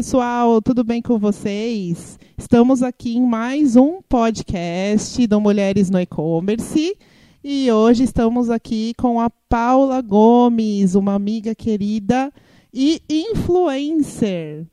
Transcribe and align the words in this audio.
Pessoal, 0.00 0.62
tudo 0.62 0.82
bem 0.82 1.02
com 1.02 1.18
vocês? 1.18 2.18
Estamos 2.38 2.82
aqui 2.82 3.18
em 3.18 3.20
mais 3.20 3.76
um 3.76 4.00
podcast 4.00 5.26
do 5.26 5.38
Mulheres 5.38 5.90
no 5.90 6.00
E-Commerce 6.00 6.96
e 7.44 7.70
hoje 7.70 8.04
estamos 8.04 8.48
aqui 8.48 8.94
com 8.96 9.20
a 9.20 9.28
Paula 9.28 10.00
Gomes, 10.00 10.94
uma 10.94 11.12
amiga 11.12 11.54
querida 11.54 12.32
e 12.72 13.02
influencer. 13.10 14.66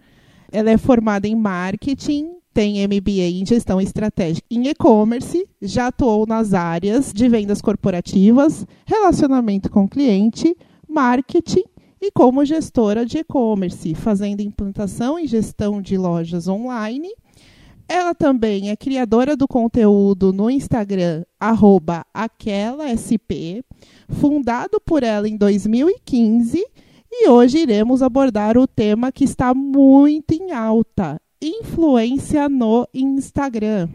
Ela 0.50 0.72
é 0.72 0.78
formada 0.78 1.28
em 1.28 1.36
marketing, 1.36 2.30
tem 2.54 2.88
MBA 2.88 3.42
em 3.42 3.46
gestão 3.46 3.82
estratégica 3.82 4.48
em 4.50 4.70
e-commerce, 4.70 5.46
já 5.62 5.88
atuou 5.88 6.26
nas 6.26 6.54
áreas 6.54 7.12
de 7.12 7.28
vendas 7.28 7.62
corporativas, 7.62 8.66
relacionamento 8.86 9.70
com 9.70 9.90
cliente, 9.90 10.56
marketing 10.88 11.66
e 12.02 12.12
como 12.12 12.46
gestora 12.46 13.06
de 13.06 13.20
e-commerce, 13.20 13.96
fazendo 13.96 14.42
implantação 14.42 15.20
e 15.20 15.28
gestão 15.28 15.82
de 15.82 15.98
lojas 15.98 16.48
online. 16.48 17.10
Ela 17.90 18.14
também 18.14 18.70
é 18.70 18.76
criadora 18.76 19.36
do 19.36 19.48
conteúdo 19.48 20.34
no 20.34 20.50
Instagram, 20.50 21.24
aquelasp, 22.14 23.64
fundado 24.10 24.82
por 24.82 25.04
ela 25.04 25.28
em 25.28 25.38
2015, 25.38 26.64
e 27.10 27.30
hoje 27.30 27.60
iremos 27.60 28.02
abordar 28.02 28.58
o 28.58 28.68
tema 28.68 29.12
que 29.12 29.24
está 29.24 29.54
muito 29.54 30.34
em 30.34 30.52
alta: 30.52 31.20
influência 31.42 32.50
no 32.50 32.86
Instagram. 32.94 33.88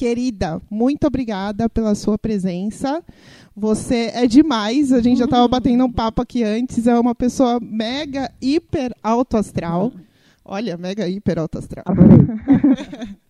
Querida, 0.00 0.62
muito 0.70 1.06
obrigada 1.06 1.68
pela 1.68 1.94
sua 1.94 2.16
presença. 2.16 3.04
Você 3.54 4.10
é 4.14 4.26
demais. 4.26 4.94
A 4.94 5.02
gente 5.02 5.18
já 5.18 5.26
estava 5.26 5.46
batendo 5.46 5.84
um 5.84 5.92
papo 5.92 6.22
aqui 6.22 6.42
antes. 6.42 6.86
É 6.86 6.98
uma 6.98 7.14
pessoa 7.14 7.60
mega, 7.60 8.32
hiper 8.40 8.94
alto 9.02 9.36
astral. 9.36 9.92
Olha, 10.42 10.78
mega, 10.78 11.06
hiper 11.06 11.38
alto 11.38 11.58
astral. 11.58 11.84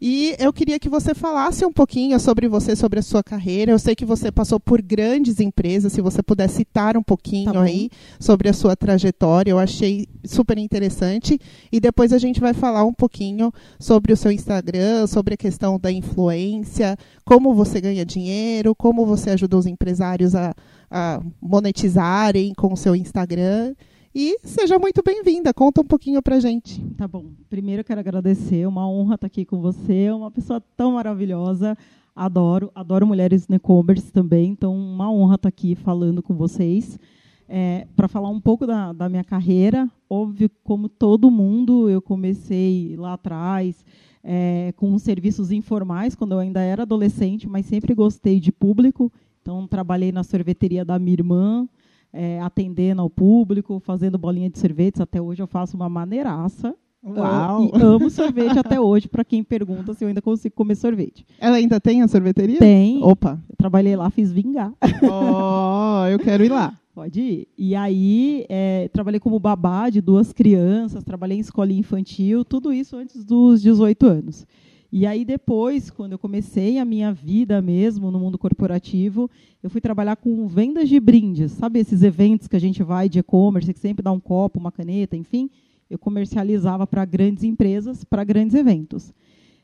E 0.00 0.36
eu 0.38 0.52
queria 0.52 0.78
que 0.78 0.88
você 0.88 1.14
falasse 1.14 1.64
um 1.64 1.72
pouquinho 1.72 2.18
sobre 2.20 2.48
você, 2.48 2.76
sobre 2.76 2.98
a 2.98 3.02
sua 3.02 3.22
carreira. 3.22 3.72
Eu 3.72 3.78
sei 3.78 3.94
que 3.94 4.04
você 4.04 4.30
passou 4.30 4.60
por 4.60 4.82
grandes 4.82 5.40
empresas, 5.40 5.92
se 5.92 6.00
você 6.00 6.22
puder 6.22 6.48
citar 6.48 6.96
um 6.96 7.02
pouquinho 7.02 7.52
tá 7.52 7.62
aí 7.62 7.88
sobre 8.20 8.48
a 8.48 8.52
sua 8.52 8.76
trajetória, 8.76 9.50
eu 9.50 9.58
achei 9.58 10.06
super 10.24 10.58
interessante. 10.58 11.38
E 11.72 11.80
depois 11.80 12.12
a 12.12 12.18
gente 12.18 12.40
vai 12.40 12.52
falar 12.52 12.84
um 12.84 12.92
pouquinho 12.92 13.52
sobre 13.78 14.12
o 14.12 14.16
seu 14.16 14.30
Instagram, 14.30 15.06
sobre 15.06 15.34
a 15.34 15.36
questão 15.36 15.78
da 15.78 15.90
influência, 15.90 16.96
como 17.24 17.54
você 17.54 17.80
ganha 17.80 18.04
dinheiro, 18.04 18.74
como 18.74 19.06
você 19.06 19.30
ajuda 19.30 19.56
os 19.56 19.66
empresários 19.66 20.34
a, 20.34 20.54
a 20.90 21.20
monetizarem 21.40 22.52
com 22.54 22.72
o 22.72 22.76
seu 22.76 22.94
Instagram. 22.94 23.74
E 24.18 24.38
seja 24.42 24.78
muito 24.78 25.02
bem-vinda. 25.04 25.52
Conta 25.52 25.82
um 25.82 25.84
pouquinho 25.84 26.22
pra 26.22 26.40
gente. 26.40 26.82
Tá 26.96 27.06
bom. 27.06 27.32
Primeiro 27.50 27.80
eu 27.80 27.84
quero 27.84 28.00
agradecer, 28.00 28.66
uma 28.66 28.88
honra 28.88 29.16
estar 29.16 29.26
aqui 29.26 29.44
com 29.44 29.60
você, 29.60 30.10
uma 30.10 30.30
pessoa 30.30 30.58
tão 30.74 30.92
maravilhosa. 30.92 31.76
Adoro, 32.14 32.72
adoro 32.74 33.06
mulheres 33.06 33.46
no 33.46 33.56
e-commerce 33.56 34.10
também, 34.10 34.52
então 34.52 34.74
uma 34.74 35.12
honra 35.12 35.34
estar 35.34 35.50
aqui 35.50 35.74
falando 35.74 36.22
com 36.22 36.34
vocês. 36.34 36.98
É, 37.46 37.86
para 37.94 38.08
falar 38.08 38.30
um 38.30 38.40
pouco 38.40 38.66
da, 38.66 38.90
da, 38.90 39.06
minha 39.06 39.22
carreira, 39.22 39.86
óbvio, 40.08 40.50
como 40.64 40.88
todo 40.88 41.30
mundo, 41.30 41.90
eu 41.90 42.00
comecei 42.00 42.96
lá 42.96 43.12
atrás 43.12 43.84
é, 44.24 44.72
com 44.76 44.98
serviços 44.98 45.52
informais, 45.52 46.14
quando 46.14 46.32
eu 46.32 46.38
ainda 46.38 46.62
era 46.62 46.84
adolescente, 46.84 47.46
mas 47.46 47.66
sempre 47.66 47.94
gostei 47.94 48.40
de 48.40 48.50
público. 48.50 49.12
Então, 49.42 49.66
trabalhei 49.66 50.10
na 50.10 50.24
sorveteria 50.24 50.86
da 50.86 50.98
minha 50.98 51.12
irmã, 51.12 51.68
é, 52.16 52.40
atendendo 52.40 53.02
ao 53.02 53.10
público, 53.10 53.78
fazendo 53.78 54.18
bolinha 54.18 54.48
de 54.48 54.58
sorvetes. 54.58 55.00
Até 55.00 55.20
hoje 55.20 55.42
eu 55.42 55.46
faço 55.46 55.76
uma 55.76 55.88
maneiraça. 55.88 56.74
Uau. 57.04 57.66
Uh, 57.66 57.78
e 57.78 57.82
amo 57.82 58.10
sorvete 58.10 58.58
até 58.58 58.80
hoje, 58.80 59.08
para 59.08 59.24
quem 59.24 59.44
pergunta 59.44 59.94
se 59.94 60.02
eu 60.02 60.08
ainda 60.08 60.20
consigo 60.20 60.54
comer 60.54 60.74
sorvete. 60.74 61.24
Ela 61.38 61.56
ainda 61.56 61.80
tem 61.80 62.02
a 62.02 62.08
sorveteria? 62.08 62.58
Tem. 62.58 63.00
Opa. 63.02 63.38
Eu 63.48 63.56
trabalhei 63.56 63.94
lá, 63.94 64.10
fiz 64.10 64.32
vingar. 64.32 64.72
Oh, 65.02 66.06
eu 66.08 66.18
quero 66.18 66.44
ir 66.44 66.50
lá. 66.50 66.76
Pode 66.94 67.20
ir. 67.20 67.48
E 67.58 67.76
aí, 67.76 68.46
é, 68.48 68.88
trabalhei 68.88 69.20
como 69.20 69.38
babá 69.38 69.90
de 69.90 70.00
duas 70.00 70.32
crianças, 70.32 71.04
trabalhei 71.04 71.36
em 71.36 71.40
escolinha 71.40 71.80
infantil, 71.80 72.44
tudo 72.44 72.72
isso 72.72 72.96
antes 72.96 73.22
dos 73.22 73.60
18 73.60 74.06
anos. 74.06 74.46
E 74.90 75.04
aí 75.04 75.24
depois, 75.24 75.90
quando 75.90 76.12
eu 76.12 76.18
comecei 76.18 76.78
a 76.78 76.84
minha 76.84 77.12
vida 77.12 77.60
mesmo 77.60 78.10
no 78.10 78.18
mundo 78.18 78.38
corporativo, 78.38 79.30
eu 79.62 79.68
fui 79.68 79.80
trabalhar 79.80 80.16
com 80.16 80.46
vendas 80.46 80.88
de 80.88 81.00
brindes, 81.00 81.52
sabe 81.52 81.80
esses 81.80 82.02
eventos 82.02 82.46
que 82.46 82.56
a 82.56 82.60
gente 82.60 82.82
vai 82.82 83.08
de 83.08 83.18
e-commerce, 83.18 83.72
que 83.72 83.80
sempre 83.80 84.02
dá 84.02 84.12
um 84.12 84.20
copo, 84.20 84.60
uma 84.60 84.70
caneta, 84.70 85.16
enfim, 85.16 85.50
eu 85.90 85.98
comercializava 85.98 86.86
para 86.86 87.04
grandes 87.04 87.44
empresas, 87.44 88.04
para 88.04 88.24
grandes 88.24 88.54
eventos. 88.54 89.12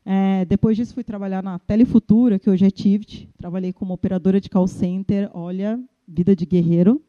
É, 0.05 0.45
depois 0.45 0.77
disso 0.77 0.95
fui 0.95 1.05
trabalhar 1.05 1.43
na 1.43 1.59
Telefutura, 1.61 2.39
que 2.39 2.51
hoje 2.51 2.67
é 2.67 2.71
Tivit, 2.71 3.29
trabalhei 3.39 3.73
como 3.73 3.95
operadora 3.95 4.41
de 4.41 4.51
call 4.51 4.67
center, 4.67 5.31
olha, 5.33 5.81
vida 6.07 6.35
de 6.35 6.45
guerreiro. 6.45 7.01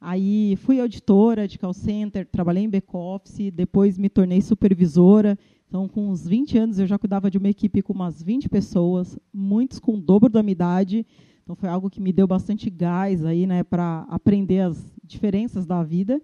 Aí 0.00 0.56
fui 0.56 0.80
auditora 0.80 1.46
de 1.46 1.56
call 1.56 1.72
center, 1.72 2.26
trabalhei 2.26 2.64
em 2.64 2.68
back-office, 2.68 3.52
depois 3.52 3.96
me 3.96 4.08
tornei 4.08 4.40
supervisora, 4.40 5.38
então, 5.72 5.88
com 5.88 6.10
uns 6.10 6.28
20 6.28 6.58
anos, 6.58 6.78
eu 6.78 6.86
já 6.86 6.98
cuidava 6.98 7.30
de 7.30 7.38
uma 7.38 7.48
equipe 7.48 7.80
com 7.80 7.94
umas 7.94 8.22
20 8.22 8.46
pessoas, 8.46 9.18
muitos 9.32 9.78
com 9.78 9.94
o 9.94 9.96
dobro 9.98 10.28
da 10.28 10.42
minha 10.42 10.52
idade. 10.52 11.06
Então, 11.42 11.56
foi 11.56 11.66
algo 11.66 11.88
que 11.88 11.98
me 11.98 12.12
deu 12.12 12.26
bastante 12.26 12.68
gás 12.68 13.24
aí, 13.24 13.46
né, 13.46 13.64
para 13.64 14.04
aprender 14.10 14.60
as 14.60 14.84
diferenças 15.02 15.64
da 15.64 15.82
vida. 15.82 16.20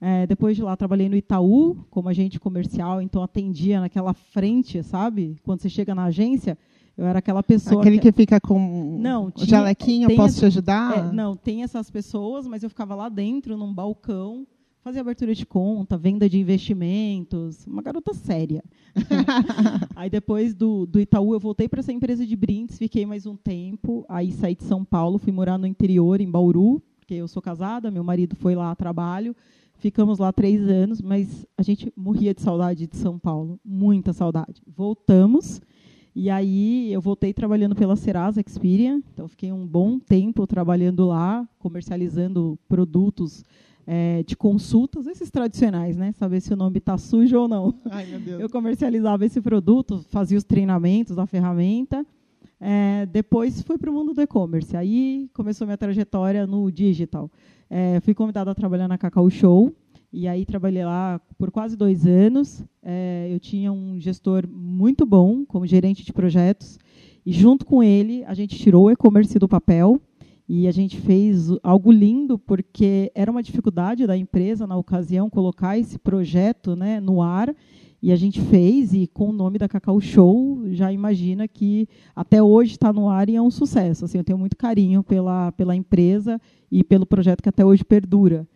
É, 0.00 0.28
depois 0.28 0.54
de 0.54 0.62
lá, 0.62 0.76
trabalhei 0.76 1.08
no 1.08 1.16
Itaú 1.16 1.84
como 1.90 2.08
agente 2.08 2.38
comercial, 2.38 3.02
então 3.02 3.20
atendia 3.20 3.80
naquela 3.80 4.14
frente, 4.14 4.80
sabe? 4.84 5.38
Quando 5.42 5.60
você 5.60 5.68
chega 5.68 5.92
na 5.92 6.04
agência, 6.04 6.56
eu 6.96 7.04
era 7.04 7.18
aquela 7.18 7.42
pessoa. 7.42 7.80
Aquele 7.80 7.98
que, 7.98 8.12
que 8.12 8.16
fica 8.16 8.40
com 8.40 8.96
não, 9.00 9.28
tinha, 9.28 9.48
jalequinho, 9.48 10.14
posso 10.14 10.38
te 10.38 10.46
ajudar? 10.46 10.98
É, 10.98 11.12
não, 11.12 11.34
tem 11.34 11.64
essas 11.64 11.90
pessoas, 11.90 12.46
mas 12.46 12.62
eu 12.62 12.68
ficava 12.68 12.94
lá 12.94 13.08
dentro, 13.08 13.56
num 13.56 13.74
balcão, 13.74 14.46
fazia 14.84 15.00
abertura 15.00 15.34
de 15.34 15.46
conta, 15.46 15.96
venda 15.96 16.28
de 16.28 16.38
investimentos, 16.38 17.66
uma 17.66 17.80
garota 17.80 18.12
séria. 18.12 18.62
aí 19.96 20.10
depois 20.10 20.54
do, 20.54 20.84
do 20.84 21.00
Itaú 21.00 21.32
eu 21.32 21.40
voltei 21.40 21.66
para 21.66 21.80
essa 21.80 21.90
empresa 21.90 22.26
de 22.26 22.36
brindes, 22.36 22.76
fiquei 22.76 23.06
mais 23.06 23.24
um 23.24 23.34
tempo, 23.34 24.04
aí 24.10 24.30
saí 24.30 24.54
de 24.54 24.64
São 24.64 24.84
Paulo, 24.84 25.16
fui 25.16 25.32
morar 25.32 25.56
no 25.56 25.66
interior, 25.66 26.20
em 26.20 26.30
Bauru, 26.30 26.82
porque 27.00 27.14
eu 27.14 27.26
sou 27.26 27.40
casada, 27.40 27.90
meu 27.90 28.04
marido 28.04 28.36
foi 28.36 28.54
lá 28.54 28.70
a 28.70 28.76
trabalho, 28.76 29.34
ficamos 29.78 30.18
lá 30.18 30.30
três 30.30 30.60
anos, 30.68 31.00
mas 31.00 31.46
a 31.56 31.62
gente 31.62 31.90
morria 31.96 32.34
de 32.34 32.42
saudade 32.42 32.86
de 32.86 32.96
São 32.98 33.18
Paulo, 33.18 33.58
muita 33.64 34.12
saudade. 34.12 34.60
Voltamos, 34.66 35.62
e 36.14 36.28
aí 36.28 36.92
eu 36.92 37.00
voltei 37.00 37.32
trabalhando 37.32 37.74
pela 37.74 37.96
Serasa 37.96 38.42
Experian, 38.46 39.00
então 39.14 39.28
fiquei 39.28 39.50
um 39.50 39.66
bom 39.66 39.98
tempo 39.98 40.46
trabalhando 40.46 41.06
lá, 41.06 41.48
comercializando 41.58 42.58
produtos 42.68 43.42
é, 43.86 44.22
de 44.22 44.36
consultas, 44.36 45.06
esses 45.06 45.30
tradicionais, 45.30 45.96
né? 45.96 46.12
Saber 46.12 46.40
se 46.40 46.52
o 46.52 46.56
nome 46.56 46.78
está 46.78 46.96
sujo 46.96 47.38
ou 47.38 47.48
não. 47.48 47.74
Ai, 47.90 48.06
eu 48.38 48.48
comercializava 48.48 49.24
esse 49.24 49.40
produto, 49.40 50.04
fazia 50.08 50.38
os 50.38 50.44
treinamentos 50.44 51.16
da 51.16 51.26
ferramenta. 51.26 52.04
É, 52.60 53.06
depois 53.06 53.62
fui 53.62 53.76
para 53.76 53.90
o 53.90 53.92
mundo 53.92 54.14
do 54.14 54.22
e-commerce. 54.22 54.76
Aí 54.76 55.28
começou 55.34 55.66
minha 55.66 55.76
trajetória 55.76 56.46
no 56.46 56.70
digital. 56.70 57.30
É, 57.68 58.00
fui 58.00 58.14
convidada 58.14 58.50
a 58.50 58.54
trabalhar 58.54 58.88
na 58.88 58.96
Cacau 58.96 59.28
Show. 59.28 59.74
E 60.12 60.28
aí 60.28 60.46
trabalhei 60.46 60.84
lá 60.84 61.20
por 61.36 61.50
quase 61.50 61.76
dois 61.76 62.06
anos. 62.06 62.64
É, 62.82 63.28
eu 63.30 63.40
tinha 63.40 63.72
um 63.72 63.98
gestor 63.98 64.48
muito 64.48 65.04
bom 65.04 65.44
como 65.44 65.66
gerente 65.66 66.04
de 66.04 66.12
projetos. 66.12 66.78
E 67.26 67.32
junto 67.32 67.66
com 67.66 67.82
ele, 67.82 68.24
a 68.24 68.32
gente 68.32 68.56
tirou 68.56 68.84
o 68.84 68.90
e-commerce 68.90 69.38
do 69.38 69.48
papel 69.48 70.00
e 70.48 70.68
a 70.68 70.72
gente 70.72 71.00
fez 71.00 71.48
algo 71.62 71.90
lindo, 71.90 72.38
porque 72.38 73.10
era 73.14 73.30
uma 73.30 73.42
dificuldade 73.42 74.06
da 74.06 74.16
empresa, 74.16 74.66
na 74.66 74.76
ocasião, 74.76 75.30
colocar 75.30 75.78
esse 75.78 75.98
projeto 75.98 76.76
né, 76.76 77.00
no 77.00 77.22
ar. 77.22 77.54
E 78.02 78.12
a 78.12 78.16
gente 78.16 78.38
fez, 78.42 78.92
e 78.92 79.06
com 79.06 79.30
o 79.30 79.32
nome 79.32 79.56
da 79.56 79.66
Cacau 79.66 79.98
Show, 79.98 80.62
já 80.72 80.92
imagina 80.92 81.48
que 81.48 81.88
até 82.14 82.42
hoje 82.42 82.72
está 82.72 82.92
no 82.92 83.08
ar 83.08 83.30
e 83.30 83.36
é 83.36 83.40
um 83.40 83.50
sucesso. 83.50 84.04
Assim, 84.04 84.18
eu 84.18 84.24
tenho 84.24 84.38
muito 84.38 84.56
carinho 84.58 85.02
pela, 85.02 85.50
pela 85.52 85.74
empresa 85.74 86.38
e 86.70 86.84
pelo 86.84 87.06
projeto 87.06 87.42
que 87.42 87.48
até 87.48 87.64
hoje 87.64 87.82
perdura. 87.82 88.46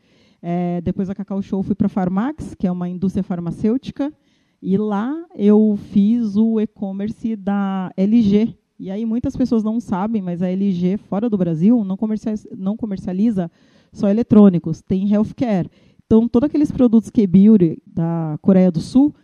É, 0.42 0.82
depois 0.82 1.08
da 1.08 1.14
Cacau 1.14 1.40
Show, 1.40 1.62
fui 1.62 1.74
para 1.74 1.86
a 1.86 1.88
Farmax, 1.88 2.54
que 2.54 2.66
é 2.66 2.70
uma 2.70 2.90
indústria 2.90 3.22
farmacêutica, 3.22 4.12
e 4.60 4.76
lá 4.76 5.16
eu 5.34 5.78
fiz 5.92 6.36
o 6.36 6.60
e-commerce 6.60 7.34
da 7.34 7.90
LG, 7.96 8.54
e 8.78 8.90
aí 8.90 9.04
muitas 9.04 9.36
pessoas 9.36 9.64
não 9.64 9.80
sabem, 9.80 10.22
mas 10.22 10.42
a 10.42 10.48
LG 10.48 10.98
fora 10.98 11.28
do 11.28 11.36
Brasil 11.36 11.84
não 11.84 11.96
comercializa, 11.96 12.48
não 12.56 12.76
comercializa 12.76 13.50
só 13.92 14.08
eletrônicos, 14.08 14.80
tem 14.80 15.12
healthcare. 15.12 15.70
Então, 16.06 16.28
todos 16.28 16.46
aqueles 16.46 16.70
produtos 16.70 17.10
que 17.10 17.26
beauty 17.26 17.82
da 17.86 18.38
Coreia 18.40 18.70
do 18.70 18.80
Sul, 18.80 19.14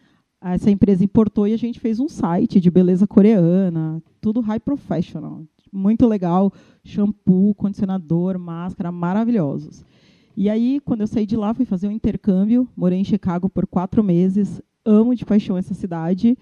essa 0.40 0.70
empresa 0.70 1.04
importou 1.04 1.48
e 1.48 1.54
a 1.54 1.56
gente 1.56 1.80
fez 1.80 1.98
um 1.98 2.08
site 2.08 2.60
de 2.60 2.70
beleza 2.70 3.06
coreana, 3.06 4.02
tudo 4.20 4.40
high 4.40 4.60
professional, 4.60 5.42
muito 5.72 6.06
legal, 6.06 6.52
shampoo, 6.84 7.54
condicionador, 7.54 8.38
máscara, 8.38 8.92
maravilhosos. 8.92 9.84
E 10.36 10.50
aí, 10.50 10.80
quando 10.84 11.02
eu 11.02 11.06
saí 11.06 11.24
de 11.24 11.36
lá, 11.36 11.54
fui 11.54 11.64
fazer 11.64 11.88
um 11.88 11.92
intercâmbio, 11.92 12.68
morei 12.76 12.98
em 12.98 13.04
Chicago 13.04 13.48
por 13.48 13.66
quatro 13.66 14.02
meses, 14.02 14.60
amo 14.84 15.14
de 15.14 15.24
paixão 15.24 15.56
essa 15.56 15.74
cidade. 15.74 16.36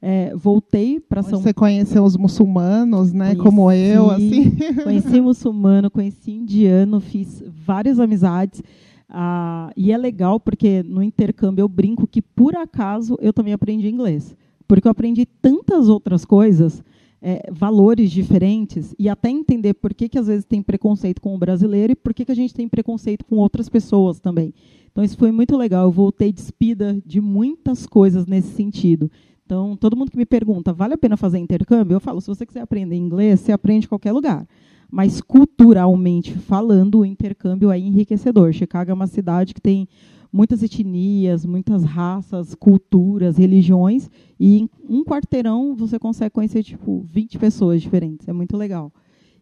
É, 0.00 0.32
voltei 0.36 1.00
para 1.00 1.22
São 1.22 1.40
Você 1.40 1.52
conheceu 1.52 2.04
os 2.04 2.16
muçulmanos, 2.16 3.12
né? 3.12 3.34
Conheci, 3.34 3.42
como 3.42 3.72
eu, 3.72 4.10
assim. 4.10 4.50
Conheci 4.84 5.20
muçulmano, 5.20 5.90
conheci 5.90 6.30
indiano, 6.30 7.00
fiz 7.00 7.42
várias 7.46 7.98
amizades. 7.98 8.62
Ah, 9.08 9.72
e 9.76 9.90
é 9.90 9.96
legal 9.96 10.38
porque 10.38 10.82
no 10.84 11.02
intercâmbio 11.02 11.62
eu 11.62 11.68
brinco 11.68 12.06
que, 12.06 12.22
por 12.22 12.54
acaso, 12.54 13.16
eu 13.20 13.32
também 13.32 13.52
aprendi 13.52 13.88
inglês. 13.88 14.36
Porque 14.68 14.86
eu 14.86 14.92
aprendi 14.92 15.26
tantas 15.26 15.88
outras 15.88 16.24
coisas, 16.24 16.84
é, 17.20 17.50
valores 17.50 18.10
diferentes, 18.12 18.94
e 18.98 19.08
até 19.08 19.30
entender 19.30 19.74
por 19.74 19.94
que, 19.94 20.08
que 20.08 20.18
às 20.18 20.28
vezes 20.28 20.44
tem 20.44 20.62
preconceito 20.62 21.20
com 21.20 21.34
o 21.34 21.38
brasileiro 21.38 21.92
e 21.92 21.96
por 21.96 22.14
que, 22.14 22.24
que 22.24 22.32
a 22.32 22.36
gente 22.36 22.54
tem 22.54 22.68
preconceito 22.68 23.24
com 23.24 23.36
outras 23.36 23.68
pessoas 23.68 24.20
também. 24.20 24.54
Então, 24.92 25.02
isso 25.02 25.16
foi 25.16 25.32
muito 25.32 25.56
legal. 25.56 25.84
Eu 25.84 25.92
voltei 25.92 26.32
despida 26.32 27.00
de 27.04 27.20
muitas 27.20 27.86
coisas 27.86 28.26
nesse 28.26 28.48
sentido. 28.48 29.10
Então, 29.48 29.74
todo 29.78 29.96
mundo 29.96 30.10
que 30.10 30.16
me 30.18 30.26
pergunta, 30.26 30.74
vale 30.74 30.92
a 30.92 30.98
pena 30.98 31.16
fazer 31.16 31.38
intercâmbio? 31.38 31.94
Eu 31.94 32.00
falo, 32.00 32.20
se 32.20 32.26
você 32.26 32.44
quiser 32.44 32.60
aprender 32.60 32.96
inglês, 32.96 33.40
você 33.40 33.50
aprende 33.50 33.86
em 33.86 33.88
qualquer 33.88 34.12
lugar 34.12 34.46
mas 34.90 35.20
culturalmente 35.20 36.32
falando, 36.32 37.00
o 37.00 37.04
intercâmbio 37.04 37.70
é 37.70 37.78
enriquecedor. 37.78 38.54
Chicago 38.54 38.90
é 38.90 38.94
uma 38.94 39.06
cidade 39.06 39.52
que 39.52 39.60
tem 39.60 39.86
muitas 40.32 40.62
etnias, 40.62 41.44
muitas 41.44 41.84
raças, 41.84 42.54
culturas, 42.54 43.36
religiões, 43.36 44.08
e 44.40 44.60
em 44.60 44.70
um 44.88 45.04
quarteirão 45.04 45.74
você 45.74 45.98
consegue 45.98 46.30
conhecer 46.30 46.62
tipo 46.62 47.04
20 47.10 47.38
pessoas 47.38 47.82
diferentes. 47.82 48.26
É 48.28 48.32
muito 48.32 48.56
legal. 48.56 48.90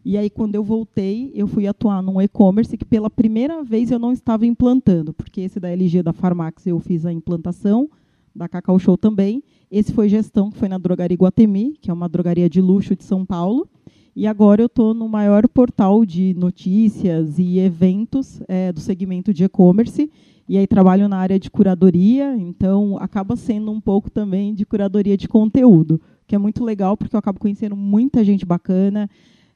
E 0.03 0.17
aí, 0.17 0.29
quando 0.29 0.55
eu 0.55 0.63
voltei, 0.65 1.31
eu 1.33 1.47
fui 1.47 1.65
atuar 1.65 2.01
num 2.01 2.21
e-commerce 2.21 2.77
que 2.77 2.85
pela 2.85 3.09
primeira 3.09 3.63
vez 3.63 3.89
eu 3.89 3.99
não 3.99 4.11
estava 4.11 4.45
implantando, 4.45 5.13
porque 5.13 5.39
esse 5.39 5.61
da 5.61 5.69
LG 5.69 6.03
da 6.03 6.11
Farmax 6.11 6.67
eu 6.67 6.77
fiz 6.77 7.05
a 7.05 7.13
implantação, 7.13 7.89
da 8.35 8.47
Cacau 8.47 8.77
Show 8.77 8.97
também. 8.97 9.41
Esse 9.69 9.91
foi 9.91 10.07
gestão, 10.07 10.49
que 10.49 10.57
foi 10.57 10.69
na 10.69 10.77
Drogaria 10.77 11.17
Guatemi, 11.17 11.77
que 11.81 11.91
é 11.91 11.93
uma 11.93 12.07
drogaria 12.07 12.49
de 12.49 12.61
luxo 12.61 12.95
de 12.95 13.03
São 13.03 13.25
Paulo. 13.25 13.67
E 14.15 14.25
agora 14.25 14.61
eu 14.61 14.67
estou 14.67 14.93
no 14.93 15.07
maior 15.09 15.47
portal 15.47 16.05
de 16.05 16.33
notícias 16.35 17.37
e 17.37 17.59
eventos 17.59 18.41
é, 18.47 18.71
do 18.71 18.79
segmento 18.79 19.33
de 19.33 19.43
e-commerce. 19.43 20.09
E 20.47 20.57
aí 20.57 20.65
trabalho 20.65 21.09
na 21.09 21.17
área 21.17 21.37
de 21.37 21.51
curadoria, 21.51 22.35
então 22.37 22.97
acaba 22.97 23.35
sendo 23.35 23.69
um 23.69 23.81
pouco 23.81 24.09
também 24.09 24.53
de 24.53 24.65
curadoria 24.65 25.17
de 25.17 25.27
conteúdo, 25.27 25.99
que 26.25 26.33
é 26.33 26.37
muito 26.37 26.63
legal 26.63 26.95
porque 26.95 27.13
eu 27.13 27.19
acabo 27.19 27.37
conhecendo 27.37 27.75
muita 27.75 28.23
gente 28.23 28.45
bacana, 28.45 29.09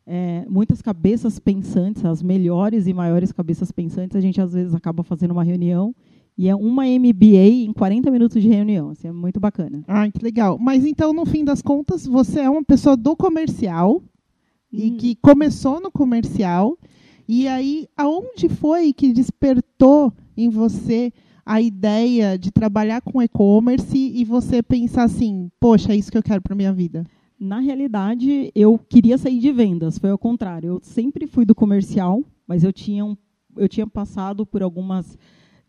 é, 0.05 0.45
muitas 0.49 0.81
cabeças 0.81 1.39
pensantes, 1.39 2.03
as 2.03 2.21
melhores 2.21 2.85
e 2.85 2.93
maiores 2.93 3.31
cabeças 3.31 3.71
pensantes. 3.71 4.17
A 4.17 4.21
gente 4.21 4.41
às 4.41 4.51
vezes 4.51 4.75
acaba 4.75 5.01
fazendo 5.01 5.31
uma 5.31 5.43
reunião 5.43 5.95
e 6.41 6.49
é 6.49 6.55
uma 6.55 6.85
MBA 6.87 7.67
em 7.67 7.71
40 7.71 8.09
minutos 8.09 8.41
de 8.41 8.49
reunião. 8.49 8.89
Assim, 8.89 9.07
é 9.07 9.11
muito 9.11 9.39
bacana. 9.39 9.83
Ah, 9.87 10.09
que 10.09 10.23
legal. 10.23 10.57
Mas 10.57 10.83
então, 10.83 11.13
no 11.13 11.23
fim 11.23 11.45
das 11.45 11.61
contas, 11.61 12.03
você 12.03 12.39
é 12.39 12.49
uma 12.49 12.63
pessoa 12.63 12.97
do 12.97 13.15
comercial, 13.15 14.01
e 14.73 14.89
hum. 14.89 14.97
que 14.97 15.15
começou 15.17 15.79
no 15.79 15.91
comercial. 15.91 16.75
E 17.27 17.47
aí, 17.47 17.87
aonde 17.95 18.49
foi 18.49 18.91
que 18.91 19.13
despertou 19.13 20.11
em 20.35 20.49
você 20.49 21.13
a 21.45 21.61
ideia 21.61 22.39
de 22.39 22.49
trabalhar 22.49 23.01
com 23.01 23.21
e-commerce 23.21 23.95
e 23.95 24.25
você 24.25 24.63
pensar 24.63 25.03
assim, 25.03 25.47
poxa, 25.59 25.93
é 25.93 25.95
isso 25.95 26.11
que 26.11 26.17
eu 26.17 26.23
quero 26.23 26.41
para 26.41 26.55
minha 26.55 26.73
vida? 26.73 27.05
Na 27.39 27.59
realidade, 27.59 28.51
eu 28.55 28.79
queria 28.79 29.19
sair 29.19 29.37
de 29.37 29.51
vendas, 29.51 29.99
foi 29.99 30.09
ao 30.09 30.17
contrário. 30.17 30.69
Eu 30.69 30.79
sempre 30.81 31.27
fui 31.27 31.45
do 31.45 31.53
comercial, 31.53 32.23
mas 32.47 32.63
eu 32.63 32.73
tinha, 32.73 33.05
um, 33.05 33.15
eu 33.55 33.69
tinha 33.69 33.85
passado 33.85 34.43
por 34.43 34.63
algumas 34.63 35.15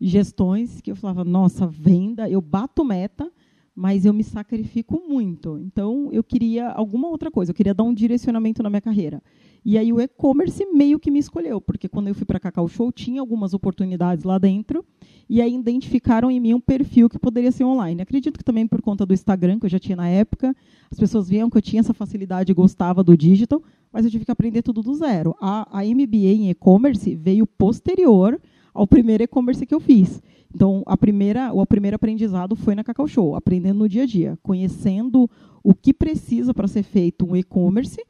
gestões 0.07 0.81
que 0.81 0.91
eu 0.91 0.95
falava, 0.95 1.23
nossa, 1.23 1.65
venda, 1.65 2.29
eu 2.29 2.41
bato 2.41 2.83
meta, 2.83 3.31
mas 3.75 4.05
eu 4.05 4.13
me 4.13 4.23
sacrifico 4.23 5.01
muito. 5.07 5.57
Então, 5.57 6.09
eu 6.11 6.23
queria 6.23 6.69
alguma 6.69 7.07
outra 7.07 7.31
coisa, 7.31 7.51
eu 7.51 7.55
queria 7.55 7.73
dar 7.73 7.83
um 7.83 7.93
direcionamento 7.93 8.61
na 8.61 8.69
minha 8.69 8.81
carreira. 8.81 9.21
E 9.65 9.77
aí 9.77 9.93
o 9.93 10.01
e-commerce 10.01 10.65
meio 10.73 10.99
que 10.99 11.09
me 11.09 11.19
escolheu, 11.19 11.61
porque 11.61 11.87
quando 11.87 12.09
eu 12.09 12.15
fui 12.15 12.25
para 12.25 12.39
Cacau 12.39 12.67
Show, 12.67 12.91
tinha 12.91 13.21
algumas 13.21 13.53
oportunidades 13.53 14.25
lá 14.25 14.37
dentro, 14.37 14.83
e 15.29 15.41
aí 15.41 15.55
identificaram 15.55 16.29
em 16.29 16.39
mim 16.39 16.53
um 16.53 16.59
perfil 16.59 17.07
que 17.07 17.17
poderia 17.17 17.51
ser 17.51 17.63
online. 17.63 18.01
Acredito 18.01 18.37
que 18.37 18.43
também 18.43 18.67
por 18.67 18.81
conta 18.81 19.05
do 19.05 19.13
Instagram, 19.13 19.57
que 19.57 19.65
eu 19.65 19.69
já 19.69 19.79
tinha 19.79 19.95
na 19.95 20.09
época, 20.09 20.53
as 20.91 20.99
pessoas 20.99 21.29
viam 21.29 21.49
que 21.49 21.57
eu 21.57 21.61
tinha 21.61 21.79
essa 21.79 21.93
facilidade 21.93 22.51
e 22.51 22.55
gostava 22.55 23.01
do 23.01 23.15
digital, 23.15 23.63
mas 23.91 24.03
eu 24.03 24.11
tive 24.11 24.25
que 24.25 24.31
aprender 24.31 24.61
tudo 24.61 24.81
do 24.81 24.93
zero. 24.95 25.33
A, 25.39 25.79
a 25.79 25.83
MBA 25.85 26.33
em 26.33 26.49
e-commerce 26.49 27.15
veio 27.15 27.47
posterior 27.47 28.39
ao 28.73 28.87
primeiro 28.87 29.23
e-commerce 29.23 29.65
que 29.65 29.75
eu 29.75 29.79
fiz. 29.79 30.21
Então, 30.53 30.83
a 30.85 30.95
primeira, 30.95 31.51
o 31.53 31.65
primeiro 31.65 31.95
aprendizado 31.95 32.55
foi 32.55 32.75
na 32.75 32.83
Cacau 32.83 33.07
Show, 33.07 33.35
aprendendo 33.35 33.79
no 33.79 33.89
dia 33.89 34.03
a 34.03 34.05
dia, 34.05 34.37
conhecendo 34.41 35.29
o 35.63 35.73
que 35.73 35.93
precisa 35.93 36.53
para 36.53 36.67
ser 36.67 36.83
feito 36.83 37.25
um 37.25 37.35
e-commerce, 37.35 38.03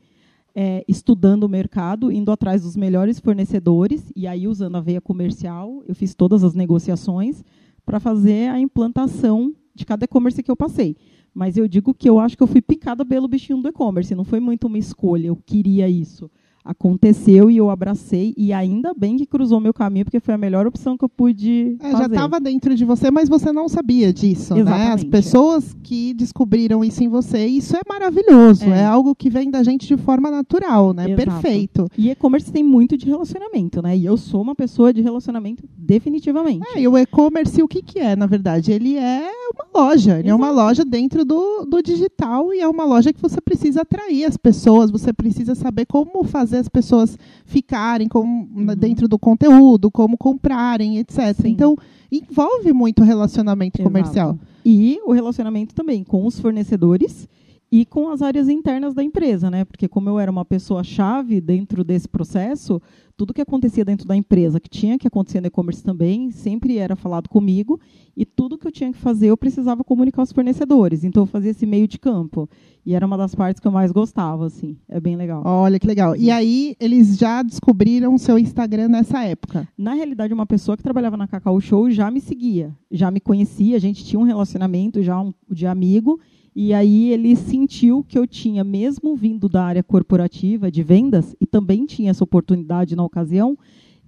é, 0.56 0.84
estudando 0.88 1.44
o 1.44 1.50
mercado, 1.50 2.12
indo 2.12 2.32
atrás 2.32 2.64
dos 2.64 2.76
melhores 2.76 3.20
fornecedores, 3.20 4.12
e 4.16 4.28
aí, 4.28 4.48
usando 4.48 4.76
a 4.76 4.82
veia 4.82 5.02
comercial, 5.02 5.84
eu 5.88 5.96
fiz 5.96 6.14
todas 6.14 6.44
as 6.44 6.54
negociações 6.54 7.44
para 7.86 8.00
fazer 8.00 8.50
a 8.50 8.60
implantação 8.60 9.54
de 9.74 9.86
cada 9.86 10.06
e-commerce 10.06 10.44
que 10.44 10.52
eu 10.52 10.56
passei. 10.56 10.96
Mas 11.34 11.58
eu 11.58 11.68
digo 11.68 11.94
que 11.94 12.08
eu 12.08 12.20
acho 12.20 12.38
que 12.38 12.44
eu 12.44 12.48
fui 12.48 12.62
picada 12.62 13.04
pelo 13.04 13.28
bichinho 13.28 13.62
do 13.62 13.70
e-commerce, 13.70 14.14
não 14.14 14.24
foi 14.24 14.40
muito 14.40 14.68
uma 14.68 14.78
escolha, 14.78 15.28
eu 15.28 15.36
queria 15.36 15.90
isso 15.90 16.30
aconteceu 16.64 17.52
e 17.52 17.58
eu 17.58 17.70
abracei 17.70 18.34
e 18.38 18.54
ainda 18.54 18.94
bem 18.94 19.18
que 19.18 19.26
cruzou 19.26 19.60
meu 19.60 19.74
caminho 19.74 20.06
porque 20.06 20.20
foi 20.20 20.34
a 20.34 20.38
melhor 20.38 20.66
opção 20.66 20.98
que 20.98 21.04
eu 21.04 21.10
pude 21.10 21.76
é, 21.80 21.92
fazer. 21.92 21.98
Já 21.98 22.06
estava 22.08 22.40
dentro 22.40 22.74
de 22.74 22.86
você, 22.86 23.12
mas 23.12 23.28
você 23.28 23.52
não 23.52 23.68
sabia 23.68 24.14
disso, 24.14 24.54
Exatamente, 24.58 24.88
né? 24.88 24.94
As 24.94 25.04
pessoas 25.04 25.76
que 25.84 26.14
descobriram 26.14 26.84
isso 26.84 27.04
em 27.04 27.10
você, 27.10 27.46
isso 27.46 27.76
é 27.76 27.82
maravilhoso, 27.88 28.66
é. 28.66 28.80
é. 28.80 28.86
algo 28.86 29.14
que 29.14 29.30
vem 29.30 29.52
da 29.52 29.62
gente 29.62 29.88
de 29.88 29.98
forma 29.98 30.32
natural, 30.32 30.94
né? 30.94 31.12
Exato. 31.12 31.42
Perfeito. 31.42 31.88
E 31.98 32.10
e-commerce 32.10 32.52
tem 32.52 32.64
muito 32.64 32.98
de 32.98 33.08
relacionamento, 33.08 33.82
né? 33.82 33.98
E 33.98 34.06
eu 34.06 34.16
sou 34.16 34.42
uma 34.42 34.56
pessoa 34.56 34.94
de 34.94 35.02
relacionamento 35.02 35.64
definitivamente. 35.78 36.66
É, 36.76 36.82
e 36.82 36.88
o 36.88 36.98
e-commerce 36.98 37.62
o 37.62 37.68
que 37.68 37.82
que 37.82 38.00
é, 38.00 38.16
na 38.16 38.26
verdade? 38.26 38.72
Ele 38.72 38.96
é 38.96 39.30
uma 39.54 39.82
loja, 39.82 40.20
ele 40.20 40.30
Exato. 40.30 40.32
é 40.32 40.36
uma 40.36 40.52
loja 40.52 40.86
dentro 40.86 41.26
do, 41.26 41.66
do 41.66 41.82
digital 41.82 42.54
e 42.54 42.60
é 42.60 42.68
uma 42.68 42.86
loja 42.86 43.12
que 43.12 43.22
você 43.22 43.42
precisa 43.42 43.82
atrair 43.82 44.26
as 44.26 44.38
pessoas, 44.38 44.90
você 44.90 45.12
precisa 45.12 45.56
saber 45.56 45.86
como 45.86 46.24
fazer 46.24 46.53
fazer 46.54 46.58
as 46.58 46.68
pessoas 46.68 47.18
ficarem 47.46 48.08
com, 48.08 48.22
uhum. 48.22 48.66
dentro 48.78 49.08
do 49.08 49.18
conteúdo, 49.18 49.90
como 49.90 50.18
comprarem, 50.18 51.00
etc. 51.00 51.36
Sim. 51.42 51.50
Então, 51.50 51.76
envolve 52.12 52.72
muito 52.72 53.04
relacionamento 53.04 53.82
Exato. 53.82 53.90
comercial. 53.90 54.40
E 54.64 55.00
o 55.06 55.12
relacionamento 55.12 55.74
também 55.74 56.04
com 56.04 56.26
os 56.26 56.40
fornecedores 56.40 57.28
e 57.76 57.86
com 57.86 58.10
as 58.10 58.22
áreas 58.22 58.50
internas 58.50 58.94
da 58.94 59.04
empresa, 59.04 59.50
né? 59.50 59.66
Porque 59.66 59.88
como 59.88 60.08
eu 60.08 60.20
era 60.20 60.30
uma 60.30 60.46
pessoa 60.46 60.84
chave 60.84 61.42
dentro 61.42 61.84
desse 61.84 62.08
processo, 62.08 62.80
tudo 63.18 63.34
que 63.34 63.42
acontecia 63.42 63.84
dentro 63.84 64.08
da 64.08 64.16
empresa, 64.16 64.60
que 64.60 64.70
tinha 64.70 64.96
que 64.96 65.08
acontecer 65.08 65.42
no 65.42 65.48
e-commerce 65.48 65.84
também, 65.84 66.30
sempre 66.30 66.78
era 66.78 66.96
falado 66.96 67.28
comigo, 67.28 67.80
e 68.16 68.28
tudo 68.28 68.60
que 68.60 68.68
eu 68.68 68.72
tinha 68.72 68.92
que 68.92 69.00
fazer, 69.00 69.32
eu 69.32 69.38
precisava 69.38 69.84
comunicar 69.84 70.22
aos 70.22 70.32
fornecedores. 70.32 71.04
Então 71.04 71.24
eu 71.24 71.26
fazia 71.26 71.50
esse 71.50 71.66
meio 71.66 71.88
de 71.88 71.98
campo. 71.98 72.48
E 72.86 72.94
era 72.94 73.08
uma 73.08 73.18
das 73.18 73.34
partes 73.34 73.60
que 73.60 73.68
eu 73.68 73.72
mais 73.72 73.92
gostava, 73.92 74.46
assim. 74.46 74.78
É 74.88 75.00
bem 75.00 75.16
legal. 75.16 75.42
Olha 75.44 75.80
que 75.80 75.88
legal. 75.88 76.16
E 76.16 76.30
aí, 76.30 76.76
eles 76.80 77.18
já 77.18 77.42
descobriram 77.42 78.14
o 78.14 78.20
seu 78.20 78.38
Instagram 78.38 78.90
nessa 78.90 79.24
época? 79.24 79.68
Na 79.76 79.96
realidade, 79.96 80.32
uma 80.32 80.46
pessoa 80.46 80.78
que 80.78 80.84
trabalhava 80.84 81.18
na 81.18 81.28
Cacau 81.28 81.60
Show 81.60 81.90
já 81.90 82.12
me 82.12 82.22
seguia, 82.22 82.72
já 82.92 83.10
me 83.10 83.20
conhecia, 83.20 83.78
a 83.78 83.80
gente 83.80 84.06
tinha 84.06 84.20
um 84.20 84.26
relacionamento 84.26 85.02
já 85.02 85.20
um, 85.20 85.34
de 85.50 85.66
amigo, 85.66 86.20
e 86.56 86.74
aí 86.74 87.12
ele 87.12 87.36
sentiu 87.36 88.04
que 88.04 88.18
eu 88.18 88.28
tinha, 88.28 88.64
mesmo 88.64 89.16
vindo 89.16 89.50
da 89.50 89.64
área 89.64 89.84
corporativa 89.84 90.70
de 90.70 90.84
vendas, 90.84 91.36
e 91.40 91.46
também 91.46 91.86
tinha 91.86 92.12
essa 92.12 92.24
oportunidade 92.24 92.96
na 92.96 93.04
ocasião, 93.04 93.58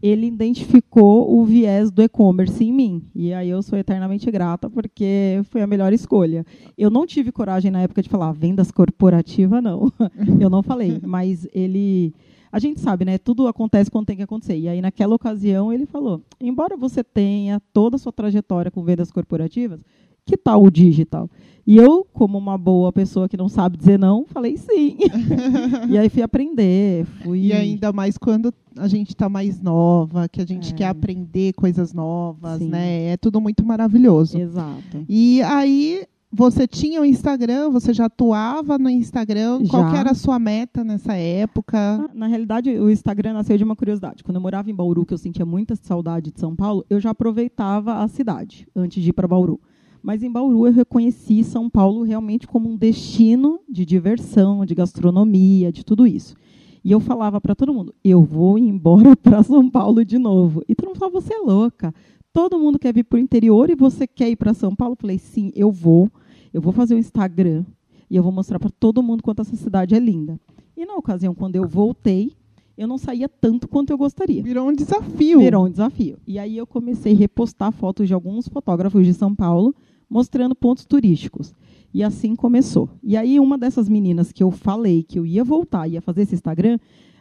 ele 0.02 0.28
identificou 0.28 1.36
o 1.36 1.44
viés 1.44 1.90
do 1.90 2.04
e-commerce 2.04 2.64
em 2.64 2.72
mim. 2.72 3.04
E 3.16 3.34
aí 3.34 3.50
eu 3.50 3.64
sou 3.64 3.80
eternamente 3.80 4.30
grata 4.30 4.70
porque 4.70 5.42
foi 5.46 5.62
a 5.62 5.68
melhor 5.68 5.94
escolha. 5.94 6.46
Eu 6.78 6.90
não 6.90 7.08
tive 7.08 7.32
coragem 7.32 7.72
na 7.72 7.82
época 7.82 8.04
de 8.04 8.10
falar 8.10 8.32
vendas 8.32 8.70
corporativa, 8.70 9.62
não. 9.62 9.92
eu 10.40 10.50
não 10.50 10.62
falei, 10.62 11.00
mas 11.04 11.48
ele 11.54 12.14
a 12.52 12.60
gente 12.60 12.80
sabe, 12.80 13.04
né? 13.04 13.18
Tudo 13.18 13.48
acontece 13.48 13.92
quando 13.92 14.06
tem 14.06 14.16
que 14.16 14.24
acontecer. 14.24 14.58
E 14.58 14.70
aí, 14.70 14.82
naquela 14.82 15.14
ocasião, 15.14 15.74
ele 15.74 15.86
falou: 15.86 16.22
embora 16.40 16.78
você 16.78 17.04
tenha 17.04 17.62
toda 17.74 17.98
a 17.98 18.00
sua 18.00 18.14
trajetória 18.14 18.72
com 18.72 18.82
vendas 18.82 19.12
corporativas, 19.12 19.84
que 20.26 20.38
tal 20.38 20.64
o 20.64 20.72
digital? 20.72 21.30
E 21.68 21.78
eu, 21.78 22.06
como 22.14 22.38
uma 22.38 22.58
boa 22.58 22.94
pessoa 22.94 23.28
que 23.28 23.36
não 23.36 23.50
sabe 23.50 23.76
dizer 23.76 23.98
não, 23.98 24.24
falei 24.26 24.56
sim. 24.56 24.98
e 25.90 25.98
aí 25.98 26.10
fui 26.10 26.22
aprender. 26.22 27.06
Fui... 27.24 27.48
E 27.48 27.54
ainda 27.54 27.92
mais 27.92 28.18
quando 28.18 28.54
a 28.78 28.88
gente 28.88 29.10
está 29.10 29.28
mais 29.28 29.60
nova, 29.60 30.30
que 30.30 30.42
a 30.42 30.46
gente 30.46 30.74
é. 30.74 30.76
quer 30.76 30.88
aprender 30.88 31.54
coisas 31.54 31.92
novas, 31.92 32.60
sim. 32.60 32.70
né? 32.70 33.06
É 33.08 33.18
tudo 33.18 33.42
muito 33.42 33.66
maravilhoso. 33.66 34.38
Exato. 34.38 35.06
E 35.10 35.42
aí 35.42 36.06
você 36.32 36.68
tinha 36.68 37.02
o 37.02 37.06
Instagram, 37.06 37.72
você 37.72 37.94
já 37.94 38.06
atuava 38.06 38.78
no 38.78 38.90
Instagram? 38.90 39.64
Já. 39.64 39.72
Qual 39.72 39.96
era 39.96 40.12
a 40.12 40.16
sua 40.16 40.38
meta 40.38 40.84
nessa 40.84 41.16
época? 41.16 41.98
Na, 41.98 42.10
na 42.14 42.28
realidade, 42.28 42.70
o 42.78 42.92
Instagram 42.92 43.34
nasceu 43.34 43.58
de 43.58 43.64
uma 43.64 43.76
curiosidade. 43.76 44.24
Quando 44.24 44.36
eu 44.36 44.42
morava 44.42 44.70
em 44.70 44.76
Bauru, 44.76 45.06
que 45.06 45.14
eu 45.14 45.18
sentia 45.18 45.46
muita 45.46 45.76
saudade 45.76 46.32
de 46.32 46.40
São 46.40 46.56
Paulo, 46.56 46.86
eu 46.90 47.00
já 47.00 47.10
aproveitava 47.10 48.04
a 48.04 48.08
cidade 48.08 48.68
antes 48.76 49.02
de 49.02 49.10
ir 49.10 49.14
para 49.14 49.28
Bauru. 49.28 49.60
Mas 50.06 50.22
em 50.22 50.32
Bauru 50.32 50.68
eu 50.68 50.72
reconheci 50.72 51.44
São 51.44 51.68
Paulo 51.68 52.04
realmente 52.04 52.48
como 52.48 52.70
um 52.70 52.78
destino 52.78 53.60
de 53.68 53.84
diversão, 53.84 54.64
de 54.64 54.76
gastronomia, 54.76 55.72
de 55.72 55.84
tudo 55.84 56.06
isso. 56.06 56.36
E 56.84 56.92
eu 56.92 57.00
falava 57.00 57.42
para 57.42 57.56
todo 57.56 57.74
mundo: 57.74 57.92
eu 58.04 58.22
vou 58.22 58.60
embora 58.60 59.16
para 59.18 59.42
São 59.42 59.68
Paulo 59.68 60.06
de 60.06 60.20
novo. 60.20 60.62
E 60.70 60.76
todo 60.76 60.90
mundo 60.90 61.00
falava: 61.00 61.20
você 61.20 61.34
é 61.34 61.40
louca. 61.40 61.92
Todo 62.32 62.60
mundo 62.60 62.78
quer 62.78 62.94
vir 62.94 63.04
para 63.04 63.16
o 63.18 63.20
interior 63.20 63.68
e 63.72 63.74
você 63.74 64.06
quer 64.06 64.30
ir 64.30 64.36
para 64.36 64.54
São 64.54 64.76
Paulo? 64.76 64.94
Eu 64.94 64.98
falei: 65.02 65.18
sim, 65.18 65.52
eu 65.56 65.72
vou. 65.72 66.08
Eu 66.54 66.62
vou 66.62 66.72
fazer 66.72 66.94
o 66.94 67.00
Instagram 67.00 67.66
e 68.08 68.16
eu 68.16 68.22
vou 68.22 68.32
mostrar 68.32 68.60
para 68.60 68.70
todo 68.70 69.02
mundo 69.02 69.24
quanto 69.24 69.42
essa 69.42 69.56
cidade 69.56 69.96
é 69.96 70.00
linda. 70.00 70.40
E 70.78 70.86
na 70.86 70.94
ocasião, 70.94 71.34
quando 71.34 71.56
eu 71.56 71.68
voltei, 71.68 72.32
eu 72.78 72.88
não 72.88 73.00
saía 73.00 73.28
tanto 73.28 73.68
quanto 73.68 73.90
eu 73.90 73.98
gostaria. 73.98 74.44
Virou 74.44 74.70
um 74.70 74.74
desafio. 74.74 75.40
Virou 75.40 75.66
um 75.66 75.70
desafio. 75.72 76.20
E 76.28 76.38
aí 76.38 76.56
eu 76.56 76.68
comecei 76.68 77.14
a 77.14 77.18
repostar 77.18 77.72
fotos 77.72 78.08
de 78.08 78.14
alguns 78.14 78.48
fotógrafos 78.48 79.04
de 79.04 79.16
São 79.16 79.34
Paulo, 79.34 79.74
mostrando 80.10 80.56
pontos 80.56 80.86
turísticos. 80.86 81.54
E 81.94 82.04
assim 82.04 82.36
começou. 82.36 82.90
E 83.02 83.16
aí 83.16 83.40
uma 83.40 83.58
dessas 83.58 83.88
meninas 83.88 84.32
que 84.32 84.44
eu 84.44 84.52
falei 84.52 85.04
que 85.04 85.18
eu 85.18 85.26
ia 85.26 85.44
voltar, 85.44 85.88
ia 85.88 86.02
fazer 86.02 86.24
esse 86.24 86.36
Instagram, 86.36 86.78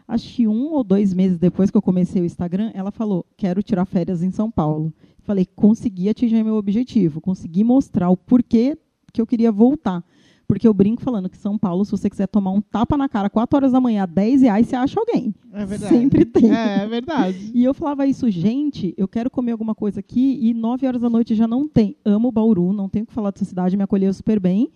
acho 0.07 0.35
que 0.35 0.49
um 0.49 0.73
ou 0.73 0.83
dois 0.83 1.15
meses 1.15 1.39
depois 1.39 1.71
que 1.71 1.77
eu 1.77 1.83
comecei 1.83 2.21
o 2.21 2.25
Instagram, 2.25 2.71
ela 2.75 2.91
falou: 2.91 3.25
quero 3.37 3.63
tirar 3.63 3.85
férias 3.85 4.23
em 4.23 4.31
São 4.31 4.51
Paulo. 4.51 4.93
Falei: 5.23 5.47
consegui 5.47 6.09
atingir 6.09 6.43
meu 6.43 6.57
objetivo, 6.57 7.21
consegui 7.21 7.63
mostrar 7.63 8.11
o 8.11 8.17
porquê 8.17 8.77
que 9.13 9.21
eu 9.21 9.27
queria 9.27 9.53
voltar. 9.53 10.05
Porque 10.55 10.69
eu 10.69 10.73
brinco 10.75 11.03
falando 11.03 11.29
que 11.29 11.37
São 11.37 11.59
Paulo, 11.59 11.85
se 11.85 11.91
você 11.91 12.09
quiser 12.09 12.27
tomar 12.29 12.53
um 12.53 12.61
tapa 12.61 12.97
na 12.97 13.09
cara 13.09 13.29
4 13.29 13.57
horas 13.57 13.73
da 13.73 13.81
manhã, 13.81 14.07
10 14.09 14.43
reais, 14.43 14.67
você 14.69 14.77
acha 14.77 15.01
alguém. 15.01 15.35
É 15.53 15.65
verdade. 15.67 15.95
Sempre 15.95 16.25
tem. 16.25 16.55
É, 16.55 16.85
é 16.85 16.87
verdade. 16.87 17.51
E 17.53 17.65
eu 17.65 17.75
falava 17.75 18.07
isso, 18.07 18.31
gente, 18.31 18.95
eu 18.97 19.09
quero 19.09 19.29
comer 19.31 19.53
alguma 19.53 19.75
coisa 19.75 20.01
aqui 20.01 20.39
e 20.41 20.55
9 20.55 20.87
horas 20.87 21.01
da 21.03 21.11
noite 21.11 21.35
já 21.35 21.49
não 21.49 21.67
tem. 21.69 21.97
Amo 22.05 22.31
Bauru, 22.31 22.73
não 22.73 22.89
tenho 22.89 23.03
o 23.05 23.07
que 23.07 23.13
falar 23.13 23.31
dessa 23.33 23.45
cidade, 23.45 23.77
me 23.77 23.83
acolheu 23.83 24.13
super 24.15 24.39
bem. 24.39 24.71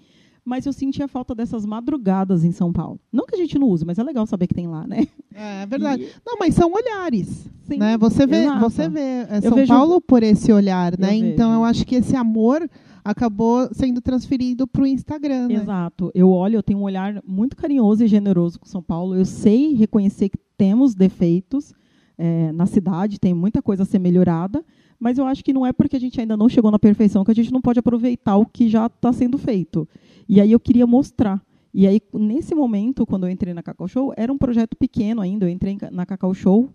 Mas 0.45 0.65
eu 0.65 0.73
sentia 0.73 1.07
falta 1.07 1.35
dessas 1.35 1.67
madrugadas 1.67 2.43
em 2.43 2.53
São 2.53 2.73
Paulo. 2.73 2.99
Não 3.13 3.27
que 3.27 3.35
a 3.35 3.39
gente 3.39 3.59
não 3.59 3.69
use, 3.69 3.85
mas 3.85 3.99
é 3.99 4.03
legal 4.03 4.25
saber 4.27 4.47
que 4.47 4.55
tem 4.55 4.67
lá, 4.67 4.87
né? 4.87 5.07
É, 5.35 5.63
é 5.63 5.67
verdade. 5.67 6.05
E- 6.05 6.09
Não, 6.27 6.39
mas 6.41 6.55
são 6.55 6.73
olhares. 6.73 7.49
Sim, 7.65 7.77
né? 7.77 7.99
Você 7.99 8.27
vê, 8.27 8.45
exato. 8.45 8.61
você 8.61 8.89
vê 8.89 9.27
é, 9.29 9.41
São 9.43 9.55
vejo- 9.55 9.69
Paulo 9.73 10.01
por 10.01 10.23
esse 10.23 10.51
olhar, 10.51 10.99
né? 10.99 11.11
Eu 11.19 11.27
Então 11.27 11.51
vejo. 11.51 11.61
eu 11.61 11.65
acho 11.65 11.87
que 11.87 11.97
esse 11.97 12.17
amor 12.17 12.67
acabou 13.09 13.67
sendo 13.73 14.03
transferido 14.03 14.67
para 14.67 14.83
o 14.83 14.87
Instagram, 14.87 15.49
né? 15.49 15.55
Exato. 15.55 16.11
Eu 16.15 16.31
olho, 16.31 16.57
eu 16.57 16.63
tenho 16.63 16.79
um 16.79 16.83
olhar 16.83 17.23
muito 17.27 17.57
carinhoso 17.57 18.05
e 18.05 18.07
generoso 18.07 18.61
com 18.61 18.67
São 18.67 18.83
Paulo. 18.83 19.15
Eu 19.15 19.25
sei 19.25 19.73
reconhecer 19.73 20.29
que 20.29 20.37
temos 20.59 20.95
defeitos 20.95 21.73
eh, 22.19 22.53
na 22.53 22.67
cidade, 22.67 23.19
tem 23.19 23.33
muita 23.33 23.63
coisa 23.63 23.85
a 23.85 23.87
ser 23.87 23.99
melhorada, 23.99 24.63
mas 25.01 25.17
eu 25.17 25.25
acho 25.25 25.43
que 25.43 25.55
não 25.55 25.65
é 25.65 25.73
porque 25.73 25.97
a 25.97 26.01
gente 26.01 26.21
ainda 26.21 26.37
não 26.37 26.51
chegou 26.51 26.71
na 26.71 26.79
perfeição 26.79 27.25
que 27.25 27.31
a 27.31 27.35
gente 27.35 27.51
não 27.51 27.63
pode 27.63 27.79
aproveitar 27.79 28.37
o 28.37 28.45
que 28.45 28.69
já 28.69 28.85
está 28.85 29.11
sendo 29.11 29.39
feito. 29.39 29.89
E 30.29 30.39
aí 30.39 30.53
eu 30.53 30.61
queria 30.61 30.87
mostrar. 30.87 31.43
E 31.73 31.87
aí, 31.87 32.03
nesse 32.13 32.55
momento, 32.55 33.07
quando 33.07 33.27
eu 33.27 33.31
entrei 33.31 33.55
na 33.55 33.63
Cacau 33.63 33.89
Show, 33.89 34.13
era 34.19 34.31
um 34.31 34.37
projeto 34.37 34.77
pequeno 34.77 35.23
ainda. 35.23 35.47
Eu 35.47 35.49
entrei 35.49 35.79
na 35.91 36.05
Cacau 36.05 36.35
Show 36.35 36.69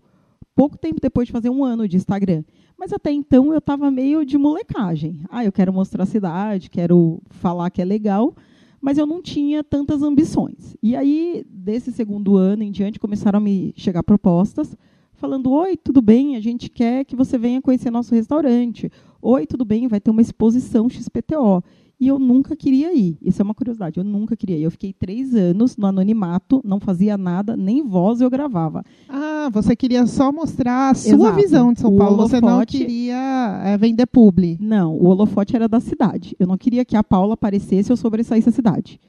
pouco 0.54 0.78
tempo 0.78 1.00
depois 1.00 1.26
de 1.26 1.32
fazer 1.32 1.50
um 1.50 1.64
ano 1.64 1.88
de 1.88 1.96
Instagram. 1.96 2.44
Mas 2.78 2.92
até 2.92 3.10
então 3.10 3.52
eu 3.52 3.58
estava 3.58 3.90
meio 3.90 4.24
de 4.24 4.36
molecagem. 4.38 5.20
Ah, 5.30 5.44
eu 5.44 5.52
quero 5.52 5.72
mostrar 5.72 6.04
a 6.04 6.06
cidade, 6.06 6.70
quero 6.70 7.20
falar 7.30 7.70
que 7.70 7.82
é 7.82 7.84
legal, 7.84 8.34
mas 8.80 8.98
eu 8.98 9.06
não 9.06 9.22
tinha 9.22 9.64
tantas 9.64 10.02
ambições. 10.02 10.76
E 10.82 10.94
aí, 10.94 11.44
desse 11.48 11.92
segundo 11.92 12.36
ano 12.36 12.62
em 12.62 12.70
diante, 12.70 12.98
começaram 12.98 13.38
a 13.38 13.40
me 13.40 13.72
chegar 13.76 14.02
propostas 14.02 14.76
falando: 15.14 15.50
Oi, 15.50 15.76
tudo 15.76 16.02
bem? 16.02 16.36
A 16.36 16.40
gente 16.40 16.68
quer 16.68 17.04
que 17.04 17.16
você 17.16 17.38
venha 17.38 17.62
conhecer 17.62 17.90
nosso 17.90 18.14
restaurante. 18.14 18.90
Oi, 19.22 19.46
tudo 19.46 19.64
bem? 19.64 19.88
Vai 19.88 20.00
ter 20.00 20.10
uma 20.10 20.20
exposição 20.20 20.88
XPTO. 20.88 21.64
E 22.04 22.08
eu 22.08 22.18
nunca 22.18 22.54
queria 22.54 22.92
ir. 22.94 23.16
Isso 23.22 23.40
é 23.40 23.42
uma 23.44 23.54
curiosidade. 23.54 23.98
Eu 23.98 24.04
nunca 24.04 24.36
queria 24.36 24.58
ir. 24.58 24.62
Eu 24.64 24.70
fiquei 24.70 24.92
três 24.92 25.34
anos 25.34 25.74
no 25.78 25.86
anonimato, 25.86 26.60
não 26.62 26.78
fazia 26.78 27.16
nada, 27.16 27.56
nem 27.56 27.82
voz 27.82 28.20
eu 28.20 28.28
gravava. 28.28 28.84
Ah, 29.08 29.48
você 29.50 29.74
queria 29.74 30.04
só 30.06 30.30
mostrar 30.30 30.90
a 30.90 30.94
sua 30.94 31.14
Exato. 31.14 31.36
visão 31.36 31.72
de 31.72 31.80
São 31.80 31.94
O 31.94 31.96
Paulo. 31.96 32.16
Você 32.18 32.42
não 32.42 32.48
holofote- 32.48 32.76
queria 32.78 33.62
é, 33.64 33.78
vender 33.78 34.04
publi. 34.04 34.58
Não, 34.60 34.94
o 34.94 35.06
holofote 35.06 35.56
era 35.56 35.66
da 35.66 35.80
cidade. 35.80 36.36
Eu 36.38 36.46
não 36.46 36.58
queria 36.58 36.84
que 36.84 36.94
a 36.94 37.02
Paula 37.02 37.32
aparecesse 37.32 37.90
ou 37.90 37.96
sobressaísse 37.96 38.50
a 38.50 38.52
cidade. 38.52 39.00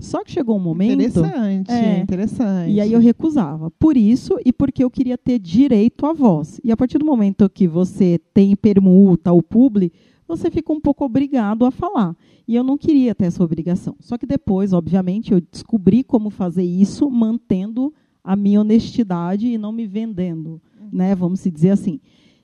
Só 0.00 0.24
que 0.24 0.30
chegou 0.30 0.56
um 0.56 0.60
momento. 0.60 0.92
Interessante, 1.02 1.70
É. 1.70 1.98
interessante. 2.00 2.70
E 2.70 2.80
aí 2.80 2.92
eu 2.94 3.00
recusava. 3.00 3.70
Por 3.72 3.94
isso 3.94 4.38
e 4.42 4.54
porque 4.54 4.82
eu 4.82 4.88
queria 4.90 5.18
ter 5.18 5.38
direito 5.38 6.06
à 6.06 6.14
voz. 6.14 6.60
E 6.64 6.72
a 6.72 6.76
partir 6.78 6.96
do 6.98 7.04
momento 7.04 7.50
que 7.50 7.68
você 7.68 8.18
tem 8.32 8.56
permuta 8.56 9.32
ou 9.32 9.42
publi, 9.42 9.92
você 10.28 10.50
fica 10.50 10.72
um 10.72 10.80
pouco 10.80 11.04
obrigado 11.04 11.64
a 11.64 11.70
falar. 11.70 12.14
E 12.46 12.54
eu 12.54 12.62
não 12.62 12.76
queria 12.76 13.14
ter 13.14 13.24
essa 13.24 13.42
obrigação. 13.42 13.96
Só 13.98 14.18
que 14.18 14.26
depois, 14.26 14.72
obviamente, 14.72 15.32
eu 15.32 15.40
descobri 15.40 16.04
como 16.04 16.28
fazer 16.28 16.62
isso 16.62 17.10
mantendo 17.10 17.92
a 18.22 18.36
minha 18.36 18.60
honestidade 18.60 19.46
e 19.46 19.56
não 19.56 19.72
me 19.72 19.86
vendendo, 19.86 20.60
né? 20.92 21.14
Vamos 21.14 21.40
se 21.40 21.50
dizer 21.50 21.70
assim. 21.70 21.98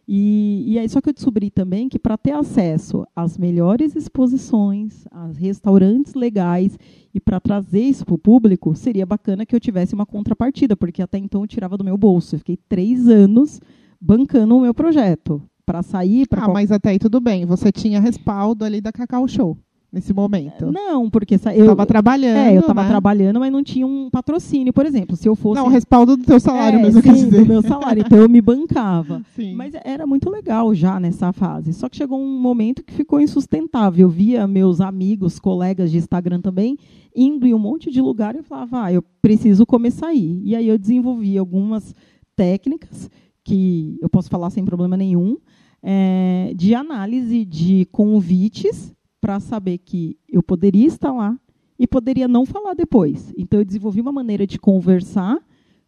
E, 0.07 0.65
e 0.67 0.79
aí 0.79 0.89
só 0.89 1.01
que 1.01 1.09
eu 1.09 1.13
descobri 1.13 1.51
também 1.51 1.89
que 1.89 1.99
para 1.99 2.19
ter 2.19 2.33
acesso 2.33 3.07
às 3.17 3.39
melhores 3.39 3.97
exposições, 3.97 5.07
a 5.11 5.27
restaurantes 5.29 6.15
legais 6.15 6.79
e 7.15 7.21
para 7.21 7.41
trazer 7.41 7.81
isso 7.81 8.05
para 8.05 8.15
o 8.15 8.19
público, 8.19 8.75
seria 8.75 9.07
bacana 9.07 9.47
que 9.47 9.55
eu 9.55 9.61
tivesse 9.61 9.95
uma 9.95 10.05
contrapartida, 10.05 10.77
porque 10.77 11.01
até 11.01 11.17
então 11.17 11.43
eu 11.43 11.47
tirava 11.47 11.77
do 11.77 11.85
meu 11.85 11.97
bolso. 11.97 12.35
Eu 12.35 12.39
fiquei 12.39 12.59
três 12.69 13.09
anos 13.09 13.61
bancando 14.01 14.57
o 14.57 14.61
meu 14.61 14.75
projeto 14.75 15.43
para 15.65 15.83
sair 15.83 16.27
para 16.29 16.45
Ah, 16.45 16.49
mas 16.49 16.71
até 16.71 16.91
aí 16.91 16.99
tudo 16.99 17.21
bem. 17.21 17.45
Você 17.47 17.71
tinha 17.73 18.01
respaldo 18.01 18.65
ali 18.65 18.81
da 18.81 18.93
Cacau 18.93 19.27
Show 19.29 19.57
nesse 19.93 20.13
momento. 20.13 20.73
não, 20.73 21.09
porque 21.09 21.35
eu 21.35 21.39
Estava 21.61 21.87
trabalhando. 21.87 22.37
é, 22.37 22.57
eu 22.57 22.61
estava 22.63 22.83
né? 22.83 22.89
trabalhando, 22.89 23.39
mas 23.39 23.53
não 23.53 23.63
tinha 23.63 23.87
um 23.87 24.11
patrocínio, 24.11 24.73
por 24.73 24.85
exemplo. 24.85 25.15
Se 25.17 25.29
eu 25.29 25.37
fosse 25.37 25.61
Não, 25.61 25.69
respaldo 25.69 26.17
do 26.17 26.25
teu 26.25 26.41
salário 26.41 26.81
É, 26.81 26.83
mesmo, 26.83 27.01
quer 27.01 27.15
sim, 27.15 27.25
dizer. 27.27 27.43
do 27.43 27.47
meu 27.47 27.63
salário. 27.63 28.03
Então 28.05 28.19
eu 28.19 28.29
me 28.29 28.41
bancava. 28.41 29.23
Sim. 29.37 29.55
Mas 29.55 29.73
era 29.85 30.05
muito 30.05 30.29
legal 30.29 30.75
já 30.75 30.99
nessa 30.99 31.33
fase. 31.33 31.73
Só 31.73 31.89
que 31.89 31.97
chegou 31.97 32.19
um 32.21 32.41
momento 32.41 32.83
que 32.83 32.93
ficou 32.93 33.21
insustentável. 33.21 34.07
Eu 34.07 34.11
via 34.11 34.49
meus 34.49 34.81
amigos, 34.81 35.39
colegas 35.39 35.93
de 35.93 35.99
Instagram 35.99 36.41
também, 36.41 36.77
indo 37.15 37.47
em 37.47 37.55
um 37.55 37.59
monte 37.61 37.89
de 37.89 38.01
lugar 38.01 38.35
e 38.35 38.39
eu 38.39 38.45
falava, 38.45 38.87
ah, 38.87 38.93
eu 38.93 39.03
preciso 39.23 39.65
começar 39.65 40.09
a 40.09 40.15
ir. 40.15 40.41
E 40.43 40.57
aí 40.57 40.67
eu 40.67 40.77
desenvolvi 40.77 41.39
algumas 41.39 41.95
técnicas 42.35 43.09
que 43.45 43.99
eu 44.01 44.09
posso 44.09 44.31
falar 44.31 44.51
sem 44.51 44.65
problema 44.65 44.97
nenhum, 44.97 45.37
eh, 45.83 46.53
de 46.57 46.75
análise 46.75 47.45
de 47.45 47.87
convites 47.93 48.95
para 49.21 49.39
saber 49.39 49.79
que 49.79 50.17
eu 50.29 50.43
poderia 50.43 50.87
estar 50.87 51.13
lá 51.13 51.39
e 51.79 51.87
poderia 51.87 52.27
não 52.27 52.47
falar 52.47 52.75
depois. 52.75 53.33
Então 53.37 53.61
eu 53.61 53.65
desenvolvi 53.65 54.01
uma 54.01 54.13
maneira 54.13 54.47
de 54.47 54.59
conversar 54.59 55.39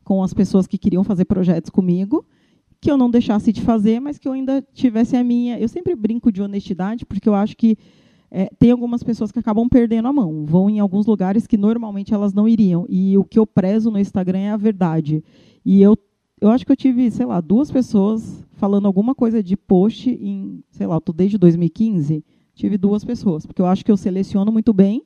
com 0.05 0.23
as 0.23 0.33
pessoas 0.33 0.67
que 0.67 0.79
queriam 0.79 1.03
fazer 1.03 1.25
projetos 1.25 1.71
comigo, 1.71 2.25
que 2.81 2.91
eu 2.91 2.97
não 2.97 3.11
deixasse 3.11 3.53
de 3.53 3.63
fazer, 3.63 4.01
mas 4.01 4.19
que 4.19 4.29
eu 4.29 4.33
ainda 4.33 4.63
tivesse 4.73 5.17
a 5.17 5.25
minha. 5.25 5.59
Eu 5.59 5.69
sempre 5.69 5.97
brinco 5.97 6.31
de 6.31 6.43
honestidade, 6.43 7.05
porque 7.05 7.29
eu 7.29 7.35
acho 7.35 7.57
que 7.57 7.77
eh, 8.31 8.51
tem 8.59 8.71
algumas 8.71 9.03
pessoas 9.03 9.33
que 9.33 9.39
acabam 9.39 9.69
perdendo 9.69 10.09
a 10.09 10.13
mão, 10.13 10.45
vão 10.45 10.69
em 10.69 10.79
alguns 10.79 11.07
lugares 11.07 11.47
que 11.47 11.57
normalmente 11.57 12.13
elas 12.13 12.33
não 12.33 12.47
iriam. 12.47 12.87
E 12.89 13.17
o 13.17 13.25
que 13.25 13.39
eu 13.39 13.47
prezo 13.47 13.91
no 13.91 13.99
Instagram 13.99 14.39
é 14.39 14.51
a 14.51 14.57
verdade. 14.57 15.25
E 15.65 15.83
eu, 15.83 15.97
eu 16.41 16.51
acho 16.51 16.65
que 16.67 16.73
eu 16.73 16.77
tive, 16.77 17.11
sei 17.11 17.27
lá, 17.27 17.41
duas 17.41 17.71
pessoas 17.71 18.45
falando 18.53 18.87
alguma 18.87 19.15
coisa 19.15 19.43
de 19.43 19.57
post 19.57 20.11
em, 20.11 20.63
sei 20.71 20.87
lá, 20.87 20.97
eu 20.97 21.01
tô 21.01 21.13
desde 21.13 21.39
2015, 21.39 22.25
tive 22.55 22.79
duas 22.79 23.05
pessoas, 23.05 23.45
porque 23.47 23.61
eu 23.61 23.67
acho 23.67 23.85
que 23.85 23.91
eu 23.93 23.97
seleciono 23.97 24.51
muito 24.51 24.73
bem 24.73 25.03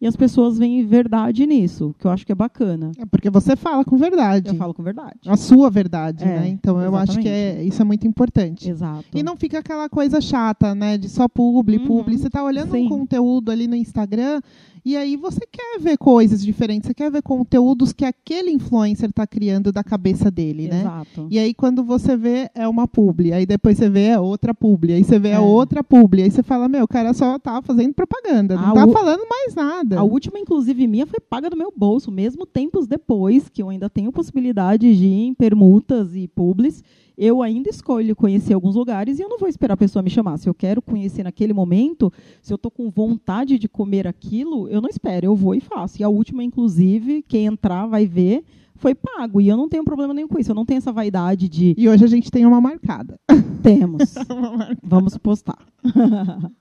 e 0.00 0.06
as 0.06 0.16
pessoas 0.16 0.58
veem 0.58 0.84
verdade 0.84 1.46
nisso, 1.46 1.94
que 1.96 2.04
eu 2.04 2.10
acho 2.10 2.26
que 2.26 2.32
é 2.32 2.34
bacana. 2.34 2.90
É 2.98 3.06
porque 3.06 3.30
você 3.30 3.54
fala 3.54 3.84
com 3.84 3.96
verdade. 3.96 4.48
Eu 4.48 4.54
falo 4.56 4.74
com 4.74 4.82
verdade. 4.82 5.18
A 5.28 5.36
sua 5.36 5.70
verdade, 5.70 6.24
É, 6.24 6.26
né? 6.40 6.48
Então 6.48 6.80
eu 6.80 6.96
acho 6.96 7.20
que 7.20 7.28
é, 7.28 7.62
isso 7.62 7.80
é 7.80 7.84
muito 7.84 8.04
importante. 8.04 8.68
Exato. 8.68 9.04
E 9.14 9.22
não 9.22 9.36
fica 9.36 9.60
aquela 9.60 9.88
coisa 9.88 10.20
chata, 10.20 10.74
né? 10.74 10.98
De 10.98 11.08
só 11.08 11.28
publi, 11.28 11.76
Uhum. 11.78 11.86
publi. 11.86 12.18
Você 12.18 12.28
tá 12.28 12.42
olhando 12.42 12.72
Sim. 12.72 12.86
um 12.86 12.88
conteúdo 12.88 13.50
ali 13.52 13.68
no 13.68 13.76
Instagram 13.76 14.40
e 14.84 14.96
aí 14.96 15.16
você 15.16 15.40
quer 15.50 15.78
ver 15.80 15.96
coisas 15.96 16.42
diferentes. 16.44 16.88
Você 16.88 16.94
quer 16.94 17.10
ver 17.10 17.22
conteúdos 17.22 17.92
que 17.92 18.04
aquele 18.04 18.50
influencer 18.50 19.10
está 19.10 19.26
criando 19.26 19.70
da 19.72 19.84
cabeça 19.84 20.30
dele, 20.30 20.68
né? 20.68 20.80
Exato. 20.80 21.26
E 21.30 21.38
aí 21.38 21.54
quando 21.54 21.84
você 21.84 22.16
vê 22.16 22.50
é 22.54 22.66
uma 22.66 22.88
publi, 22.88 23.32
aí 23.32 23.46
depois 23.46 23.78
você 23.78 23.88
vê 23.88 24.06
é 24.08 24.18
outra 24.20 24.52
publi, 24.54 24.92
aí 24.92 25.04
você 25.04 25.18
vê 25.18 25.28
É. 25.30 25.34
a 25.34 25.40
outra 25.40 25.84
publi, 25.84 26.22
aí 26.22 26.30
você 26.30 26.42
fala, 26.42 26.68
meu, 26.68 26.84
o 26.84 26.88
cara 26.88 27.12
só 27.14 27.38
tá 27.38 27.60
fazendo 27.62 27.94
propaganda, 27.94 28.56
não 28.56 28.70
Ah, 28.70 28.74
tá 28.86 28.88
falando 28.88 29.22
mais 29.28 29.54
nada. 29.54 29.98
A 29.98 30.02
última, 30.02 30.38
inclusive, 30.38 30.86
minha 30.86 31.06
foi 31.06 31.20
paga 31.20 31.48
do 31.48 31.56
meu 31.56 31.72
bolso, 31.76 32.10
mesmo 32.10 32.44
tempos 32.46 32.86
depois, 32.86 33.48
que 33.48 33.62
eu 33.62 33.68
ainda 33.68 33.88
tenho 33.88 34.10
possibilidade 34.12 34.96
de 34.96 35.06
ir 35.06 35.26
em 35.28 35.34
permutas 35.34 36.14
e 36.16 36.26
publis. 36.28 36.82
Eu 37.16 37.42
ainda 37.42 37.68
escolho 37.68 38.16
conhecer 38.16 38.54
alguns 38.54 38.74
lugares 38.74 39.18
e 39.18 39.22
eu 39.22 39.28
não 39.28 39.38
vou 39.38 39.48
esperar 39.48 39.74
a 39.74 39.76
pessoa 39.76 40.02
me 40.02 40.10
chamar. 40.10 40.38
Se 40.38 40.48
eu 40.48 40.54
quero 40.54 40.80
conhecer 40.80 41.22
naquele 41.22 41.52
momento, 41.52 42.12
se 42.40 42.52
eu 42.52 42.56
estou 42.56 42.70
com 42.70 42.90
vontade 42.90 43.58
de 43.58 43.68
comer 43.68 44.06
aquilo, 44.06 44.68
eu 44.68 44.80
não 44.80 44.88
espero, 44.88 45.26
eu 45.26 45.36
vou 45.36 45.54
e 45.54 45.60
faço. 45.60 46.00
E 46.00 46.04
a 46.04 46.08
última, 46.08 46.42
inclusive, 46.42 47.22
quem 47.22 47.46
entrar 47.46 47.86
vai 47.86 48.06
ver, 48.06 48.44
foi 48.82 48.94
pago. 48.94 49.40
E 49.40 49.48
eu 49.48 49.56
não 49.56 49.68
tenho 49.68 49.84
problema 49.84 50.12
nenhum 50.12 50.28
com 50.28 50.38
isso. 50.38 50.50
Eu 50.50 50.54
não 50.54 50.66
tenho 50.66 50.78
essa 50.78 50.92
vaidade 50.92 51.48
de. 51.48 51.74
E 51.78 51.88
hoje 51.88 52.04
a 52.04 52.08
gente 52.08 52.30
tem 52.30 52.44
uma 52.44 52.60
marcada. 52.60 53.18
Temos. 53.62 54.14
Vamos 54.82 55.16
postar. 55.16 55.64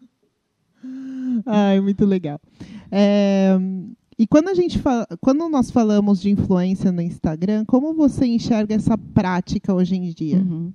Ai, 1.45 1.81
muito 1.81 2.05
legal. 2.05 2.39
É, 2.91 3.57
e 4.21 4.27
quando 4.27 4.49
a 4.49 4.53
gente 4.53 4.77
fala, 4.77 5.07
quando 5.19 5.49
nós 5.49 5.71
falamos 5.71 6.21
de 6.21 6.29
influência 6.29 6.91
no 6.91 7.01
Instagram, 7.01 7.65
como 7.65 7.91
você 7.91 8.27
enxerga 8.27 8.75
essa 8.75 8.95
prática 8.95 9.73
hoje 9.73 9.95
em 9.95 10.11
dia? 10.11 10.37
Uhum. 10.37 10.71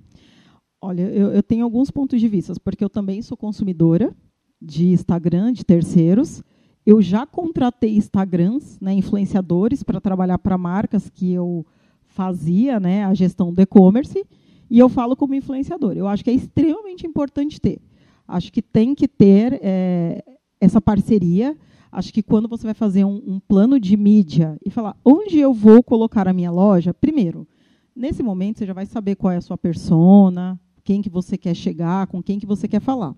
Olha, 0.81 1.03
eu, 1.03 1.31
eu, 1.31 1.41
tenho 1.41 1.63
alguns 1.63 1.89
pontos 1.89 2.19
de 2.19 2.27
vista, 2.27 2.53
porque 2.61 2.83
eu 2.83 2.89
também 2.89 3.21
sou 3.21 3.37
consumidora 3.37 4.13
de 4.61 4.87
Instagram, 4.87 5.53
de 5.53 5.63
terceiros. 5.63 6.43
Eu 6.85 7.01
já 7.01 7.25
contratei 7.25 7.95
Instagrams, 7.95 8.81
né, 8.81 8.93
influenciadores, 8.93 9.81
para 9.81 10.01
trabalhar 10.01 10.39
para 10.39 10.57
marcas 10.57 11.09
que 11.09 11.31
eu 11.31 11.65
fazia 12.05 12.81
né, 12.81 13.05
a 13.05 13.13
gestão 13.13 13.53
do 13.53 13.61
e-commerce. 13.61 14.25
E 14.69 14.77
eu 14.77 14.89
falo 14.89 15.15
como 15.15 15.33
influenciador. 15.33 15.93
Eu 15.95 16.09
acho 16.09 16.21
que 16.21 16.29
é 16.29 16.33
extremamente 16.33 17.07
importante 17.07 17.61
ter. 17.61 17.79
Acho 18.27 18.51
que 18.51 18.61
tem 18.61 18.93
que 18.93 19.07
ter 19.07 19.57
é, 19.63 20.21
essa 20.59 20.81
parceria 20.81 21.55
Acho 21.91 22.13
que 22.13 22.21
quando 22.21 22.47
você 22.47 22.65
vai 22.65 22.73
fazer 22.73 23.03
um, 23.03 23.21
um 23.25 23.39
plano 23.39 23.79
de 23.79 23.95
mídia 23.95 24.57
e 24.65 24.69
falar 24.69 24.95
onde 25.03 25.39
eu 25.39 25.53
vou 25.53 25.81
colocar 25.81 26.27
a 26.27 26.33
minha 26.33 26.51
loja, 26.51 26.93
primeiro, 26.93 27.47
nesse 27.95 28.21
momento 28.21 28.59
você 28.59 28.65
já 28.65 28.73
vai 28.73 28.85
saber 28.85 29.15
qual 29.15 29.31
é 29.31 29.37
a 29.37 29.41
sua 29.41 29.57
persona, 29.57 30.59
quem 30.83 31.01
que 31.01 31.09
você 31.09 31.37
quer 31.37 31.55
chegar, 31.55 32.07
com 32.07 32.21
quem 32.21 32.39
que 32.39 32.45
você 32.45 32.67
quer 32.67 32.79
falar. 32.79 33.15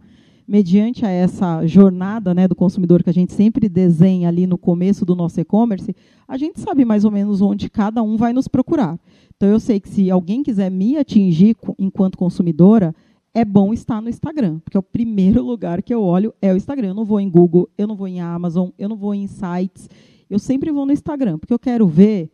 Mediante 0.48 1.06
a 1.06 1.10
essa 1.10 1.66
jornada 1.68 2.34
né, 2.34 2.48
do 2.48 2.56
consumidor 2.56 3.04
que 3.04 3.10
a 3.10 3.14
gente 3.14 3.34
sempre 3.34 3.70
desenha 3.70 4.28
ali 4.28 4.48
no 4.48 4.58
começo 4.58 5.06
do 5.06 5.16
nosso 5.16 5.40
e-commerce, 5.40 5.96
a 6.28 6.38
gente 6.38 6.60
sabe 6.60 6.84
mais 6.84 7.06
ou 7.06 7.12
menos 7.12 7.40
onde 7.42 7.70
cada 7.70 8.02
um 8.02 8.18
vai 8.18 8.34
nos 8.34 8.48
procurar. 8.48 9.00
Então, 9.36 9.48
eu 9.48 9.60
sei 9.60 9.80
que 9.80 9.88
se 9.88 10.10
alguém 10.10 10.42
quiser 10.42 10.72
me 10.72 10.98
atingir 10.98 11.56
enquanto 11.78 12.18
consumidora, 12.18 12.96
é 13.34 13.46
bom 13.46 13.74
estar 13.74 14.02
no 14.02 14.10
Instagram, 14.10 14.60
porque 14.60 14.78
é 14.78 14.80
o 14.80 14.84
primeiro 14.84 15.44
lugar 15.44 15.82
que 15.82 15.94
eu 15.94 16.02
olho 16.02 16.34
é 16.42 16.54
o 16.54 16.58
Instagram. 16.58 16.90
Eu 16.90 16.94
não 16.94 17.06
vou 17.06 17.20
em 17.20 17.30
Google, 17.30 17.70
eu 17.78 17.88
não 17.88 17.96
vou 17.96 18.08
em 18.08 18.20
Amazon, 18.20 18.70
eu 18.78 18.90
não 18.90 18.98
vou 18.98 19.14
em 19.14 19.28
sites. 19.28 19.90
Eu 20.30 20.40
sempre 20.40 20.72
vou 20.72 20.86
no 20.86 20.92
Instagram, 20.92 21.38
porque 21.38 21.54
eu 21.54 21.60
quero 21.60 21.88
ver, 21.88 22.30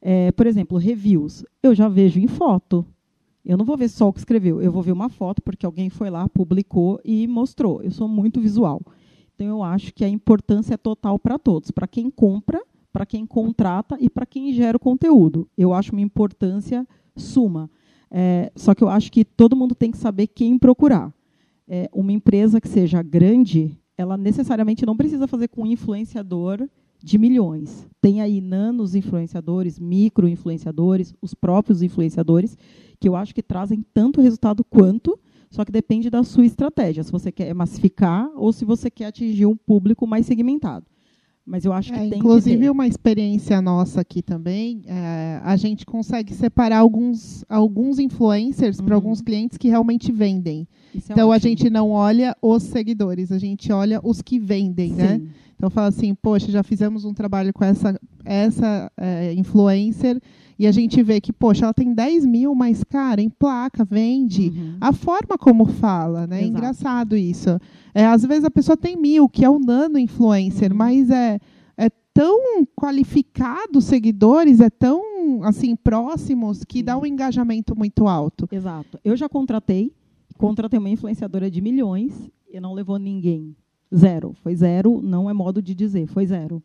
é, 0.00 0.32
por 0.32 0.46
exemplo, 0.46 0.78
reviews. 0.78 1.44
Eu 1.62 1.74
já 1.74 1.88
vejo 1.88 2.18
em 2.18 2.26
foto. 2.26 2.86
Eu 3.44 3.58
não 3.58 3.64
vou 3.64 3.76
ver 3.76 3.88
só 3.88 4.08
o 4.08 4.12
que 4.12 4.20
escreveu, 4.20 4.62
eu 4.62 4.72
vou 4.72 4.82
ver 4.82 4.92
uma 4.92 5.10
foto 5.10 5.42
porque 5.42 5.66
alguém 5.66 5.90
foi 5.90 6.08
lá, 6.08 6.26
publicou 6.28 6.98
e 7.04 7.26
mostrou. 7.26 7.82
Eu 7.82 7.90
sou 7.90 8.08
muito 8.08 8.40
visual. 8.40 8.80
Então 9.34 9.46
eu 9.46 9.62
acho 9.62 9.92
que 9.92 10.04
a 10.04 10.08
importância 10.08 10.74
é 10.74 10.76
total 10.78 11.18
para 11.18 11.38
todos, 11.38 11.70
para 11.70 11.86
quem 11.86 12.08
compra, 12.10 12.62
para 12.90 13.04
quem 13.04 13.26
contrata 13.26 13.98
e 14.00 14.08
para 14.08 14.24
quem 14.24 14.52
gera 14.52 14.76
o 14.76 14.80
conteúdo. 14.80 15.46
Eu 15.58 15.74
acho 15.74 15.92
uma 15.92 16.00
importância 16.00 16.86
suma. 17.16 17.68
É, 18.16 18.52
só 18.54 18.76
que 18.76 18.84
eu 18.84 18.88
acho 18.88 19.10
que 19.10 19.24
todo 19.24 19.56
mundo 19.56 19.74
tem 19.74 19.90
que 19.90 19.98
saber 19.98 20.28
quem 20.28 20.56
procurar. 20.56 21.12
É, 21.66 21.90
uma 21.92 22.12
empresa 22.12 22.60
que 22.60 22.68
seja 22.68 23.02
grande, 23.02 23.76
ela 23.98 24.16
necessariamente 24.16 24.86
não 24.86 24.96
precisa 24.96 25.26
fazer 25.26 25.48
com 25.48 25.66
influenciador 25.66 26.68
de 27.02 27.18
milhões. 27.18 27.88
Tem 28.00 28.20
aí 28.20 28.40
nanos 28.40 28.94
influenciadores, 28.94 29.80
micro 29.80 30.28
influenciadores, 30.28 31.12
os 31.20 31.34
próprios 31.34 31.82
influenciadores, 31.82 32.56
que 33.00 33.08
eu 33.08 33.16
acho 33.16 33.34
que 33.34 33.42
trazem 33.42 33.84
tanto 33.92 34.20
resultado 34.20 34.62
quanto, 34.62 35.18
só 35.50 35.64
que 35.64 35.72
depende 35.72 36.08
da 36.08 36.22
sua 36.22 36.46
estratégia, 36.46 37.02
se 37.02 37.10
você 37.10 37.32
quer 37.32 37.52
massificar 37.52 38.30
ou 38.36 38.52
se 38.52 38.64
você 38.64 38.88
quer 38.88 39.06
atingir 39.06 39.46
um 39.46 39.56
público 39.56 40.06
mais 40.06 40.24
segmentado. 40.24 40.86
Mas 41.46 41.64
eu 41.64 41.72
acho 41.72 41.92
que 41.92 41.98
é, 41.98 42.08
tem 42.08 42.18
Inclusive, 42.18 42.58
que 42.58 42.70
uma 42.70 42.86
experiência 42.86 43.60
nossa 43.60 44.00
aqui 44.00 44.22
também, 44.22 44.82
é, 44.86 45.40
a 45.44 45.56
gente 45.56 45.84
consegue 45.84 46.32
separar 46.32 46.78
alguns, 46.78 47.44
alguns 47.48 47.98
influencers 47.98 48.78
uhum. 48.78 48.86
para 48.86 48.94
alguns 48.94 49.20
clientes 49.20 49.58
que 49.58 49.68
realmente 49.68 50.10
vendem. 50.10 50.66
Isso 50.94 51.10
é 51.10 51.14
então, 51.14 51.32
é 51.32 51.36
a 51.36 51.38
gente 51.38 51.68
não 51.68 51.90
olha 51.90 52.36
os 52.40 52.62
seguidores, 52.62 53.32
a 53.32 53.38
gente 53.38 53.72
olha 53.72 54.00
os 54.02 54.22
que 54.22 54.38
vendem, 54.38 54.92
né? 54.92 55.18
Sim. 55.18 55.24
né? 55.24 55.30
Então, 55.56 55.70
fala 55.70 55.88
assim, 55.88 56.14
poxa, 56.14 56.50
já 56.50 56.62
fizemos 56.62 57.04
um 57.04 57.14
trabalho 57.14 57.52
com 57.52 57.64
essa, 57.64 57.98
essa 58.24 58.90
é, 58.96 59.32
influencer 59.34 60.20
e 60.58 60.66
a 60.66 60.72
gente 60.72 61.02
vê 61.02 61.20
que, 61.20 61.32
poxa, 61.32 61.64
ela 61.64 61.74
tem 61.74 61.92
10 61.92 62.26
mil, 62.26 62.54
mas, 62.54 62.84
cara, 62.84 63.20
em 63.20 63.28
placa, 63.28 63.84
vende. 63.84 64.48
Uhum. 64.48 64.76
A 64.80 64.92
forma 64.92 65.36
como 65.38 65.64
fala, 65.64 66.26
né? 66.26 66.42
É 66.42 66.46
engraçado 66.46 67.16
isso. 67.16 67.58
É, 67.94 68.06
às 68.06 68.22
vezes 68.24 68.44
a 68.44 68.50
pessoa 68.50 68.76
tem 68.76 68.96
mil, 68.96 69.28
que 69.28 69.44
é 69.44 69.50
o 69.50 69.58
nano 69.58 69.98
influencer, 69.98 70.70
uhum. 70.70 70.78
mas 70.78 71.10
é, 71.10 71.38
é 71.76 71.88
tão 72.12 72.64
qualificado 72.76 73.78
os 73.78 73.84
seguidores, 73.84 74.60
é 74.60 74.70
tão 74.70 75.42
assim 75.42 75.74
próximos 75.74 76.62
que 76.62 76.82
dá 76.82 76.96
um 76.96 77.06
engajamento 77.06 77.76
muito 77.76 78.06
alto. 78.06 78.48
Exato. 78.52 78.98
Eu 79.04 79.16
já 79.16 79.28
contratei, 79.28 79.92
contratei 80.38 80.78
uma 80.78 80.90
influenciadora 80.90 81.50
de 81.50 81.60
milhões 81.60 82.30
e 82.50 82.60
não 82.60 82.74
levou 82.74 82.98
ninguém. 82.98 83.56
Zero. 83.94 84.32
Foi 84.42 84.54
zero, 84.54 85.00
não 85.02 85.28
é 85.28 85.32
modo 85.32 85.62
de 85.62 85.74
dizer, 85.74 86.06
foi 86.06 86.26
zero. 86.26 86.62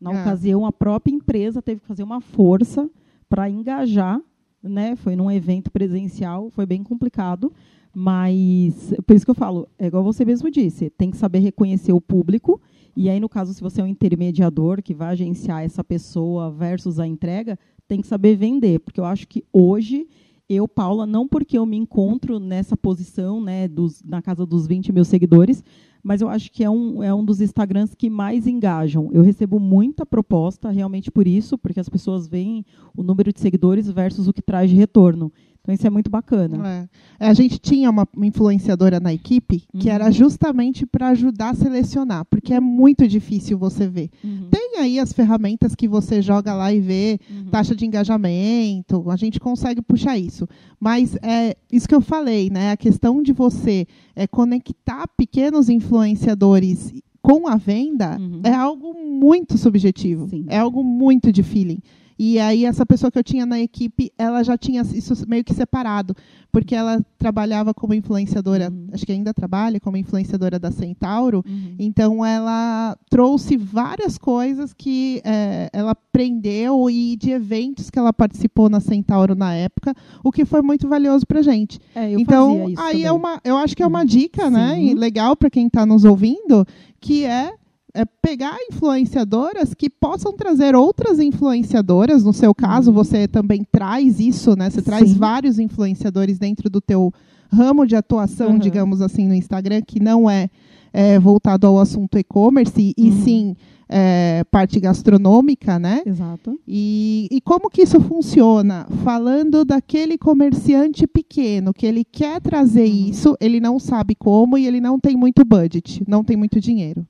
Na 0.00 0.12
é. 0.12 0.20
ocasião, 0.20 0.66
a 0.66 0.72
própria 0.72 1.12
empresa 1.12 1.62
teve 1.62 1.80
que 1.80 1.86
fazer 1.86 2.02
uma 2.02 2.20
força 2.20 2.90
para 3.28 3.48
engajar, 3.48 4.20
né? 4.62 4.96
Foi 4.96 5.16
num 5.16 5.30
evento 5.30 5.70
presencial, 5.70 6.50
foi 6.50 6.66
bem 6.66 6.82
complicado, 6.82 7.52
mas 7.92 8.92
por 9.06 9.14
isso 9.14 9.24
que 9.24 9.30
eu 9.30 9.34
falo, 9.34 9.68
é 9.78 9.86
igual 9.86 10.02
você 10.02 10.24
mesmo 10.24 10.50
disse, 10.50 10.90
tem 10.90 11.10
que 11.10 11.16
saber 11.16 11.38
reconhecer 11.38 11.92
o 11.92 12.00
público. 12.00 12.60
E 12.96 13.08
aí, 13.08 13.18
no 13.18 13.28
caso, 13.28 13.52
se 13.52 13.60
você 13.60 13.80
é 13.80 13.84
um 13.84 13.88
intermediador 13.88 14.82
que 14.82 14.94
vai 14.94 15.08
agenciar 15.08 15.62
essa 15.62 15.82
pessoa 15.82 16.50
versus 16.50 17.00
a 17.00 17.06
entrega, 17.06 17.58
tem 17.88 18.00
que 18.00 18.06
saber 18.06 18.36
vender, 18.36 18.80
porque 18.80 19.00
eu 19.00 19.04
acho 19.04 19.26
que 19.28 19.44
hoje 19.52 20.08
eu, 20.48 20.68
Paula, 20.68 21.06
não 21.06 21.26
porque 21.26 21.56
eu 21.56 21.64
me 21.64 21.76
encontro 21.76 22.38
nessa 22.38 22.76
posição, 22.76 23.40
né, 23.40 23.66
dos, 23.66 24.02
na 24.02 24.20
casa 24.20 24.44
dos 24.44 24.66
20 24.66 24.92
mil 24.92 25.04
seguidores, 25.04 25.64
mas 26.02 26.20
eu 26.20 26.28
acho 26.28 26.52
que 26.52 26.62
é 26.62 26.68
um, 26.68 27.02
é 27.02 27.14
um 27.14 27.24
dos 27.24 27.40
Instagrams 27.40 27.94
que 27.94 28.10
mais 28.10 28.46
engajam. 28.46 29.08
Eu 29.12 29.22
recebo 29.22 29.58
muita 29.58 30.04
proposta 30.04 30.70
realmente 30.70 31.10
por 31.10 31.26
isso, 31.26 31.56
porque 31.56 31.80
as 31.80 31.88
pessoas 31.88 32.28
veem 32.28 32.64
o 32.94 33.02
número 33.02 33.32
de 33.32 33.40
seguidores 33.40 33.90
versus 33.90 34.28
o 34.28 34.32
que 34.32 34.42
traz 34.42 34.68
de 34.68 34.76
retorno. 34.76 35.32
Então 35.64 35.74
isso 35.74 35.86
é 35.86 35.90
muito 35.90 36.10
bacana. 36.10 36.88
É. 37.18 37.26
A 37.26 37.32
gente 37.32 37.58
tinha 37.58 37.88
uma 37.90 38.06
influenciadora 38.18 39.00
na 39.00 39.14
equipe 39.14 39.64
que 39.78 39.88
uhum. 39.88 39.94
era 39.94 40.10
justamente 40.10 40.84
para 40.84 41.08
ajudar 41.08 41.50
a 41.50 41.54
selecionar, 41.54 42.26
porque 42.26 42.52
é 42.52 42.60
muito 42.60 43.08
difícil 43.08 43.56
você 43.56 43.88
ver. 43.88 44.10
Uhum. 44.22 44.48
Tem 44.50 44.78
aí 44.78 44.98
as 44.98 45.14
ferramentas 45.14 45.74
que 45.74 45.88
você 45.88 46.20
joga 46.20 46.52
lá 46.52 46.70
e 46.70 46.80
vê 46.80 47.18
uhum. 47.30 47.46
taxa 47.46 47.74
de 47.74 47.86
engajamento, 47.86 49.10
a 49.10 49.16
gente 49.16 49.40
consegue 49.40 49.80
puxar 49.80 50.18
isso. 50.18 50.46
Mas 50.78 51.16
é 51.22 51.56
isso 51.72 51.88
que 51.88 51.94
eu 51.94 52.02
falei, 52.02 52.50
né? 52.50 52.72
A 52.72 52.76
questão 52.76 53.22
de 53.22 53.32
você 53.32 53.86
é, 54.14 54.26
conectar 54.26 55.08
pequenos 55.16 55.70
influenciadores 55.70 56.92
com 57.22 57.48
a 57.48 57.56
venda 57.56 58.18
uhum. 58.20 58.42
é 58.44 58.52
algo 58.52 58.92
muito 58.92 59.56
subjetivo. 59.56 60.28
Sim. 60.28 60.44
É 60.46 60.58
algo 60.58 60.84
muito 60.84 61.32
de 61.32 61.42
feeling. 61.42 61.78
E 62.18 62.38
aí 62.38 62.64
essa 62.64 62.86
pessoa 62.86 63.10
que 63.10 63.18
eu 63.18 63.24
tinha 63.24 63.44
na 63.44 63.60
equipe, 63.60 64.12
ela 64.16 64.42
já 64.42 64.56
tinha 64.56 64.82
isso 64.82 65.14
meio 65.28 65.42
que 65.42 65.52
separado, 65.52 66.14
porque 66.52 66.74
ela 66.74 67.04
trabalhava 67.18 67.74
como 67.74 67.94
influenciadora, 67.94 68.70
uhum. 68.70 68.88
acho 68.92 69.04
que 69.04 69.10
ainda 69.10 69.34
trabalha 69.34 69.80
como 69.80 69.96
influenciadora 69.96 70.58
da 70.58 70.70
Centauro. 70.70 71.44
Uhum. 71.46 71.74
Então 71.78 72.24
ela 72.24 72.96
trouxe 73.10 73.56
várias 73.56 74.16
coisas 74.16 74.72
que 74.72 75.20
é, 75.24 75.68
ela 75.72 75.90
aprendeu 75.92 76.88
e 76.88 77.16
de 77.16 77.30
eventos 77.30 77.90
que 77.90 77.98
ela 77.98 78.12
participou 78.12 78.68
na 78.68 78.78
Centauro 78.78 79.34
na 79.34 79.52
época, 79.54 79.94
o 80.22 80.30
que 80.30 80.44
foi 80.44 80.62
muito 80.62 80.88
valioso 80.88 81.26
para 81.26 81.42
gente. 81.42 81.80
É, 81.94 82.12
então 82.12 82.66
aí 82.66 82.74
também. 82.74 83.04
é 83.04 83.12
uma, 83.12 83.40
eu 83.44 83.56
acho 83.56 83.76
que 83.76 83.82
é 83.82 83.86
uma 83.86 84.00
uhum. 84.00 84.06
dica, 84.06 84.48
né, 84.48 84.76
Sim. 84.76 84.94
né, 84.94 85.00
legal 85.00 85.36
para 85.36 85.50
quem 85.50 85.66
está 85.66 85.84
nos 85.84 86.04
ouvindo, 86.04 86.64
que 87.00 87.24
é 87.24 87.52
é 87.94 88.04
pegar 88.04 88.56
influenciadoras 88.70 89.72
que 89.72 89.88
possam 89.88 90.32
trazer 90.32 90.74
outras 90.74 91.20
influenciadoras. 91.20 92.24
No 92.24 92.32
seu 92.32 92.52
caso, 92.52 92.90
uhum. 92.90 92.96
você 92.96 93.28
também 93.28 93.64
traz 93.70 94.18
isso, 94.18 94.56
né? 94.56 94.68
Você 94.68 94.80
Sim. 94.80 94.84
traz 94.84 95.14
vários 95.14 95.60
influenciadores 95.60 96.38
dentro 96.38 96.68
do 96.68 96.80
teu 96.80 97.12
ramo 97.52 97.86
de 97.86 97.94
atuação, 97.94 98.52
uhum. 98.52 98.58
digamos 98.58 99.00
assim, 99.00 99.28
no 99.28 99.34
Instagram, 99.34 99.80
que 99.80 100.00
não 100.00 100.28
é, 100.28 100.50
é 100.92 101.20
voltado 101.20 101.68
ao 101.68 101.78
assunto 101.78 102.18
e-commerce, 102.18 102.92
e 102.96 103.10
uhum. 103.10 103.22
sim 103.22 103.56
é, 103.88 104.42
parte 104.50 104.80
gastronômica, 104.80 105.78
né? 105.78 106.02
Exato. 106.04 106.58
E, 106.66 107.28
e 107.30 107.40
como 107.40 107.70
que 107.70 107.82
isso 107.82 108.00
funciona? 108.00 108.86
Falando 109.04 109.64
daquele 109.64 110.18
comerciante 110.18 111.06
pequeno, 111.06 111.72
que 111.72 111.86
ele 111.86 112.04
quer 112.04 112.40
trazer 112.40 112.88
uhum. 112.88 113.08
isso, 113.08 113.36
ele 113.40 113.60
não 113.60 113.78
sabe 113.78 114.16
como 114.16 114.58
e 114.58 114.66
ele 114.66 114.80
não 114.80 114.98
tem 114.98 115.16
muito 115.16 115.44
budget, 115.44 116.02
não 116.08 116.24
tem 116.24 116.36
muito 116.36 116.60
dinheiro. 116.60 117.06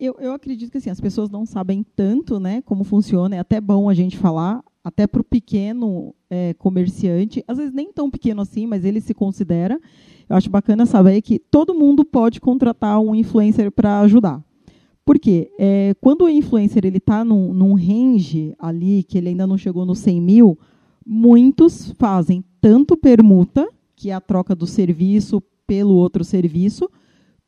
Eu, 0.00 0.14
eu 0.20 0.32
acredito 0.32 0.70
que 0.70 0.78
assim, 0.78 0.90
as 0.90 1.00
pessoas 1.00 1.28
não 1.28 1.44
sabem 1.44 1.84
tanto 1.96 2.38
né, 2.38 2.62
como 2.62 2.84
funciona, 2.84 3.34
é 3.34 3.38
até 3.40 3.60
bom 3.60 3.88
a 3.88 3.94
gente 3.94 4.16
falar. 4.16 4.62
até 4.84 5.06
para 5.06 5.20
o 5.20 5.24
pequeno 5.24 6.14
é, 6.30 6.54
comerciante, 6.54 7.44
às 7.48 7.58
vezes 7.58 7.72
nem 7.72 7.92
tão 7.92 8.08
pequeno 8.08 8.40
assim, 8.40 8.66
mas 8.66 8.84
ele 8.84 9.00
se 9.00 9.12
considera. 9.12 9.78
Eu 10.28 10.36
acho 10.36 10.48
bacana 10.48 10.86
saber 10.86 11.20
que 11.20 11.38
todo 11.38 11.74
mundo 11.74 12.04
pode 12.04 12.40
contratar 12.40 13.00
um 13.00 13.14
influencer 13.14 13.72
para 13.72 14.00
ajudar. 14.00 14.42
Por 15.04 15.18
quê? 15.18 15.50
É, 15.58 15.94
quando 16.00 16.22
o 16.22 16.28
influencer 16.28 16.84
está 16.84 17.24
num, 17.24 17.52
num 17.52 17.74
range 17.74 18.54
ali, 18.58 19.02
que 19.02 19.18
ele 19.18 19.30
ainda 19.30 19.46
não 19.46 19.58
chegou 19.58 19.84
no 19.84 19.94
100 19.94 20.20
mil, 20.20 20.58
muitos 21.04 21.92
fazem 21.98 22.44
tanto 22.60 22.96
permuta, 22.96 23.68
que 23.96 24.10
é 24.10 24.14
a 24.14 24.20
troca 24.20 24.54
do 24.54 24.66
serviço 24.66 25.42
pelo 25.66 25.94
outro 25.94 26.22
serviço, 26.22 26.88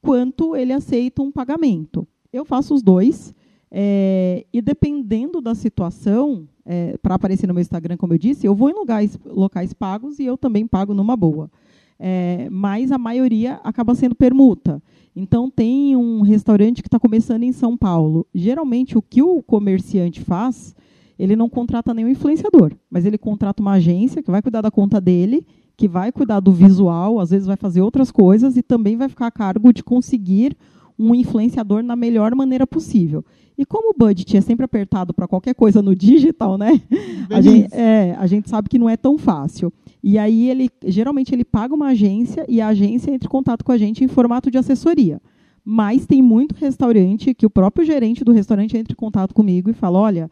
quanto 0.02 0.56
ele 0.56 0.72
aceita 0.72 1.22
um 1.22 1.30
pagamento. 1.30 2.08
Eu 2.32 2.44
faço 2.44 2.74
os 2.74 2.82
dois. 2.82 3.34
É, 3.72 4.44
e 4.52 4.60
dependendo 4.60 5.40
da 5.40 5.54
situação, 5.54 6.48
é, 6.64 6.96
para 6.98 7.14
aparecer 7.14 7.46
no 7.46 7.54
meu 7.54 7.60
Instagram, 7.60 7.96
como 7.96 8.14
eu 8.14 8.18
disse, 8.18 8.46
eu 8.46 8.54
vou 8.54 8.70
em 8.70 8.74
lugares, 8.74 9.18
locais 9.24 9.72
pagos 9.72 10.18
e 10.18 10.24
eu 10.24 10.36
também 10.36 10.66
pago 10.66 10.92
numa 10.92 11.16
boa. 11.16 11.50
É, 11.98 12.48
mas 12.50 12.90
a 12.90 12.98
maioria 12.98 13.60
acaba 13.62 13.94
sendo 13.94 14.14
permuta. 14.14 14.82
Então, 15.14 15.50
tem 15.50 15.96
um 15.96 16.22
restaurante 16.22 16.82
que 16.82 16.88
está 16.88 16.98
começando 16.98 17.42
em 17.42 17.52
São 17.52 17.76
Paulo. 17.76 18.26
Geralmente, 18.34 18.96
o 18.96 19.02
que 19.02 19.22
o 19.22 19.42
comerciante 19.42 20.20
faz, 20.20 20.74
ele 21.18 21.36
não 21.36 21.48
contrata 21.48 21.92
nenhum 21.92 22.08
influenciador, 22.08 22.72
mas 22.88 23.04
ele 23.04 23.18
contrata 23.18 23.60
uma 23.60 23.72
agência 23.72 24.22
que 24.22 24.30
vai 24.30 24.40
cuidar 24.40 24.62
da 24.62 24.70
conta 24.70 25.00
dele, 25.00 25.44
que 25.76 25.88
vai 25.88 26.12
cuidar 26.12 26.40
do 26.40 26.52
visual, 26.52 27.20
às 27.20 27.30
vezes 27.30 27.46
vai 27.46 27.56
fazer 27.56 27.80
outras 27.80 28.10
coisas 28.10 28.56
e 28.56 28.62
também 28.62 28.96
vai 28.96 29.08
ficar 29.08 29.26
a 29.26 29.30
cargo 29.30 29.72
de 29.72 29.82
conseguir 29.82 30.56
um 31.00 31.14
influenciador 31.14 31.82
na 31.82 31.96
melhor 31.96 32.34
maneira 32.34 32.66
possível. 32.66 33.24
E 33.56 33.64
como 33.64 33.90
o 33.90 33.94
budget 33.96 34.36
é 34.36 34.40
sempre 34.40 34.64
apertado 34.64 35.14
para 35.14 35.26
qualquer 35.26 35.54
coisa 35.54 35.80
no 35.80 35.96
digital, 35.96 36.58
né? 36.58 36.80
A 37.30 37.40
gente, 37.40 37.72
é, 37.72 38.16
a 38.18 38.26
gente, 38.26 38.50
sabe 38.50 38.68
que 38.68 38.78
não 38.78 38.90
é 38.90 38.96
tão 38.96 39.16
fácil. 39.16 39.72
E 40.02 40.18
aí 40.18 40.50
ele 40.50 40.68
geralmente 40.84 41.32
ele 41.32 41.44
paga 41.44 41.72
uma 41.72 41.88
agência 41.88 42.44
e 42.48 42.60
a 42.60 42.66
agência 42.68 43.12
entra 43.12 43.28
em 43.28 43.30
contato 43.30 43.64
com 43.64 43.70
a 43.70 43.78
gente 43.78 44.02
em 44.02 44.08
formato 44.08 44.50
de 44.50 44.58
assessoria. 44.58 45.22
Mas 45.64 46.06
tem 46.06 46.20
muito 46.20 46.56
restaurante 46.56 47.32
que 47.32 47.46
o 47.46 47.50
próprio 47.50 47.86
gerente 47.86 48.24
do 48.24 48.32
restaurante 48.32 48.76
entra 48.76 48.92
em 48.92 48.96
contato 48.96 49.32
comigo 49.32 49.70
e 49.70 49.72
fala: 49.72 50.00
olha, 50.00 50.30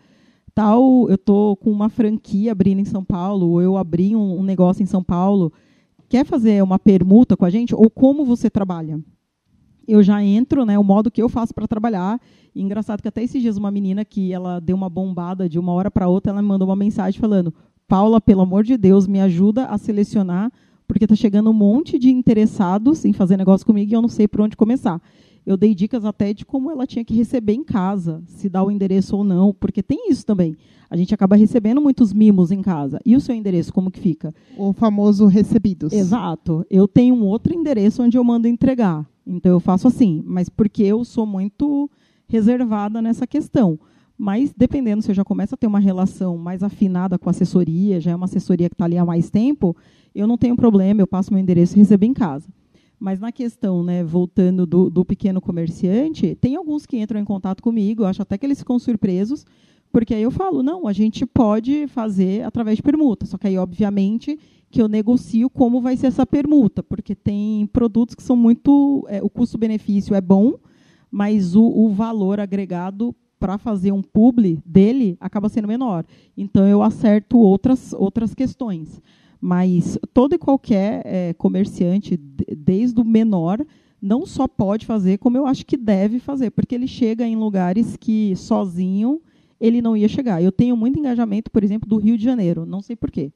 tal, 0.52 1.09
eu 1.09 1.16
tô 1.16 1.57
com 1.57 1.70
uma 1.70 1.88
franquia 1.88 2.50
abrindo 2.50 2.81
em 2.81 2.85
São 2.85 3.04
Paulo, 3.04 3.50
ou 3.50 3.62
eu 3.62 3.76
abri 3.76 4.16
um, 4.16 4.40
um 4.40 4.42
negócio 4.42 4.83
em 4.83 4.87
São 4.87 5.04
Paulo, 5.04 5.52
quer 6.09 6.24
fazer 6.24 6.61
uma 6.64 6.81
permuta 6.81 7.37
com 7.37 7.44
a 7.44 7.50
gente? 7.50 7.74
Ou 7.74 7.88
como 7.88 8.24
você 8.24 8.50
trabalha? 8.50 8.98
Eu 9.88 10.03
já 10.03 10.22
entro, 10.22 10.66
né, 10.66 10.79
o 10.79 10.85
modo 10.85 11.11
que 11.11 11.22
eu 11.22 11.29
faço 11.31 11.55
para 11.55 11.66
trabalhar. 11.66 12.20
E 12.55 12.62
engraçado 12.62 13.01
que 13.01 13.09
até 13.09 13.22
esses 13.22 13.40
dias 13.40 13.57
uma 13.57 13.70
menina 13.70 14.05
que 14.05 14.33
ela 14.33 14.61
deu 14.61 14.77
uma 14.77 14.90
bombada 14.90 15.48
de 15.48 15.59
uma 15.59 15.72
hora 15.72 15.90
para 15.90 16.09
outra, 16.09 16.31
ela 16.31 16.42
me 16.42 16.48
mandou 16.48 16.68
uma 16.68 16.77
mensagem 16.77 17.18
falando: 17.18 17.53
"Paula, 17.88 18.20
pelo 18.20 18.42
amor 18.42 18.62
de 18.62 18.77
Deus, 18.77 19.07
me 19.07 19.20
ajuda 19.20 19.64
a 19.64 19.79
selecionar, 19.79 20.53
porque 20.87 21.05
está 21.05 21.16
chegando 21.16 21.51
um 21.51 21.55
monte 21.55 21.98
de 21.98 22.11
interessados 22.11 23.05
em 23.05 23.12
fazer 23.14 23.38
negócio 23.38 23.66
comigo 23.66 23.90
e 23.90 23.94
eu 23.94 24.03
não 24.03 24.09
sei 24.09 24.29
por 24.29 24.42
onde 24.42 24.57
começar". 24.57 25.01
Eu 25.46 25.57
dei 25.57 25.74
dicas 25.74 26.05
até 26.05 26.35
de 26.35 26.44
como 26.44 26.70
ela 26.70 26.87
tinha 26.87 27.03
que 27.03 27.14
receber 27.14 27.55
em 27.55 27.64
casa, 27.64 28.22
se 28.27 28.51
dá 28.51 28.62
o 28.62 28.70
endereço 28.70 29.16
ou 29.16 29.24
não, 29.24 29.55
porque 29.59 29.83
tem 29.83 30.11
isso 30.11 30.27
também. 30.27 30.55
A 30.90 30.96
gente 30.96 31.14
acaba 31.14 31.37
recebendo 31.37 31.81
muitos 31.81 32.12
mimos 32.12 32.51
em 32.51 32.61
casa. 32.61 33.01
E 33.05 33.16
o 33.16 33.20
seu 33.20 33.35
endereço, 33.35 33.72
como 33.72 33.90
que 33.90 33.98
fica? 33.98 34.35
O 34.59 34.74
famoso 34.74 35.27
recebidos. 35.27 35.92
Exato. 35.92 36.66
Eu 36.68 36.87
tenho 36.87 37.14
um 37.14 37.24
outro 37.24 37.55
endereço 37.55 38.03
onde 38.03 38.18
eu 38.18 38.24
mando 38.24 38.46
entregar. 38.46 39.07
Então 39.28 39.52
eu 39.52 39.60
faço 39.60 39.86
assim, 39.86 40.22
mas 40.24 40.48
porque 40.48 40.82
eu 40.82 41.04
sou 41.04 41.26
muito 41.26 41.90
reservada 42.26 43.02
nessa 43.02 43.26
questão. 43.26 43.78
Mas 44.16 44.52
dependendo, 44.56 45.02
se 45.02 45.10
eu 45.10 45.14
já 45.14 45.22
começo 45.22 45.54
a 45.54 45.58
ter 45.58 45.66
uma 45.66 45.78
relação 45.78 46.36
mais 46.36 46.62
afinada 46.62 47.18
com 47.18 47.28
a 47.28 47.30
assessoria, 47.30 48.00
já 48.00 48.10
é 48.10 48.16
uma 48.16 48.24
assessoria 48.24 48.68
que 48.68 48.74
está 48.74 48.86
ali 48.86 48.98
há 48.98 49.04
mais 49.04 49.30
tempo, 49.30 49.76
eu 50.14 50.26
não 50.26 50.36
tenho 50.36 50.56
problema, 50.56 51.00
eu 51.00 51.06
passo 51.06 51.32
meu 51.32 51.40
endereço 51.40 51.76
e 51.76 51.78
recebo 51.78 52.04
em 52.04 52.12
casa. 52.12 52.48
Mas 52.98 53.20
na 53.20 53.30
questão, 53.30 53.84
né, 53.84 54.02
voltando 54.02 54.66
do, 54.66 54.90
do 54.90 55.04
pequeno 55.04 55.40
comerciante, 55.40 56.34
tem 56.40 56.56
alguns 56.56 56.84
que 56.84 56.98
entram 56.98 57.20
em 57.20 57.24
contato 57.24 57.62
comigo, 57.62 58.02
eu 58.02 58.06
acho 58.06 58.22
até 58.22 58.36
que 58.36 58.44
eles 58.44 58.58
ficam 58.58 58.76
surpresos, 58.78 59.46
porque 59.92 60.14
aí 60.14 60.22
eu 60.22 60.30
falo, 60.32 60.62
não, 60.62 60.86
a 60.88 60.92
gente 60.92 61.24
pode 61.24 61.86
fazer 61.86 62.44
através 62.44 62.76
de 62.76 62.82
permuta. 62.82 63.24
Só 63.24 63.38
que 63.38 63.46
aí, 63.46 63.56
obviamente, 63.56 64.38
que 64.70 64.83
eu 64.83 64.88
negocio 64.88 65.48
como 65.48 65.81
vai 65.81 65.96
ser 65.96 66.09
essa 66.09 66.26
permuta, 66.26 66.83
porque 66.83 67.14
tem 67.14 67.66
produtos 67.66 68.14
que 68.14 68.22
são 68.22 68.37
muito. 68.37 69.07
É, 69.09 69.22
o 69.22 69.31
custo-benefício 69.31 70.14
é 70.14 70.20
bom, 70.20 70.54
mas 71.11 71.54
o, 71.54 71.64
o 71.64 71.90
valor 71.90 72.40
agregado 72.40 73.14
para 73.38 73.57
fazer 73.57 73.92
um 73.92 74.02
publi 74.02 74.59
dele 74.64 75.16
acaba 75.20 75.48
sendo 75.48 75.68
menor. 75.68 76.04
Então 76.37 76.66
eu 76.66 76.83
acerto 76.83 77.38
outras, 77.38 77.92
outras 77.92 78.35
questões. 78.35 79.00
Mas 79.40 79.96
todo 80.12 80.35
e 80.35 80.38
qualquer 80.38 81.02
é, 81.04 81.33
comerciante, 81.35 82.16
desde 82.16 83.00
o 83.00 83.04
menor, 83.04 83.64
não 84.02 84.26
só 84.26 84.48
pode 84.48 84.85
fazer, 84.85 85.18
como 85.18 85.37
eu 85.37 85.46
acho 85.46 85.64
que 85.64 85.76
deve 85.76 86.18
fazer, 86.18 86.50
porque 86.50 86.74
ele 86.74 86.88
chega 86.88 87.24
em 87.24 87.37
lugares 87.37 87.96
que 87.96 88.35
sozinho 88.35 89.20
ele 89.61 89.81
não 89.81 89.96
ia 89.96 90.09
chegar. 90.09 90.42
Eu 90.42 90.52
tenho 90.52 90.76
muito 90.76 90.98
engajamento, 90.98 91.50
por 91.50 91.62
exemplo, 91.62 91.88
do 91.88 91.96
Rio 91.96 92.18
de 92.18 92.24
Janeiro, 92.24 92.66
não 92.66 92.83
sei 92.83 92.96
porquê, 92.96 93.33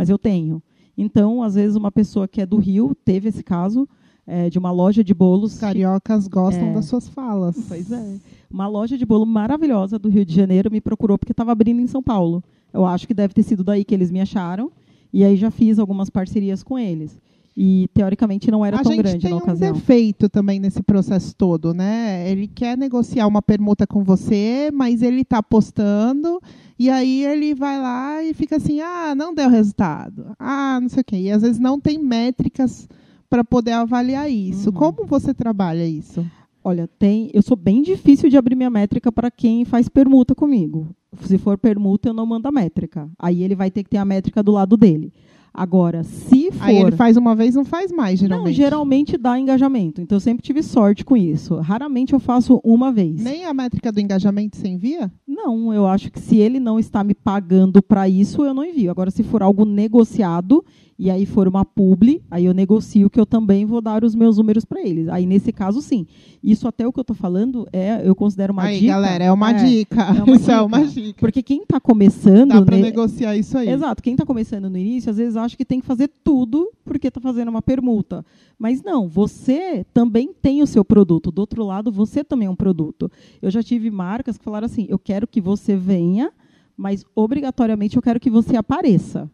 mas 0.00 0.08
eu 0.08 0.16
tenho. 0.16 0.62
Então, 0.96 1.42
às 1.42 1.56
vezes, 1.56 1.76
uma 1.76 1.92
pessoa 1.92 2.26
que 2.26 2.40
é 2.40 2.46
do 2.46 2.56
Rio, 2.56 2.96
teve 3.04 3.28
esse 3.28 3.42
caso, 3.42 3.86
é, 4.26 4.48
de 4.48 4.58
uma 4.58 4.70
loja 4.70 5.04
de 5.04 5.12
bolos. 5.12 5.52
Os 5.52 5.60
cariocas 5.60 6.26
gostam 6.26 6.68
é, 6.68 6.72
das 6.72 6.86
suas 6.86 7.06
falas. 7.06 7.54
Pois 7.68 7.92
é. 7.92 8.16
Uma 8.50 8.66
loja 8.66 8.96
de 8.96 9.04
bolo 9.04 9.26
maravilhosa 9.26 9.98
do 9.98 10.08
Rio 10.08 10.24
de 10.24 10.34
Janeiro 10.34 10.70
me 10.72 10.80
procurou 10.80 11.18
porque 11.18 11.34
estava 11.34 11.52
abrindo 11.52 11.82
em 11.82 11.86
São 11.86 12.02
Paulo. 12.02 12.42
Eu 12.72 12.86
acho 12.86 13.06
que 13.06 13.12
deve 13.12 13.34
ter 13.34 13.42
sido 13.42 13.62
daí 13.62 13.84
que 13.84 13.94
eles 13.94 14.10
me 14.10 14.22
acharam. 14.22 14.72
E 15.12 15.22
aí 15.22 15.36
já 15.36 15.50
fiz 15.50 15.78
algumas 15.78 16.08
parcerias 16.08 16.62
com 16.62 16.78
eles. 16.78 17.20
E 17.54 17.86
teoricamente 17.92 18.50
não 18.50 18.64
era 18.64 18.80
a 18.80 18.82
tão 18.82 18.96
grande 18.96 19.28
na 19.28 19.36
ocasião. 19.36 19.52
A 19.52 19.54
gente 19.54 19.60
tem 19.60 19.70
um 19.70 19.74
defeito 19.74 20.30
também 20.30 20.58
nesse 20.58 20.82
processo 20.82 21.36
todo, 21.36 21.74
né? 21.74 22.26
Ele 22.30 22.48
quer 22.48 22.78
negociar 22.78 23.26
uma 23.26 23.42
permuta 23.42 23.86
com 23.86 24.02
você, 24.02 24.70
mas 24.72 25.02
ele 25.02 25.20
está 25.20 25.38
apostando 25.38 26.40
e 26.80 26.88
aí 26.88 27.24
ele 27.24 27.54
vai 27.54 27.78
lá 27.78 28.24
e 28.24 28.32
fica 28.32 28.56
assim: 28.56 28.80
"Ah, 28.80 29.14
não 29.14 29.34
deu 29.34 29.50
resultado. 29.50 30.34
Ah, 30.38 30.78
não 30.80 30.88
sei 30.88 31.02
o 31.02 31.04
quê". 31.04 31.16
E 31.16 31.30
às 31.30 31.42
vezes 31.42 31.58
não 31.58 31.78
tem 31.78 31.98
métricas 31.98 32.88
para 33.28 33.44
poder 33.44 33.72
avaliar 33.72 34.30
isso. 34.30 34.70
Uhum. 34.70 34.74
Como 34.74 35.06
você 35.06 35.34
trabalha 35.34 35.86
isso? 35.86 36.26
Olha, 36.64 36.88
tem, 36.98 37.30
eu 37.32 37.42
sou 37.42 37.56
bem 37.56 37.82
difícil 37.82 38.28
de 38.30 38.36
abrir 38.36 38.56
minha 38.56 38.70
métrica 38.70 39.12
para 39.12 39.30
quem 39.30 39.64
faz 39.64 39.88
permuta 39.88 40.34
comigo. 40.34 40.88
Se 41.22 41.36
for 41.36 41.58
permuta, 41.58 42.08
eu 42.08 42.14
não 42.14 42.26
mando 42.26 42.48
a 42.48 42.52
métrica. 42.52 43.10
Aí 43.18 43.42
ele 43.42 43.54
vai 43.54 43.70
ter 43.70 43.82
que 43.82 43.90
ter 43.90 43.98
a 43.98 44.04
métrica 44.04 44.42
do 44.42 44.52
lado 44.52 44.76
dele. 44.76 45.12
Agora, 45.52 46.02
se 46.04 46.50
for. 46.52 46.64
Aí 46.64 46.76
ele 46.76 46.92
faz 46.92 47.16
uma 47.16 47.34
vez, 47.34 47.54
não 47.54 47.64
faz 47.64 47.90
mais, 47.90 48.20
geralmente. 48.20 48.46
Não, 48.46 48.52
geralmente 48.52 49.16
dá 49.16 49.38
engajamento. 49.38 50.00
Então 50.00 50.16
eu 50.16 50.20
sempre 50.20 50.42
tive 50.42 50.62
sorte 50.62 51.04
com 51.04 51.16
isso. 51.16 51.56
Raramente 51.56 52.12
eu 52.12 52.20
faço 52.20 52.60
uma 52.64 52.92
vez. 52.92 53.22
Nem 53.22 53.44
a 53.44 53.52
métrica 53.52 53.90
do 53.90 54.00
engajamento 54.00 54.56
você 54.56 54.68
envia? 54.68 55.10
Não, 55.26 55.72
eu 55.74 55.86
acho 55.86 56.10
que 56.10 56.20
se 56.20 56.36
ele 56.36 56.60
não 56.60 56.78
está 56.78 57.02
me 57.02 57.14
pagando 57.14 57.82
para 57.82 58.08
isso, 58.08 58.44
eu 58.44 58.54
não 58.54 58.64
envio. 58.64 58.90
Agora, 58.90 59.10
se 59.10 59.22
for 59.22 59.42
algo 59.42 59.64
negociado 59.64 60.64
e 61.00 61.10
aí 61.10 61.24
for 61.24 61.48
uma 61.48 61.64
publi, 61.64 62.22
aí 62.30 62.44
eu 62.44 62.52
negocio 62.52 63.08
que 63.08 63.18
eu 63.18 63.24
também 63.24 63.64
vou 63.64 63.80
dar 63.80 64.04
os 64.04 64.14
meus 64.14 64.36
números 64.36 64.66
para 64.66 64.82
eles. 64.82 65.08
Aí 65.08 65.24
nesse 65.24 65.50
caso 65.50 65.80
sim. 65.80 66.06
Isso 66.44 66.68
até 66.68 66.86
o 66.86 66.92
que 66.92 66.98
eu 66.98 67.00
estou 67.00 67.16
falando 67.16 67.66
é, 67.72 68.02
eu 68.06 68.14
considero 68.14 68.52
uma 68.52 68.64
aí, 68.64 68.80
dica. 68.80 68.92
galera, 68.92 69.24
é 69.24 69.32
uma 69.32 69.50
é, 69.50 69.64
dica. 69.64 70.02
É 70.02 70.22
uma 70.22 70.26
isso 70.36 70.40
dica. 70.40 70.52
é 70.52 70.60
uma 70.60 70.84
dica. 70.84 71.18
Porque 71.18 71.42
quem 71.42 71.62
está 71.62 71.80
começando, 71.80 72.50
dá 72.50 72.60
para 72.60 72.76
né, 72.76 72.82
negociar 72.82 73.34
isso 73.34 73.56
aí. 73.56 73.70
Exato. 73.70 74.02
Quem 74.02 74.12
está 74.12 74.26
começando 74.26 74.68
no 74.68 74.76
início, 74.76 75.08
às 75.08 75.16
vezes 75.16 75.38
acha 75.38 75.56
que 75.56 75.64
tem 75.64 75.80
que 75.80 75.86
fazer 75.86 76.10
tudo 76.22 76.70
porque 76.84 77.08
está 77.08 77.18
fazendo 77.18 77.48
uma 77.48 77.62
permuta. 77.62 78.22
Mas 78.58 78.82
não, 78.82 79.08
você 79.08 79.86
também 79.94 80.34
tem 80.34 80.62
o 80.62 80.66
seu 80.66 80.84
produto. 80.84 81.30
Do 81.30 81.38
outro 81.38 81.64
lado, 81.64 81.90
você 81.90 82.22
também 82.22 82.46
é 82.46 82.50
um 82.50 82.54
produto. 82.54 83.10
Eu 83.40 83.50
já 83.50 83.62
tive 83.62 83.90
marcas 83.90 84.36
que 84.36 84.44
falaram 84.44 84.66
assim: 84.66 84.84
"Eu 84.86 84.98
quero 84.98 85.26
que 85.26 85.40
você 85.40 85.74
venha, 85.74 86.30
mas 86.76 87.06
obrigatoriamente 87.14 87.96
eu 87.96 88.02
quero 88.02 88.20
que 88.20 88.28
você 88.28 88.54
apareça". 88.54 89.30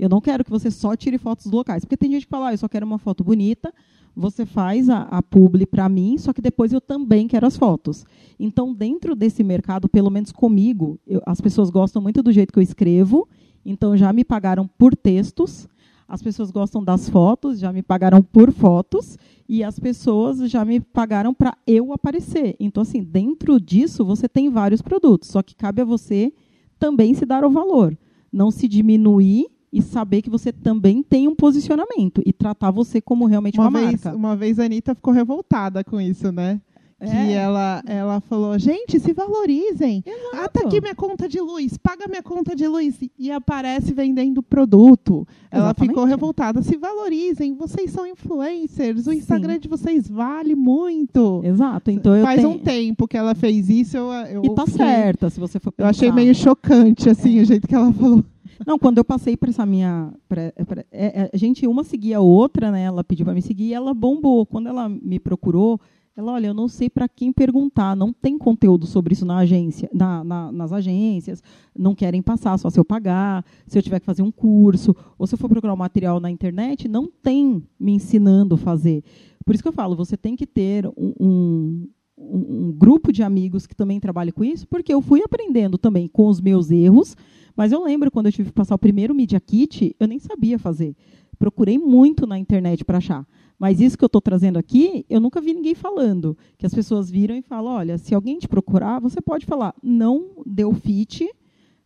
Eu 0.00 0.08
não 0.08 0.18
quero 0.18 0.42
que 0.42 0.50
você 0.50 0.70
só 0.70 0.96
tire 0.96 1.18
fotos 1.18 1.44
locais. 1.44 1.84
Porque 1.84 1.94
tem 1.96 2.10
gente 2.10 2.24
que 2.24 2.30
fala, 2.30 2.48
ah, 2.48 2.54
eu 2.54 2.58
só 2.58 2.66
quero 2.66 2.86
uma 2.86 2.96
foto 2.96 3.22
bonita, 3.22 3.70
você 4.16 4.46
faz 4.46 4.88
a, 4.88 5.02
a 5.02 5.22
publi 5.22 5.66
para 5.66 5.86
mim, 5.90 6.16
só 6.16 6.32
que 6.32 6.40
depois 6.40 6.72
eu 6.72 6.80
também 6.80 7.28
quero 7.28 7.46
as 7.46 7.54
fotos. 7.54 8.06
Então, 8.38 8.72
dentro 8.72 9.14
desse 9.14 9.44
mercado, 9.44 9.90
pelo 9.90 10.08
menos 10.08 10.32
comigo, 10.32 10.98
eu, 11.06 11.20
as 11.26 11.38
pessoas 11.38 11.68
gostam 11.68 12.00
muito 12.00 12.22
do 12.22 12.32
jeito 12.32 12.50
que 12.50 12.58
eu 12.58 12.62
escrevo, 12.62 13.28
então 13.62 13.94
já 13.94 14.10
me 14.10 14.24
pagaram 14.24 14.66
por 14.66 14.96
textos. 14.96 15.68
As 16.08 16.22
pessoas 16.22 16.50
gostam 16.50 16.82
das 16.82 17.10
fotos, 17.10 17.58
já 17.58 17.70
me 17.70 17.82
pagaram 17.82 18.22
por 18.22 18.50
fotos, 18.50 19.18
e 19.46 19.62
as 19.62 19.78
pessoas 19.78 20.50
já 20.50 20.64
me 20.64 20.80
pagaram 20.80 21.34
para 21.34 21.54
eu 21.66 21.92
aparecer. 21.92 22.56
Então, 22.58 22.84
assim, 22.84 23.02
dentro 23.02 23.60
disso, 23.60 24.02
você 24.02 24.26
tem 24.26 24.48
vários 24.48 24.80
produtos, 24.80 25.28
só 25.28 25.42
que 25.42 25.54
cabe 25.54 25.82
a 25.82 25.84
você 25.84 26.32
também 26.78 27.12
se 27.12 27.26
dar 27.26 27.44
o 27.44 27.50
valor. 27.50 27.96
Não 28.32 28.50
se 28.50 28.66
diminuir 28.66 29.46
e 29.72 29.80
saber 29.80 30.22
que 30.22 30.30
você 30.30 30.52
também 30.52 31.02
tem 31.02 31.28
um 31.28 31.34
posicionamento 31.34 32.22
e 32.26 32.32
tratar 32.32 32.70
você 32.70 33.00
como 33.00 33.26
realmente 33.26 33.58
uma, 33.58 33.68
uma 33.68 33.78
vez, 33.80 34.04
marca. 34.04 34.16
Uma 34.16 34.36
vez 34.36 34.58
a 34.58 34.64
Anitta 34.64 34.94
ficou 34.94 35.12
revoltada 35.14 35.84
com 35.84 36.00
isso, 36.00 36.32
né? 36.32 36.60
Que 37.02 37.06
É. 37.06 37.32
ela, 37.32 37.82
ela 37.86 38.20
falou, 38.20 38.58
gente, 38.58 39.00
se 39.00 39.14
valorizem. 39.14 40.04
Ah, 40.06 40.10
tá 40.10 40.60
Exato. 40.60 40.66
aqui 40.66 40.80
minha 40.82 40.94
conta 40.94 41.26
de 41.26 41.40
luz, 41.40 41.78
paga 41.78 42.06
minha 42.06 42.22
conta 42.22 42.54
de 42.54 42.68
luz. 42.68 42.98
E 43.18 43.30
aparece 43.30 43.94
vendendo 43.94 44.42
produto. 44.42 45.26
Ela 45.50 45.64
Exatamente. 45.66 45.88
ficou 45.92 46.04
revoltada. 46.04 46.60
Se 46.60 46.76
valorizem, 46.76 47.54
vocês 47.54 47.90
são 47.90 48.06
influencers. 48.06 49.06
O 49.06 49.12
Sim. 49.12 49.16
Instagram 49.16 49.58
de 49.58 49.66
vocês 49.66 50.08
vale 50.10 50.54
muito. 50.54 51.40
Exato. 51.42 51.90
Então 51.90 52.14
eu 52.14 52.22
Faz 52.22 52.42
tenho... 52.42 52.50
um 52.50 52.58
tempo 52.58 53.08
que 53.08 53.16
ela 53.16 53.34
fez 53.34 53.70
isso. 53.70 53.96
Eu, 53.96 54.12
eu 54.12 54.42
E 54.44 54.54
tá 54.54 54.66
fiquei- 54.66 54.84
certa, 54.86 55.30
se 55.30 55.40
você 55.40 55.58
for 55.58 55.72
Eu 55.78 55.86
achei 55.86 56.08
pensar. 56.10 56.16
meio 56.16 56.34
chocante, 56.34 57.08
assim, 57.08 57.40
o 57.40 57.44
jeito 57.46 57.66
que 57.66 57.74
ela 57.74 57.90
falou. 57.94 58.22
Não, 58.66 58.78
quando 58.78 58.98
eu 58.98 59.04
passei 59.04 59.36
para 59.36 59.50
essa 59.50 59.64
minha. 59.64 60.12
pra- 60.28 60.52
pra- 60.66 60.84
é, 60.92 61.22
é, 61.22 61.30
a 61.32 61.36
gente, 61.36 61.66
uma 61.66 61.82
seguia 61.84 62.18
a 62.18 62.20
outra, 62.20 62.70
né? 62.70 62.82
Ela 62.82 63.02
pediu 63.02 63.24
para 63.24 63.34
me 63.34 63.42
seguir 63.42 63.64
e 63.68 63.74
ela 63.74 63.94
bombou. 63.94 64.44
Quando 64.44 64.68
ela 64.68 64.88
me 64.88 65.18
procurou, 65.18 65.80
ela, 66.14 66.32
olha, 66.32 66.48
eu 66.48 66.54
não 66.54 66.68
sei 66.68 66.90
para 66.90 67.08
quem 67.08 67.32
perguntar. 67.32 67.96
Não 67.96 68.12
tem 68.12 68.36
conteúdo 68.36 68.86
sobre 68.86 69.14
isso 69.14 69.24
na 69.24 69.38
agência, 69.38 69.88
na- 69.94 70.22
na- 70.22 70.52
nas 70.52 70.72
agências. 70.72 71.42
Não 71.76 71.94
querem 71.94 72.20
passar, 72.20 72.58
só 72.58 72.68
se 72.68 72.78
eu 72.78 72.84
pagar, 72.84 73.44
se 73.66 73.78
eu 73.78 73.82
tiver 73.82 73.98
que 74.00 74.06
fazer 74.06 74.22
um 74.22 74.30
curso, 74.30 74.94
ou 75.18 75.26
se 75.26 75.34
eu 75.34 75.38
for 75.38 75.48
procurar 75.48 75.72
um 75.72 75.76
material 75.76 76.20
na 76.20 76.30
internet, 76.30 76.86
não 76.86 77.08
tem 77.22 77.62
me 77.78 77.92
ensinando 77.92 78.56
a 78.56 78.58
fazer. 78.58 79.02
Por 79.44 79.54
isso 79.54 79.62
que 79.62 79.68
eu 79.68 79.72
falo, 79.72 79.96
você 79.96 80.16
tem 80.18 80.36
que 80.36 80.46
ter 80.46 80.86
um, 80.88 81.14
um- 81.18 81.88
um- 82.20 82.72
grupo 82.72 83.12
de 83.12 83.22
amigos 83.22 83.66
que 83.66 83.74
também 83.74 83.98
trabalhe 83.98 84.30
com 84.32 84.44
isso, 84.44 84.66
porque 84.68 84.92
eu 84.92 85.00
fui 85.00 85.22
aprendendo 85.22 85.78
também 85.78 86.06
com 86.08 86.26
os 86.28 86.40
meus 86.40 86.70
erros, 86.70 87.16
mas 87.56 87.72
eu 87.72 87.82
lembro 87.82 88.10
quando 88.10 88.26
eu 88.26 88.32
tive 88.32 88.50
que 88.50 88.54
passar 88.54 88.74
o 88.74 88.78
primeiro 88.78 89.14
Media 89.14 89.40
Kit, 89.40 89.94
eu 89.98 90.06
nem 90.06 90.18
sabia 90.18 90.58
fazer. 90.58 90.94
Procurei 91.38 91.78
muito 91.78 92.26
na 92.26 92.38
internet 92.38 92.84
para 92.84 92.98
achar. 92.98 93.26
Mas 93.58 93.80
isso 93.80 93.96
que 93.96 94.04
eu 94.04 94.06
estou 94.08 94.20
trazendo 94.20 94.58
aqui, 94.58 95.04
eu 95.08 95.20
nunca 95.20 95.40
vi 95.40 95.52
ninguém 95.54 95.74
falando. 95.74 96.36
Que 96.56 96.66
as 96.66 96.72
pessoas 96.74 97.10
viram 97.10 97.34
e 97.34 97.42
falam: 97.42 97.72
olha, 97.72 97.98
se 97.98 98.14
alguém 98.14 98.38
te 98.38 98.46
procurar, 98.48 99.00
você 99.00 99.20
pode 99.20 99.44
falar, 99.46 99.74
não 99.82 100.42
deu 100.46 100.72
fit, 100.72 101.28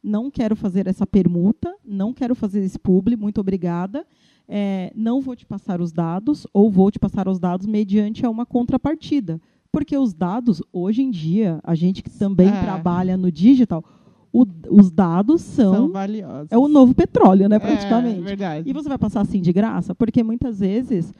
não 0.02 0.30
quero 0.30 0.54
fazer 0.54 0.86
essa 0.86 1.06
permuta, 1.06 1.72
não 1.84 2.12
quero 2.12 2.34
fazer 2.34 2.62
esse 2.64 2.78
publi, 2.78 3.16
muito 3.16 3.40
obrigada. 3.40 4.06
é, 4.46 4.92
não 4.94 5.22
vou 5.22 5.34
te 5.34 5.46
passar 5.46 5.80
os 5.80 5.90
dados, 5.90 6.46
ou 6.52 6.70
vou 6.70 6.90
te 6.90 6.98
passar 6.98 7.26
os 7.28 7.38
dados 7.38 7.66
mediante 7.66 8.26
a 8.26 8.30
uma 8.30 8.44
contrapartida. 8.44 9.40
Porque 9.74 9.96
os 9.98 10.14
dados, 10.14 10.62
hoje 10.72 11.02
em 11.02 11.10
dia, 11.10 11.60
a 11.62 11.74
gente 11.74 12.02
que 12.02 12.10
também 12.10 12.48
É. 12.48 12.60
trabalha 12.62 13.16
no 13.16 13.30
digital, 13.30 13.84
o- 14.32 14.46
os 14.70 14.90
dados 14.90 15.42
São 15.42 15.74
são. 15.74 15.88
valiosos. 15.92 16.48
é 16.50 16.56
o 16.58 16.68
novo 16.68 16.94
petróleo, 16.94 17.48
né, 17.48 17.56
É, 17.56 17.58
praticamente. 17.58 18.20
verdade. 18.20 18.68
E 18.68 18.72
você 18.72 18.88
vai 18.88 18.98
passar 18.98 19.20
assim 19.20 19.40
de 19.40 19.52
graça? 19.52 19.94
Porque 19.94 20.22
muitas 20.22 20.60
vezes 20.60 21.12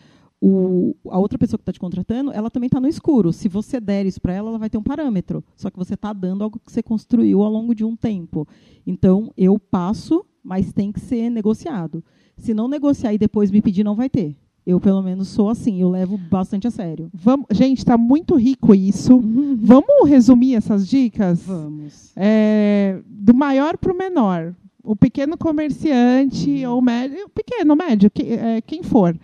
o, 0.42 0.94
a 1.08 1.18
outra 1.18 1.38
pessoa 1.38 1.56
que 1.58 1.62
está 1.62 1.72
te 1.72 1.80
contratando, 1.80 2.30
ela 2.32 2.50
também 2.50 2.66
está 2.66 2.78
no 2.80 2.88
escuro. 2.88 3.32
Se 3.32 3.48
você 3.48 3.80
der 3.80 4.04
isso 4.04 4.20
para 4.20 4.32
ela, 4.34 4.50
ela 4.50 4.58
vai 4.58 4.68
ter 4.68 4.76
um 4.78 4.82
parâmetro. 4.82 5.42
Só 5.56 5.70
que 5.70 5.78
você 5.78 5.94
está 5.94 6.12
dando 6.12 6.44
algo 6.44 6.58
que 6.58 6.70
você 6.70 6.82
construiu 6.82 7.42
ao 7.42 7.50
longo 7.50 7.74
de 7.74 7.82
um 7.84 7.96
tempo. 7.96 8.46
Então, 8.86 9.32
eu 9.38 9.58
passo, 9.58 10.24
mas 10.42 10.72
tem 10.72 10.92
que 10.92 11.00
ser 11.00 11.30
negociado. 11.30 12.04
Se 12.36 12.52
não 12.52 12.68
negociar 12.68 13.14
e 13.14 13.18
depois 13.18 13.50
me 13.50 13.62
pedir, 13.62 13.84
não 13.84 13.94
vai 13.94 14.10
ter. 14.10 14.36
Eu, 14.66 14.80
pelo 14.80 15.02
menos, 15.02 15.28
sou 15.28 15.50
assim. 15.50 15.80
Eu 15.80 15.90
levo 15.90 16.16
bastante 16.16 16.66
a 16.66 16.70
sério. 16.70 17.10
Vamos, 17.12 17.46
gente, 17.50 17.78
está 17.78 17.98
muito 17.98 18.34
rico 18.36 18.74
isso. 18.74 19.20
Vamos 19.58 20.08
resumir 20.08 20.54
essas 20.54 20.88
dicas? 20.88 21.42
Vamos. 21.42 22.12
É, 22.16 23.00
do 23.06 23.34
maior 23.34 23.76
para 23.76 23.92
o 23.92 23.96
menor. 23.96 24.54
O 24.82 24.94
pequeno 24.96 25.36
comerciante 25.36 26.64
ou 26.66 26.80
médio, 26.80 27.28
pequeno, 27.34 27.74
médio, 27.76 28.10
que- 28.10 28.22
é, 28.32 28.60
quem 28.60 28.82
for. 28.82 29.14
O 29.14 29.18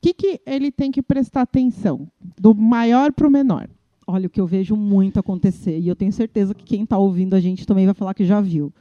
que, 0.00 0.12
que 0.14 0.40
ele 0.46 0.70
tem 0.70 0.90
que 0.92 1.02
prestar 1.02 1.42
atenção? 1.42 2.06
Do 2.40 2.54
maior 2.54 3.12
para 3.12 3.26
o 3.26 3.30
menor. 3.30 3.68
Olha, 4.06 4.26
o 4.28 4.30
que 4.30 4.40
eu 4.40 4.46
vejo 4.46 4.76
muito 4.76 5.18
acontecer, 5.18 5.80
e 5.80 5.88
eu 5.88 5.96
tenho 5.96 6.12
certeza 6.12 6.54
que 6.54 6.64
quem 6.64 6.84
está 6.84 6.96
ouvindo 6.96 7.34
a 7.34 7.40
gente 7.40 7.66
também 7.66 7.86
vai 7.86 7.94
falar 7.94 8.14
que 8.14 8.24
já 8.24 8.40
viu. 8.40 8.72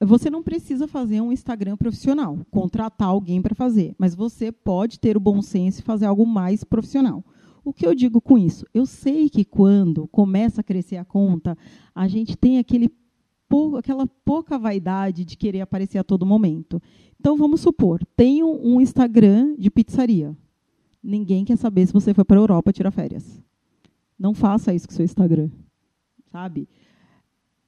Você 0.00 0.30
não 0.30 0.42
precisa 0.42 0.86
fazer 0.86 1.20
um 1.20 1.32
Instagram 1.32 1.76
profissional, 1.76 2.38
contratar 2.50 3.08
alguém 3.08 3.42
para 3.42 3.54
fazer, 3.54 3.94
mas 3.98 4.14
você 4.14 4.52
pode 4.52 5.00
ter 5.00 5.16
o 5.16 5.20
bom 5.20 5.42
senso 5.42 5.80
e 5.80 5.82
fazer 5.82 6.06
algo 6.06 6.24
mais 6.24 6.62
profissional. 6.62 7.24
O 7.64 7.72
que 7.72 7.84
eu 7.84 7.94
digo 7.94 8.20
com 8.20 8.38
isso? 8.38 8.64
Eu 8.72 8.86
sei 8.86 9.28
que 9.28 9.44
quando 9.44 10.06
começa 10.08 10.60
a 10.60 10.64
crescer 10.64 10.96
a 10.96 11.04
conta, 11.04 11.58
a 11.94 12.06
gente 12.06 12.36
tem 12.36 12.58
aquele 12.58 12.88
pou- 13.48 13.76
aquela 13.76 14.06
pouca 14.06 14.56
vaidade 14.56 15.24
de 15.24 15.36
querer 15.36 15.62
aparecer 15.62 15.98
a 15.98 16.04
todo 16.04 16.24
momento. 16.24 16.80
Então, 17.18 17.36
vamos 17.36 17.60
supor, 17.60 18.00
tenho 18.16 18.46
um 18.64 18.80
Instagram 18.80 19.56
de 19.58 19.68
pizzaria. 19.70 20.36
Ninguém 21.02 21.44
quer 21.44 21.56
saber 21.56 21.86
se 21.86 21.92
você 21.92 22.14
foi 22.14 22.24
para 22.24 22.36
a 22.36 22.40
Europa 22.40 22.72
tirar 22.72 22.92
férias. 22.92 23.42
Não 24.16 24.32
faça 24.32 24.72
isso 24.72 24.86
com 24.86 24.92
o 24.92 24.96
seu 24.96 25.04
Instagram. 25.04 25.50
Sabe? 26.30 26.68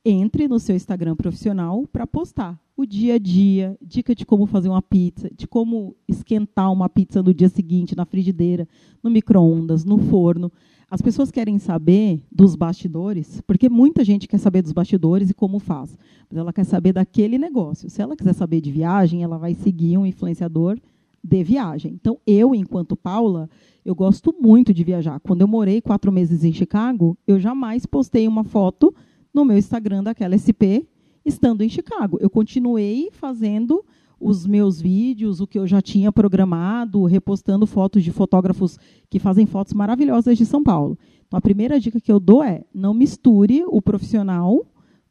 Entre 0.02 0.48
no 0.48 0.58
seu 0.58 0.74
Instagram 0.74 1.14
profissional 1.14 1.86
para 1.86 2.06
postar 2.06 2.58
o 2.74 2.86
dia 2.86 3.16
a 3.16 3.18
dia, 3.18 3.76
dica 3.82 4.14
de 4.14 4.24
como 4.24 4.46
fazer 4.46 4.70
uma 4.70 4.80
pizza, 4.80 5.30
de 5.36 5.46
como 5.46 5.94
esquentar 6.08 6.72
uma 6.72 6.88
pizza 6.88 7.22
no 7.22 7.34
dia 7.34 7.50
seguinte 7.50 7.94
na 7.94 8.06
frigideira, 8.06 8.66
no 9.02 9.10
micro-ondas, 9.10 9.84
no 9.84 9.98
forno. 9.98 10.50
As 10.90 11.02
pessoas 11.02 11.30
querem 11.30 11.58
saber 11.58 12.22
dos 12.32 12.56
bastidores, 12.56 13.42
porque 13.42 13.68
muita 13.68 14.02
gente 14.02 14.26
quer 14.26 14.38
saber 14.38 14.62
dos 14.62 14.72
bastidores 14.72 15.28
e 15.28 15.34
como 15.34 15.58
faz. 15.58 15.98
Mas 16.30 16.38
ela 16.38 16.50
quer 16.50 16.64
saber 16.64 16.94
daquele 16.94 17.36
negócio. 17.36 17.90
Se 17.90 18.00
ela 18.00 18.16
quiser 18.16 18.32
saber 18.32 18.62
de 18.62 18.72
viagem, 18.72 19.22
ela 19.22 19.36
vai 19.36 19.52
seguir 19.52 19.98
um 19.98 20.06
influenciador 20.06 20.78
de 21.22 21.44
viagem. 21.44 21.92
Então, 21.92 22.18
eu, 22.26 22.54
enquanto 22.54 22.96
Paula, 22.96 23.50
eu 23.84 23.94
gosto 23.94 24.34
muito 24.40 24.72
de 24.72 24.82
viajar. 24.82 25.20
Quando 25.20 25.42
eu 25.42 25.48
morei 25.48 25.82
quatro 25.82 26.10
meses 26.10 26.42
em 26.42 26.54
Chicago, 26.54 27.18
eu 27.26 27.38
jamais 27.38 27.84
postei 27.84 28.26
uma 28.26 28.44
foto 28.44 28.94
no 29.32 29.44
meu 29.44 29.56
Instagram 29.56 30.02
daquela 30.02 30.36
SP 30.36 30.86
estando 31.24 31.62
em 31.62 31.68
Chicago. 31.68 32.18
Eu 32.20 32.30
continuei 32.30 33.10
fazendo 33.12 33.84
os 34.18 34.46
meus 34.46 34.80
vídeos, 34.80 35.40
o 35.40 35.46
que 35.46 35.58
eu 35.58 35.66
já 35.66 35.80
tinha 35.80 36.12
programado, 36.12 37.04
repostando 37.04 37.66
fotos 37.66 38.04
de 38.04 38.12
fotógrafos 38.12 38.78
que 39.08 39.18
fazem 39.18 39.46
fotos 39.46 39.72
maravilhosas 39.72 40.36
de 40.36 40.44
São 40.44 40.62
Paulo. 40.62 40.98
Então, 41.26 41.38
a 41.38 41.40
primeira 41.40 41.80
dica 41.80 42.00
que 42.00 42.12
eu 42.12 42.20
dou 42.20 42.42
é 42.42 42.64
não 42.74 42.92
misture 42.92 43.64
o 43.66 43.80
profissional 43.80 44.66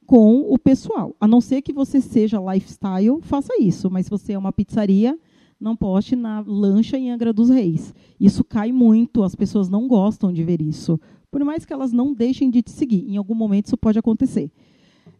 com 0.06 0.42
o 0.52 0.60
pessoal. 0.60 1.16
A 1.20 1.28
não 1.28 1.42
ser 1.42 1.62
que 1.62 1.74
você 1.74 2.02
seja 2.02 2.40
lifestyle, 2.40 3.20
faça 3.22 3.54
isso. 3.60 3.90
Mas 3.90 4.06
se 4.06 4.12
você 4.12 4.34
é 4.34 4.38
uma 4.38 4.52
pizzaria, 4.52 5.18
não 5.60 5.76
poste 5.76 6.16
na 6.16 6.44
lancha 6.46 6.98
em 6.98 7.12
Angra 7.12 7.34
dos 7.34 7.50
Reis. 7.50 7.94
Isso 8.20 8.44
cai 8.44 8.72
muito, 8.72 9.24
as 9.24 9.36
pessoas 9.36 9.70
não 9.70 9.88
gostam 9.88 10.32
de 10.32 10.44
ver 10.44 10.62
isso. 10.62 11.00
Por 11.32 11.44
mais 11.44 11.66
que 11.66 11.74
elas 11.74 11.92
não 11.92 12.14
deixem 12.14 12.50
de 12.50 12.62
te 12.62 12.72
seguir, 12.72 13.06
em 13.08 13.18
algum 13.18 13.36
momento 13.36 13.68
isso 13.68 13.78
pode 13.78 14.00
acontecer. 14.00 14.52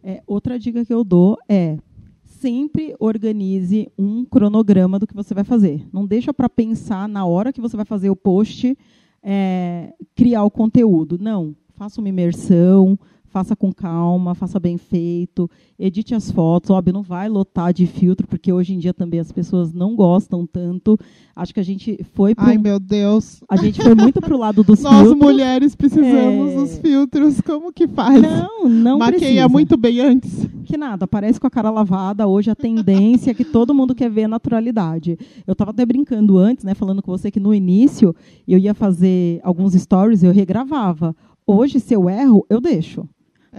É, 0.04 0.22
outra 0.26 0.58
dica 0.58 0.86
que 0.86 0.94
eu 0.94 1.04
dou 1.04 1.38
é 1.48 1.78
sempre 2.24 2.96
organize 3.00 3.92
um 3.98 4.24
cronograma 4.24 4.98
do 4.98 5.06
que 5.06 5.14
você 5.14 5.34
vai 5.34 5.44
fazer. 5.44 5.86
Não 5.92 6.06
deixa 6.06 6.34
para 6.34 6.50
pensar 6.50 7.08
na 7.08 7.26
hora 7.26 7.52
que 7.52 7.62
você 7.62 7.76
vai 7.76 7.86
fazer 7.86 8.10
o 8.10 8.16
post, 8.16 8.78
é, 9.22 9.94
criar 10.16 10.44
o 10.44 10.52
conteúdo. 10.52 11.18
Não, 11.20 11.56
faça 11.76 12.00
uma 12.00 12.10
imersão, 12.10 12.98
faça 13.30 13.56
com 13.56 13.72
calma, 13.72 14.34
faça 14.36 14.60
bem 14.60 14.78
feito, 14.78 15.50
edite 15.78 16.14
as 16.16 16.30
fotos. 16.32 16.70
Óbvio, 16.70 16.94
não 16.94 17.02
vai 17.04 17.30
lotar 17.30 17.72
de 17.74 17.86
filtro, 17.88 18.28
porque 18.28 18.52
hoje 18.52 18.74
em 18.74 18.80
dia 18.80 18.94
também 18.94 19.20
as 19.20 19.32
pessoas 19.32 19.72
não 19.74 19.96
gostam 19.96 20.46
tanto. 20.46 20.98
Acho 21.36 21.54
que 21.54 21.60
a 21.60 21.64
gente 21.64 21.98
foi 22.14 22.36
pro, 22.36 22.46
Ai, 22.46 22.58
meu 22.58 22.80
Deus. 22.80 23.42
a 23.50 23.56
gente 23.56 23.82
foi 23.82 23.96
muito 23.96 24.20
pro 24.20 24.38
lado 24.38 24.64
dos 24.64 24.82
Nós 24.84 24.94
filtros. 25.02 25.18
mulheres 25.18 25.76
precisamos 25.76 26.52
É. 26.52 26.56
dos 26.56 26.78
filtros. 26.80 27.40
Como 27.42 27.72
que 27.72 27.88
faz? 27.88 28.22
Não, 28.22 28.68
não 28.68 28.98
Maqueia 29.00 29.20
precisa. 29.20 29.48
muito 29.50 29.78
bem 29.78 30.00
antes. 30.02 30.48
Que 30.66 30.78
nada, 30.78 31.06
aparece 31.06 31.40
com 31.40 31.48
a 31.48 31.50
cara 31.50 31.70
lavada. 31.72 32.28
Hoje 32.28 32.52
a 32.52 32.56
tendência 32.56 33.32
é 33.32 33.34
que 33.34 33.46
todo 33.46 33.74
mundo 33.74 33.96
quer 33.96 34.10
ver 34.10 34.26
a 34.26 34.28
naturalidade. 34.28 35.18
Eu 35.48 35.54
estava 35.54 35.72
até 35.72 35.86
brincando 35.86 36.38
antes, 36.38 36.64
né, 36.66 36.74
falando 36.74 37.02
com 37.02 37.12
você 37.12 37.32
que 37.32 37.40
no 37.40 37.54
início 37.54 38.16
eu 38.48 38.58
ia 38.58 38.74
fazer 38.74 39.40
alguns 39.44 39.74
stories, 39.74 40.22
eu 40.24 40.32
regravava. 40.32 41.16
Hoje, 41.48 41.80
se 41.80 41.96
eu 41.96 42.08
erro, 42.08 42.46
eu 42.50 42.62
deixo. 42.62 43.08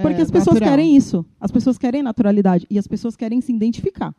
Porque 0.01 0.21
É, 0.21 0.23
as 0.23 0.31
pessoas 0.31 0.55
natural. 0.55 0.71
querem 0.71 0.97
isso. 0.97 1.25
As 1.41 1.51
pessoas 1.51 1.77
querem 1.79 2.03
naturalidade. 2.03 2.67
E 2.71 2.79
as 2.79 2.87
pessoas 2.87 3.17
querem 3.17 3.41
se 3.41 3.53
identificar. 3.53 4.15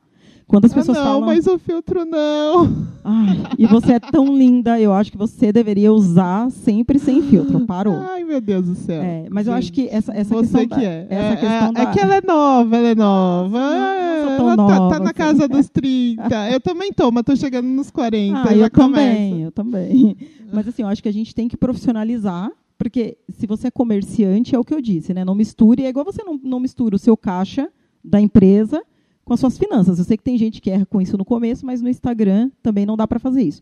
Quando 0.48 0.66
as 0.66 0.74
pessoas 0.74 0.98
ah, 0.98 1.02
não, 1.04 1.12
falam. 1.14 1.26
mas 1.28 1.48
o 1.48 1.58
filtro 1.58 2.04
não. 2.04 2.86
"Ai, 3.06 3.42
e 3.58 3.66
você 3.66 3.94
é 3.94 4.00
tão 4.02 4.36
linda, 4.38 4.78
eu 4.82 4.92
acho 4.92 5.10
que 5.10 5.18
você 5.18 5.50
deveria 5.50 5.94
usar 5.94 6.52
sempre 6.52 7.00
sem 7.00 7.22
filtro. 7.22 7.62
Parou. 7.66 7.96
Ai, 7.98 8.26
meu 8.26 8.42
Deus 8.42 8.66
do 8.66 8.76
céu. 8.76 9.02
É, 9.02 9.28
mas 9.32 9.48
eu 9.48 9.54
acho 9.54 9.72
que 9.72 9.88
essa, 9.88 10.12
essa 10.14 10.36
Você 10.36 10.66
questão. 10.66 10.68
que 10.68 10.76
da- 10.76 10.92
é. 10.92 11.08
Essa 11.10 11.34
é, 11.34 11.36
questão 11.38 11.68
é, 11.70 11.72
da- 11.72 11.82
é 11.82 11.86
que 11.94 12.00
ela 12.02 12.16
é 12.16 12.22
nova, 12.22 12.76
ela 12.78 12.88
é 12.90 12.96
nova. 12.96 13.60
Não, 13.60 14.26
não 14.26 14.38
tão 14.38 14.48
ela 14.48 14.58
tá, 14.58 14.68
tá 14.68 14.80
nova 14.80 15.00
na 15.00 15.06
assim. 15.06 15.14
casa 15.14 15.48
dos 15.48 15.70
30. 15.72 16.50
Eu 16.52 16.60
também 16.60 16.92
tô, 16.92 17.10
mas 17.12 17.24
tô 17.24 17.34
chegando 17.36 17.68
nos 17.68 17.90
40. 17.90 18.38
Ah, 18.50 18.54
eu 18.54 18.70
começa. 18.70 18.70
também, 18.72 19.42
eu 19.44 19.52
também. 19.52 20.18
Mas 20.52 20.68
assim, 20.68 20.82
eu 20.82 20.88
acho 20.90 21.02
que 21.02 21.08
a 21.08 21.14
gente 21.14 21.34
tem 21.34 21.48
que 21.48 21.56
profissionalizar, 21.56 22.52
porque 22.84 23.18
se 23.30 23.46
você 23.46 23.68
é 23.68 23.72
comerciante, 23.72 24.56
é 24.56 24.60
o 24.60 24.64
que 24.64 24.74
eu 24.74 24.82
disse, 24.82 25.14
né? 25.14 25.24
Não 25.24 25.36
misture, 25.36 25.84
é 25.84 25.90
igual 25.90 26.04
você 26.04 26.24
não, 26.24 26.40
não 26.42 26.60
mistura 26.60 26.96
o 26.96 27.00
seu 27.00 27.16
caixa 27.16 27.72
da 28.04 28.20
empresa 28.20 28.84
com 29.24 29.34
as 29.34 29.40
suas 29.40 29.58
finanças. 29.58 30.00
Eu 30.00 30.06
sei 30.06 30.18
que 30.18 30.24
tem 30.24 30.38
gente 30.38 30.60
que 30.60 30.72
erra 30.72 30.86
com 30.86 31.00
isso 31.00 31.18
no 31.18 31.24
começo, 31.24 31.66
mas 31.66 31.82
no 31.82 31.90
Instagram 31.90 32.50
também 32.64 32.86
não 32.86 32.98
dá 32.98 33.08
para 33.08 33.20
fazer 33.20 33.44
isso. 33.44 33.62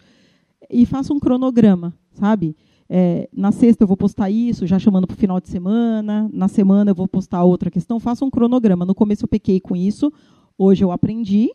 E 0.70 0.86
faça 0.86 1.14
um 1.14 1.20
cronograma, 1.20 1.94
sabe? 2.14 2.56
é, 2.90 3.30
na 3.32 3.52
sexta 3.52 3.84
eu 3.84 3.88
vou 3.88 3.96
postar 3.96 4.32
isso, 4.32 4.66
já 4.66 4.80
chamando 4.80 5.06
para 5.06 5.14
o 5.14 5.18
final 5.18 5.40
de 5.40 5.48
semana, 5.48 6.28
na 6.34 6.48
semana 6.48 6.90
eu 6.90 6.96
vou 6.96 7.08
postar 7.08 7.44
outra 7.44 7.70
questão, 7.70 8.00
faça 8.00 8.26
um 8.26 8.32
cronograma. 8.32 8.84
No 8.84 8.96
começo 8.96 9.26
eu 9.26 9.30
pequei 9.30 9.60
com 9.60 9.76
isso, 9.76 10.12
hoje 10.58 10.84
eu 10.84 10.92
aprendi. 10.92 11.52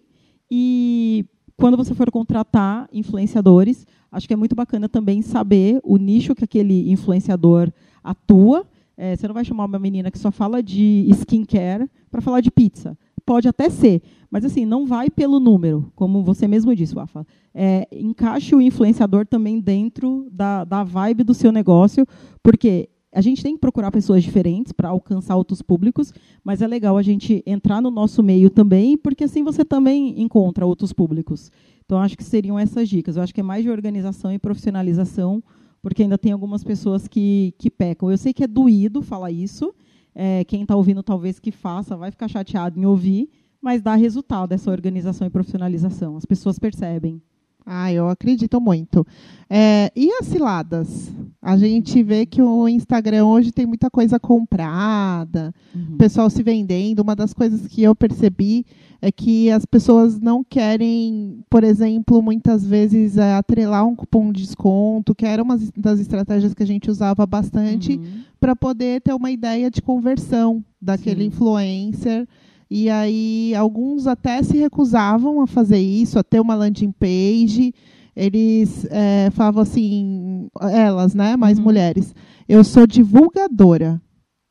E 0.49 1.27
quando 1.57 1.77
você 1.77 1.93
for 1.93 2.11
contratar 2.11 2.89
influenciadores, 2.93 3.85
acho 4.15 4.27
que 4.29 4.33
é 4.33 4.37
muito 4.37 4.55
bacana 4.55 4.89
também 4.89 5.21
saber 5.23 5.81
o 5.83 5.97
nicho 5.97 6.35
que 6.35 6.45
aquele 6.45 6.91
influenciador 6.91 7.71
atua. 8.03 8.65
É, 8.97 9.17
você 9.17 9.27
não 9.27 9.35
vai 9.35 9.45
chamar 9.45 9.65
uma 9.65 9.79
menina 9.79 10.11
que 10.11 10.19
só 10.19 10.31
fala 10.31 10.63
de 10.63 11.05
skincare 11.11 11.91
para 12.11 12.21
falar 12.21 12.41
de 12.41 12.51
pizza. 12.51 12.97
Pode 13.27 13.49
até 13.49 13.69
ser, 13.71 14.03
mas 14.31 14.45
assim, 14.45 14.65
não 14.65 14.87
vai 14.87 15.11
pelo 15.11 15.41
número, 15.41 15.91
como 15.97 16.23
você 16.23 16.47
mesmo 16.47 16.75
disse, 16.77 16.95
Wafa. 16.95 17.27
É, 17.55 17.89
encaixe 17.91 18.55
o 18.55 18.61
influenciador 18.61 19.27
também 19.27 19.59
dentro 19.59 20.29
da, 20.31 20.63
da 20.65 20.85
vibe 20.85 21.25
do 21.25 21.35
seu 21.35 21.51
negócio, 21.51 22.07
porque 22.43 22.89
a 23.15 23.21
gente 23.21 23.43
tem 23.43 23.55
que 23.55 23.61
procurar 23.61 23.91
pessoas 23.91 24.23
diferentes 24.23 24.73
para 24.73 24.89
alcançar 24.89 25.37
outros 25.37 25.63
públicos, 25.63 26.13
mas 26.43 26.61
é 26.61 26.67
legal 26.67 26.99
a 26.99 27.03
gente 27.03 27.43
entrar 27.47 27.81
no 27.81 27.91
nosso 27.91 28.23
meio 28.23 28.51
também, 28.51 28.97
porque 28.97 29.25
assim 29.25 29.45
você 29.45 29.65
também 29.65 30.21
encontra 30.21 30.67
outros 30.67 30.93
públicos. 30.93 31.51
Então, 31.85 31.99
acho 31.99 32.17
que 32.17 32.25
seriam 32.25 32.59
essas 32.59 32.89
dicas. 32.89 33.17
Eu 33.17 33.23
acho 33.23 33.33
que 33.33 33.41
é 33.41 33.45
mais 33.45 33.63
de 33.63 33.71
organização 33.71 34.33
e 34.33 34.39
profissionalização, 34.39 35.43
porque 35.81 36.03
ainda 36.03 36.19
tem 36.19 36.33
algumas 36.33 36.65
pessoas 36.65 37.07
que, 37.07 37.55
que 37.59 37.71
pecam. 37.71 38.11
Eu 38.11 38.19
sei 38.19 38.33
que 38.33 38.43
é 38.43 38.47
doído 38.47 39.01
falar 39.01 39.31
isso, 39.31 39.73
é, 40.15 40.45
quem 40.45 40.63
está 40.63 40.75
ouvindo 40.75 41.03
talvez 41.03 41.39
que 41.39 41.51
faça, 41.51 41.97
vai 41.97 42.11
ficar 42.11 42.29
chateado 42.29 42.79
em 42.79 42.85
ouvir, 42.85 43.29
mas 43.61 43.83
dá 43.83 43.95
resultado 43.95 44.53
essa 44.53 44.71
organização 44.71 45.27
e 45.27 45.31
profissionalização. 45.31 46.17
As 46.17 46.25
pessoas 46.25 46.59
percebem. 46.59 47.23
Ah, 47.67 47.93
eu 47.93 48.09
acredito 48.09 48.61
muito. 48.61 49.07
É, 49.49 49.91
e 49.97 50.11
as 50.13 50.27
ciladas? 50.27 51.13
A 51.45 51.59
gente 51.59 52.03
vê 52.03 52.25
que 52.25 52.41
o 52.41 52.67
Instagram 52.67 53.27
hoje 53.27 53.53
tem 53.53 53.67
muita 53.67 53.91
coisa 53.91 54.19
comprada, 54.19 55.55
uhum. 55.75 55.99
pessoal 55.99 56.31
se 56.31 56.43
vendendo. 56.43 57.01
Uma 57.01 57.15
das 57.15 57.35
coisas 57.35 57.67
que 57.67 57.83
eu 57.83 57.95
percebi 57.95 58.65
é 59.03 59.13
que 59.13 59.51
as 59.51 59.67
pessoas 59.67 60.19
não 60.19 60.43
querem, 60.43 61.45
por 61.51 61.63
exemplo, 61.63 62.23
muitas 62.23 62.67
vezes 62.67 63.19
é, 63.19 63.35
atrelar 63.35 63.87
um 63.87 63.95
cupom 63.95 64.33
de 64.33 64.41
desconto, 64.41 65.15
que 65.15 65.27
era 65.27 65.43
uma 65.43 65.59
das 65.77 66.01
estratégias 66.01 66.55
que 66.55 66.63
a 66.63 66.67
gente 66.67 66.91
usava 66.91 67.27
bastante, 67.27 67.97
uhum. 67.97 68.23
para 68.41 68.57
poder 68.57 69.03
ter 69.03 69.13
uma 69.13 69.31
ideia 69.31 69.71
de 69.71 69.83
conversão 69.83 70.65
daquele 70.81 71.25
Sim. 71.25 71.29
influencer. 71.29 72.27
E 72.71 72.89
aí 72.89 73.55
alguns 73.55 74.07
até 74.07 74.43
se 74.43 74.57
recusavam 74.57 75.43
a 75.43 75.47
fazer 75.47 75.79
isso, 75.79 76.19
a 76.19 76.23
ter 76.23 76.41
uma 76.41 76.55
landing 76.55 76.93
page. 76.93 77.75
Eles 78.17 78.87
é, 78.91 79.31
falavam 79.31 79.63
assim, 79.63 80.49
elas, 80.61 81.15
né, 81.15 81.37
mais 81.37 81.59
uhum. 81.59 81.65
mulheres, 81.65 82.15
eu 82.49 82.63
sou 82.63 82.87
divulgadora. 82.87 84.01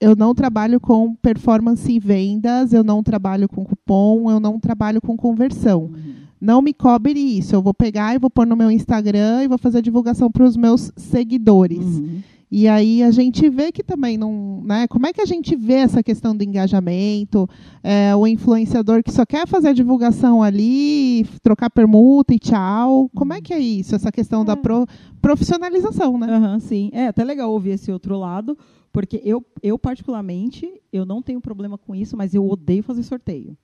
Eu 0.01 0.17
não 0.17 0.35
trabalho 0.35 0.81
com 0.81 1.15
performance 1.15 1.89
e 1.89 1.97
vendas, 1.97 2.73
eu 2.73 2.83
não 2.83 3.01
trabalho 3.01 3.47
com 3.47 3.63
cupom, 3.63 4.29
eu 4.29 4.39
não 4.39 4.59
trabalho 4.59 4.99
com 5.01 5.15
conversão. 5.15 5.83
Uhum. 5.83 6.13
Não 6.41 6.61
me 6.61 6.73
cobre 6.73 7.17
isso. 7.17 7.55
Eu 7.55 7.61
vou 7.61 7.73
pegar 7.73 8.13
e 8.13 8.19
vou 8.19 8.29
pôr 8.29 8.45
no 8.45 8.57
meu 8.57 8.69
Instagram 8.69 9.43
e 9.43 9.47
vou 9.47 9.57
fazer 9.57 9.81
divulgação 9.81 10.29
para 10.29 10.43
os 10.43 10.57
meus 10.57 10.91
seguidores. 10.97 11.85
Uhum. 11.85 12.21
E 12.55 12.67
aí 12.67 13.01
a 13.01 13.09
gente 13.09 13.49
vê 13.49 13.71
que 13.71 13.81
também 13.81 14.15
não. 14.15 14.61
Né, 14.63 14.87
como 14.87 15.07
é 15.07 15.11
que 15.11 15.19
a 15.19 15.25
gente 15.25 15.55
vê 15.55 15.73
essa 15.73 16.03
questão 16.03 16.37
do 16.37 16.43
engajamento? 16.43 17.49
É, 17.81 18.15
o 18.15 18.27
influenciador 18.27 19.01
que 19.01 19.11
só 19.11 19.25
quer 19.25 19.47
fazer 19.47 19.69
a 19.69 19.73
divulgação 19.73 20.43
ali, 20.43 21.25
trocar 21.41 21.71
permuta 21.71 22.31
e 22.31 22.37
tchau. 22.37 23.09
Como 23.15 23.33
é 23.33 23.41
que 23.41 23.55
é 23.55 23.57
isso? 23.57 23.95
Essa 23.95 24.11
questão 24.11 24.43
é. 24.43 24.45
da 24.45 24.55
pro, 24.55 24.85
profissionalização, 25.19 26.15
né? 26.19 26.27
Uhum, 26.37 26.59
sim. 26.59 26.91
É 26.93 27.07
até 27.07 27.23
legal 27.23 27.51
ouvir 27.51 27.71
esse 27.71 27.91
outro 27.91 28.19
lado, 28.19 28.55
porque 28.91 29.19
eu, 29.25 29.43
eu, 29.63 29.79
particularmente, 29.79 30.71
eu 30.91 31.07
não 31.07 31.23
tenho 31.23 31.41
problema 31.41 31.75
com 31.75 31.95
isso, 31.95 32.15
mas 32.15 32.35
eu 32.35 32.47
odeio 32.47 32.83
fazer 32.83 33.01
sorteio 33.01 33.57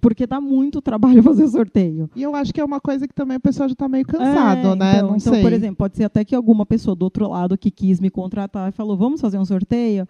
porque 0.00 0.26
dá 0.26 0.40
muito 0.40 0.80
trabalho 0.80 1.22
fazer 1.24 1.48
sorteio. 1.48 2.10
E 2.14 2.22
eu 2.22 2.34
acho 2.34 2.52
que 2.52 2.60
é 2.60 2.64
uma 2.64 2.80
coisa 2.80 3.06
que 3.06 3.14
também 3.14 3.36
o 3.36 3.40
pessoal 3.40 3.68
já 3.68 3.72
está 3.72 3.88
meio 3.88 4.04
cansado, 4.04 4.68
é, 4.68 4.76
né? 4.76 4.96
Então, 4.96 5.08
Não 5.08 5.16
então 5.16 5.32
sei. 5.32 5.42
por 5.42 5.52
exemplo, 5.52 5.76
pode 5.76 5.96
ser 5.96 6.04
até 6.04 6.24
que 6.24 6.34
alguma 6.34 6.64
pessoa 6.66 6.94
do 6.94 7.02
outro 7.02 7.28
lado 7.28 7.56
que 7.58 7.70
quis 7.70 8.00
me 8.00 8.10
contratar 8.10 8.68
e 8.68 8.72
falou, 8.72 8.96
vamos 8.96 9.20
fazer 9.20 9.38
um 9.38 9.44
sorteio? 9.44 10.06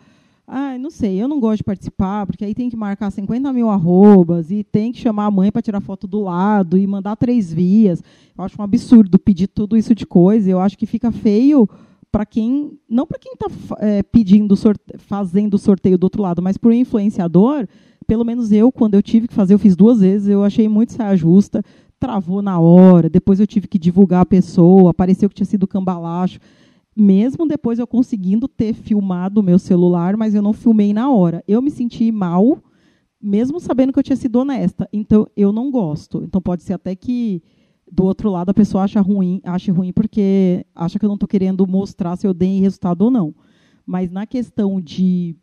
Ah, 0.49 0.79
não 0.79 0.90
sei, 0.90 1.20
eu 1.20 1.27
não 1.27 1.40
gosto 1.40 1.59
de 1.59 1.64
participar, 1.64 2.25
porque 2.25 2.44
aí 2.44 2.55
tem 2.55 2.70
que 2.70 2.77
marcar 2.77 3.11
50 3.11 3.53
mil 3.53 3.68
arrobas 3.68 4.51
e 4.53 4.62
tem 4.62 4.92
que 4.92 5.01
chamar 5.01 5.27
a 5.27 5.31
mãe 5.31 5.51
para 5.51 5.61
tirar 5.61 5.81
foto 5.81 6.07
do 6.07 6.20
lado 6.20 6.79
e 6.79 6.87
mandar 6.87 7.16
três 7.16 7.53
vias. 7.53 8.01
Eu 8.38 8.44
acho 8.44 8.55
um 8.61 8.64
absurdo 8.64 9.18
pedir 9.18 9.49
tudo 9.49 9.77
isso 9.77 9.92
de 9.92 10.07
coisa. 10.07 10.49
Eu 10.49 10.61
acho 10.61 10.79
que 10.79 10.87
fica 10.87 11.11
feio 11.11 11.68
para 12.12 12.25
quem. 12.25 12.79
Não 12.88 13.07
para 13.07 13.18
quem 13.18 13.33
está 13.33 13.46
é, 13.81 14.05
pedindo, 14.05 14.57
sorte, 14.57 14.83
fazendo 14.99 15.55
o 15.55 15.59
sorteio 15.59 15.99
do 15.99 16.05
outro 16.05 16.22
lado, 16.22 16.40
mas 16.40 16.57
para 16.57 16.70
o 16.70 16.72
influenciador 16.72 17.66
pelo 18.07 18.25
menos 18.25 18.53
eu, 18.53 18.71
quando 18.71 18.95
eu 18.95 19.03
tive 19.03 19.29
que 19.29 19.35
fazer, 19.35 19.55
eu 19.55 19.59
fiz 19.59 19.75
duas 19.75 20.01
vezes, 20.01 20.29
eu 20.29 20.45
achei 20.45 20.69
muito 20.69 20.92
saia 20.92 21.16
justa, 21.16 21.62
travou 21.99 22.42
na 22.42 22.59
hora, 22.59 23.09
depois 23.09 23.40
eu 23.40 23.47
tive 23.47 23.66
que 23.66 23.79
divulgar 23.79 24.23
a 24.23 24.27
pessoa, 24.27 24.90
apareceu 24.90 25.29
que 25.29 25.35
tinha 25.35 25.47
sido 25.47 25.66
cambalacho. 25.66 26.38
Mesmo 26.95 27.47
depois 27.47 27.79
eu 27.79 27.87
conseguindo 27.87 28.49
ter 28.49 28.73
filmado 28.73 29.40
o 29.40 29.42
meu 29.42 29.59
celular, 29.59 30.16
mas 30.16 30.35
eu 30.35 30.40
não 30.40 30.53
filmei 30.53 30.95
na 30.95 31.11
hora. 31.11 31.45
Eu 31.47 31.61
me 31.61 31.71
senti 31.71 32.11
mal, 32.11 32.59
mesmo 33.21 33.61
sabendo 33.61 33.92
que 33.92 33.99
eu 33.99 34.03
tinha 34.03 34.16
sido 34.16 34.37
honesta. 34.37 34.88
Então, 34.92 35.27
eu 35.37 35.53
não 35.53 35.71
gosto. 35.71 36.23
Então, 36.25 36.40
pode 36.40 36.62
ser 36.62 36.73
até 36.73 36.97
que 36.97 37.42
do 37.90 38.05
outro 38.05 38.31
lado 38.31 38.51
a 38.51 38.55
pessoa 38.55 38.85
acha 38.85 39.01
ruim, 39.01 39.40
ache 39.45 39.71
ruim 39.71 39.92
porque 39.92 40.64
acha 40.75 40.99
que 40.99 41.05
eu 41.05 41.09
não 41.09 41.14
estou 41.14 41.29
querendo 41.29 41.66
mostrar 41.66 42.16
se 42.16 42.27
eu 42.27 42.35
dei 42.35 42.61
resultado 42.61 43.03
ou 43.03 43.11
não. 43.11 43.35
Mas 43.85 44.11
na 44.11 44.27
questão 44.27 44.81
de 44.81 45.37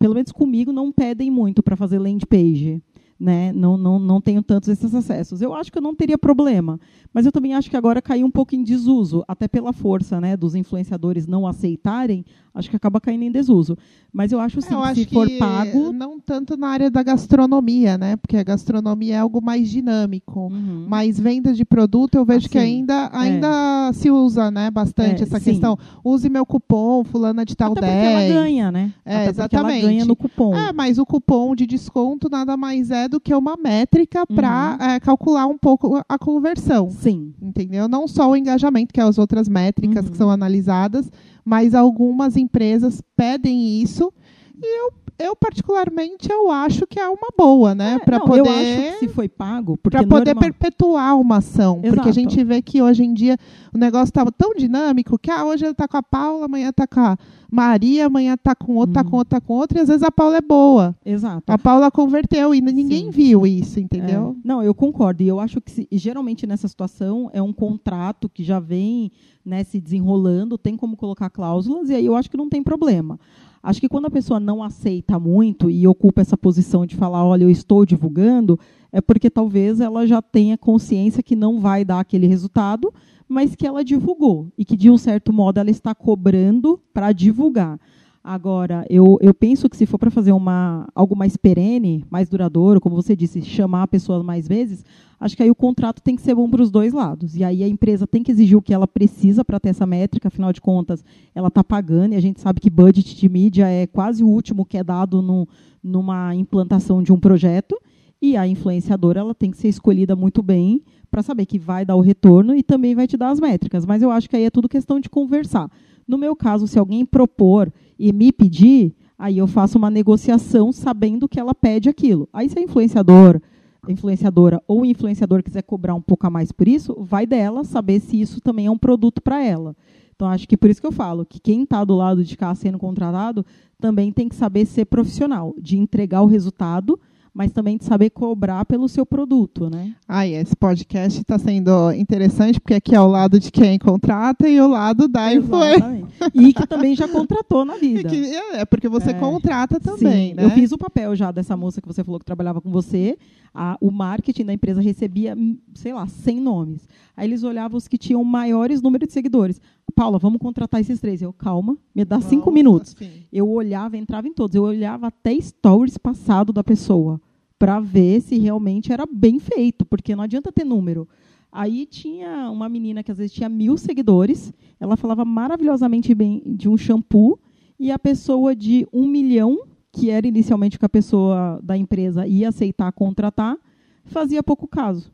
pelo 0.00 0.14
menos 0.14 0.32
comigo, 0.32 0.72
não 0.72 0.90
pedem 0.90 1.30
muito 1.30 1.62
para 1.62 1.76
fazer 1.76 1.98
land 1.98 2.26
page 2.26 2.82
né? 3.20 3.52
Não, 3.52 3.76
não, 3.76 3.98
não 3.98 4.20
tenho 4.20 4.42
tantos 4.42 4.70
esses 4.70 4.94
acessos. 4.94 5.42
Eu 5.42 5.52
acho 5.52 5.70
que 5.70 5.76
eu 5.76 5.82
não 5.82 5.94
teria 5.94 6.16
problema, 6.16 6.80
mas 7.12 7.26
eu 7.26 7.32
também 7.32 7.54
acho 7.54 7.68
que 7.68 7.76
agora 7.76 8.00
caiu 8.00 8.26
um 8.26 8.30
pouco 8.30 8.54
em 8.54 8.62
desuso, 8.62 9.22
até 9.28 9.46
pela 9.46 9.72
força, 9.74 10.18
né, 10.20 10.36
dos 10.36 10.54
influenciadores 10.54 11.26
não 11.26 11.46
aceitarem, 11.46 12.24
acho 12.54 12.70
que 12.70 12.76
acaba 12.76 13.00
caindo 13.00 13.22
em 13.22 13.30
desuso. 13.30 13.76
Mas 14.12 14.32
eu 14.32 14.40
acho 14.40 14.60
sim, 14.62 14.72
eu 14.72 14.82
acho 14.82 15.02
se 15.02 15.06
for 15.06 15.28
pago, 15.38 15.92
não 15.92 16.18
tanto 16.18 16.56
na 16.56 16.68
área 16.68 16.90
da 16.90 17.02
gastronomia, 17.02 17.96
né? 17.96 18.16
Porque 18.16 18.36
a 18.36 18.42
gastronomia 18.42 19.14
é 19.14 19.18
algo 19.18 19.40
mais 19.40 19.68
dinâmico, 19.68 20.48
uhum. 20.48 20.86
mas 20.88 21.20
venda 21.20 21.52
de 21.52 21.64
produto 21.64 22.16
eu 22.16 22.24
vejo 22.24 22.46
assim, 22.46 22.48
que 22.48 22.58
ainda 22.58 23.10
ainda 23.12 23.88
é. 23.90 23.92
se 23.92 24.10
usa, 24.10 24.50
né, 24.50 24.70
bastante 24.70 25.20
é, 25.20 25.26
essa 25.26 25.38
sim. 25.38 25.50
questão. 25.50 25.78
Use 26.02 26.28
meu 26.28 26.46
cupom, 26.46 27.04
fulana 27.04 27.44
de 27.44 27.54
tal 27.54 27.72
até 27.72 27.82
10. 27.82 27.92
Porque 27.92 28.06
ela 28.06 28.42
ganha, 28.42 28.72
né? 28.72 28.92
É, 29.04 29.16
até 29.16 29.30
exatamente. 29.30 29.78
ela 29.78 29.88
ganha 29.88 30.04
no 30.04 30.16
cupom. 30.16 30.54
É, 30.54 30.72
mas 30.72 30.98
o 30.98 31.04
cupom 31.04 31.54
de 31.54 31.66
desconto 31.66 32.28
nada 32.28 32.56
mais 32.56 32.90
é 32.90 33.08
do 33.10 33.20
que 33.20 33.34
uma 33.34 33.56
métrica 33.56 34.24
para 34.26 34.78
uhum. 34.80 34.86
é, 34.86 35.00
calcular 35.00 35.46
um 35.46 35.58
pouco 35.58 36.00
a 36.08 36.18
conversão. 36.18 36.90
Sim. 36.90 37.34
Entendeu? 37.42 37.88
Não 37.88 38.08
só 38.08 38.30
o 38.30 38.36
engajamento, 38.36 38.94
que 38.94 39.00
é 39.00 39.02
as 39.02 39.18
outras 39.18 39.48
métricas 39.48 40.04
uhum. 40.06 40.10
que 40.10 40.16
são 40.16 40.30
analisadas, 40.30 41.10
mas 41.44 41.74
algumas 41.74 42.36
empresas 42.36 43.02
pedem 43.16 43.82
isso. 43.82 44.12
E 44.56 44.80
eu 44.80 44.92
eu 45.20 45.36
particularmente 45.36 46.30
eu 46.32 46.50
acho 46.50 46.86
que 46.86 46.98
é 46.98 47.08
uma 47.08 47.28
boa, 47.36 47.74
né, 47.74 47.94
é, 47.94 48.04
para 48.04 48.18
poder. 48.20 48.40
Eu 48.40 48.44
acho 48.44 48.98
que 48.98 49.06
se 49.06 49.08
foi 49.08 49.28
pago, 49.28 49.76
para 49.76 50.02
poder 50.02 50.34
normal... 50.34 50.36
perpetuar 50.36 51.20
uma 51.20 51.36
ação, 51.36 51.80
Exato. 51.82 51.94
porque 51.94 52.08
a 52.08 52.12
gente 52.12 52.42
vê 52.42 52.62
que 52.62 52.80
hoje 52.80 53.04
em 53.04 53.12
dia 53.12 53.36
o 53.72 53.78
negócio 53.78 54.10
está 54.10 54.24
tão 54.26 54.54
dinâmico 54.54 55.18
que 55.18 55.30
ah, 55.30 55.44
hoje 55.44 55.64
ele 55.64 55.72
está 55.72 55.86
com 55.86 55.96
a 55.96 56.02
Paula, 56.02 56.46
amanhã 56.46 56.70
está 56.70 56.86
com 56.86 57.00
a 57.00 57.18
Maria, 57.50 58.06
amanhã 58.06 58.34
está 58.34 58.54
com 58.54 58.76
outra, 58.76 59.00
está 59.00 59.10
com 59.10 59.16
outra, 59.16 59.40
tá 59.40 59.46
com 59.46 59.54
outra, 59.54 59.78
e 59.78 59.82
às 59.82 59.88
vezes 59.88 60.02
a 60.02 60.10
Paula 60.10 60.38
é 60.38 60.40
boa. 60.40 60.96
Exato. 61.04 61.52
A 61.52 61.58
Paula 61.58 61.90
converteu 61.90 62.54
e 62.54 62.60
ninguém 62.60 63.06
Sim. 63.06 63.10
viu 63.10 63.46
isso, 63.46 63.78
entendeu? 63.78 64.36
É. 64.38 64.48
Não, 64.48 64.62
eu 64.62 64.74
concordo. 64.74 65.22
E 65.22 65.28
eu 65.28 65.40
acho 65.40 65.60
que 65.60 65.70
se, 65.70 65.88
geralmente 65.92 66.46
nessa 66.46 66.68
situação 66.68 67.28
é 67.32 67.42
um 67.42 67.52
contrato 67.52 68.28
que 68.28 68.42
já 68.42 68.60
vem 68.60 69.10
né, 69.44 69.64
se 69.64 69.80
desenrolando, 69.80 70.56
tem 70.56 70.76
como 70.76 70.96
colocar 70.96 71.28
cláusulas, 71.28 71.90
e 71.90 71.94
aí 71.94 72.06
eu 72.06 72.14
acho 72.14 72.30
que 72.30 72.36
não 72.36 72.48
tem 72.48 72.62
problema. 72.62 73.18
Acho 73.62 73.80
que 73.80 73.88
quando 73.88 74.06
a 74.06 74.10
pessoa 74.10 74.40
não 74.40 74.62
aceita 74.62 75.18
muito 75.18 75.68
e 75.68 75.86
ocupa 75.86 76.22
essa 76.22 76.36
posição 76.36 76.86
de 76.86 76.96
falar, 76.96 77.24
olha, 77.24 77.44
eu 77.44 77.50
estou 77.50 77.84
divulgando, 77.84 78.58
é 78.90 79.00
porque 79.00 79.28
talvez 79.28 79.80
ela 79.80 80.06
já 80.06 80.22
tenha 80.22 80.56
consciência 80.56 81.22
que 81.22 81.36
não 81.36 81.60
vai 81.60 81.84
dar 81.84 82.00
aquele 82.00 82.26
resultado, 82.26 82.92
mas 83.28 83.54
que 83.54 83.66
ela 83.66 83.84
divulgou 83.84 84.50
e 84.56 84.64
que, 84.64 84.76
de 84.76 84.90
um 84.90 84.96
certo 84.96 85.32
modo, 85.32 85.58
ela 85.58 85.70
está 85.70 85.94
cobrando 85.94 86.80
para 86.92 87.12
divulgar. 87.12 87.78
Agora, 88.22 88.84
eu, 88.90 89.16
eu 89.22 89.32
penso 89.32 89.66
que 89.66 89.76
se 89.76 89.86
for 89.86 89.96
para 89.96 90.10
fazer 90.10 90.32
uma, 90.32 90.86
algo 90.94 91.16
mais 91.16 91.38
perene, 91.38 92.04
mais 92.10 92.28
duradouro, 92.28 92.78
como 92.78 92.94
você 92.94 93.16
disse, 93.16 93.40
chamar 93.40 93.84
a 93.84 93.88
pessoa 93.88 94.22
mais 94.22 94.46
vezes, 94.46 94.84
acho 95.18 95.34
que 95.34 95.42
aí 95.42 95.50
o 95.50 95.54
contrato 95.54 96.02
tem 96.02 96.16
que 96.16 96.22
ser 96.22 96.34
bom 96.34 96.48
para 96.50 96.60
os 96.60 96.70
dois 96.70 96.92
lados. 96.92 97.34
E 97.34 97.42
aí 97.42 97.64
a 97.64 97.68
empresa 97.68 98.06
tem 98.06 98.22
que 98.22 98.30
exigir 98.30 98.58
o 98.58 98.62
que 98.62 98.74
ela 98.74 98.86
precisa 98.86 99.42
para 99.42 99.58
ter 99.58 99.70
essa 99.70 99.86
métrica, 99.86 100.28
afinal 100.28 100.52
de 100.52 100.60
contas, 100.60 101.02
ela 101.34 101.48
está 101.48 101.64
pagando, 101.64 102.12
e 102.12 102.16
a 102.16 102.20
gente 102.20 102.42
sabe 102.42 102.60
que 102.60 102.68
budget 102.68 103.16
de 103.16 103.28
mídia 103.28 103.66
é 103.66 103.86
quase 103.86 104.22
o 104.22 104.28
último 104.28 104.66
que 104.66 104.76
é 104.76 104.84
dado 104.84 105.22
no, 105.22 105.48
numa 105.82 106.34
implantação 106.34 107.02
de 107.02 107.12
um 107.14 107.18
projeto. 107.18 107.74
E 108.20 108.36
a 108.36 108.46
influenciadora 108.46 109.20
ela 109.20 109.34
tem 109.34 109.50
que 109.50 109.56
ser 109.56 109.68
escolhida 109.68 110.14
muito 110.14 110.42
bem 110.42 110.82
para 111.10 111.22
saber 111.22 111.46
que 111.46 111.58
vai 111.58 111.86
dar 111.86 111.96
o 111.96 112.02
retorno 112.02 112.54
e 112.54 112.62
também 112.62 112.94
vai 112.94 113.06
te 113.06 113.16
dar 113.16 113.30
as 113.30 113.40
métricas. 113.40 113.86
Mas 113.86 114.02
eu 114.02 114.10
acho 114.10 114.28
que 114.28 114.36
aí 114.36 114.44
é 114.44 114.50
tudo 114.50 114.68
questão 114.68 115.00
de 115.00 115.08
conversar 115.08 115.70
No 116.10 116.18
meu 116.18 116.34
caso, 116.34 116.66
se 116.66 116.76
alguém 116.76 117.06
propor 117.06 117.72
e 117.96 118.12
me 118.12 118.32
pedir, 118.32 118.92
aí 119.16 119.38
eu 119.38 119.46
faço 119.46 119.78
uma 119.78 119.88
negociação 119.88 120.72
sabendo 120.72 121.28
que 121.28 121.38
ela 121.38 121.54
pede 121.54 121.88
aquilo. 121.88 122.28
Aí 122.32 122.48
se 122.48 122.58
a 122.58 122.62
influenciador, 122.62 123.40
influenciadora 123.86 124.60
ou 124.66 124.84
influenciador 124.84 125.40
quiser 125.40 125.62
cobrar 125.62 125.94
um 125.94 126.02
pouco 126.02 126.26
a 126.26 126.30
mais 126.30 126.50
por 126.50 126.66
isso, 126.66 126.96
vai 126.98 127.26
dela 127.26 127.62
saber 127.62 128.00
se 128.00 128.20
isso 128.20 128.40
também 128.40 128.66
é 128.66 128.70
um 128.72 128.76
produto 128.76 129.22
para 129.22 129.40
ela. 129.40 129.76
Então, 130.16 130.26
acho 130.26 130.48
que 130.48 130.56
por 130.56 130.68
isso 130.68 130.80
que 130.80 130.86
eu 130.88 130.92
falo 130.92 131.24
que 131.24 131.38
quem 131.38 131.62
está 131.62 131.84
do 131.84 131.94
lado 131.94 132.24
de 132.24 132.36
cá 132.36 132.52
sendo 132.56 132.76
contratado 132.76 133.46
também 133.80 134.10
tem 134.10 134.28
que 134.28 134.34
saber 134.34 134.66
ser 134.66 134.86
profissional, 134.86 135.54
de 135.62 135.78
entregar 135.78 136.22
o 136.22 136.26
resultado 136.26 136.98
mas 137.32 137.52
também 137.52 137.76
de 137.76 137.84
saber 137.84 138.10
cobrar 138.10 138.64
pelo 138.64 138.88
seu 138.88 139.06
produto, 139.06 139.70
né? 139.70 139.94
Ah, 140.06 140.26
esse 140.26 140.54
podcast 140.56 141.20
está 141.20 141.38
sendo 141.38 141.92
interessante, 141.92 142.60
porque 142.60 142.74
aqui 142.74 142.94
é 142.94 143.00
o 143.00 143.06
lado 143.06 143.38
de 143.38 143.50
quem 143.50 143.78
contrata 143.78 144.48
e 144.48 144.60
o 144.60 144.68
lado 144.68 145.06
da 145.08 145.32
influência. 145.34 146.06
E 146.34 146.52
que 146.52 146.66
também 146.66 146.94
já 146.94 147.08
contratou 147.08 147.64
na 147.64 147.76
vida. 147.76 148.00
Que, 148.10 148.34
é, 148.34 148.64
porque 148.64 148.88
você 148.88 149.10
é, 149.10 149.14
contrata 149.14 149.78
também, 149.78 150.30
sim, 150.30 150.34
né? 150.34 150.44
Eu 150.44 150.50
fiz 150.50 150.72
o 150.72 150.78
papel 150.78 151.14
já 151.14 151.30
dessa 151.30 151.56
moça 151.56 151.80
que 151.80 151.86
você 151.86 152.02
falou 152.02 152.18
que 152.18 152.24
trabalhava 152.24 152.60
com 152.60 152.70
você. 152.70 153.16
A, 153.54 153.76
o 153.80 153.90
marketing 153.90 154.46
da 154.46 154.52
empresa 154.52 154.80
recebia, 154.80 155.36
sei 155.74 155.92
lá, 155.92 156.06
100 156.06 156.40
nomes. 156.40 156.88
Aí 157.20 157.28
eles 157.28 157.42
olhavam 157.42 157.76
os 157.76 157.86
que 157.86 157.98
tinham 157.98 158.24
maiores 158.24 158.80
número 158.80 159.06
de 159.06 159.12
seguidores. 159.12 159.60
Paula, 159.94 160.18
vamos 160.18 160.38
contratar 160.38 160.80
esses 160.80 160.98
três. 160.98 161.20
Eu, 161.20 161.34
calma, 161.34 161.76
me 161.94 162.02
dá 162.02 162.16
Nossa, 162.16 162.30
cinco 162.30 162.50
minutos. 162.50 162.96
Sim. 162.98 163.10
Eu 163.30 163.46
olhava, 163.46 163.98
entrava 163.98 164.26
em 164.26 164.32
todos. 164.32 164.54
Eu 164.54 164.62
olhava 164.62 165.08
até 165.08 165.38
stories 165.38 165.98
passado 165.98 166.50
da 166.50 166.64
pessoa 166.64 167.20
para 167.58 167.78
ver 167.78 168.22
se 168.22 168.38
realmente 168.38 168.90
era 168.90 169.04
bem 169.04 169.38
feito, 169.38 169.84
porque 169.84 170.16
não 170.16 170.24
adianta 170.24 170.50
ter 170.50 170.64
número. 170.64 171.06
Aí 171.52 171.84
tinha 171.84 172.50
uma 172.50 172.70
menina 172.70 173.02
que 173.02 173.12
às 173.12 173.18
vezes 173.18 173.34
tinha 173.34 173.50
mil 173.50 173.76
seguidores, 173.76 174.50
ela 174.80 174.96
falava 174.96 175.22
maravilhosamente 175.22 176.14
bem 176.14 176.42
de 176.46 176.70
um 176.70 176.76
shampoo, 176.78 177.38
e 177.78 177.92
a 177.92 177.98
pessoa 177.98 178.56
de 178.56 178.88
um 178.90 179.06
milhão, 179.06 179.66
que 179.92 180.08
era 180.08 180.26
inicialmente 180.26 180.78
o 180.78 180.80
que 180.80 180.86
a 180.86 180.88
pessoa 180.88 181.60
da 181.62 181.76
empresa 181.76 182.26
ia 182.26 182.48
aceitar 182.48 182.90
contratar, 182.92 183.58
fazia 184.06 184.42
pouco 184.42 184.66
caso. 184.66 185.12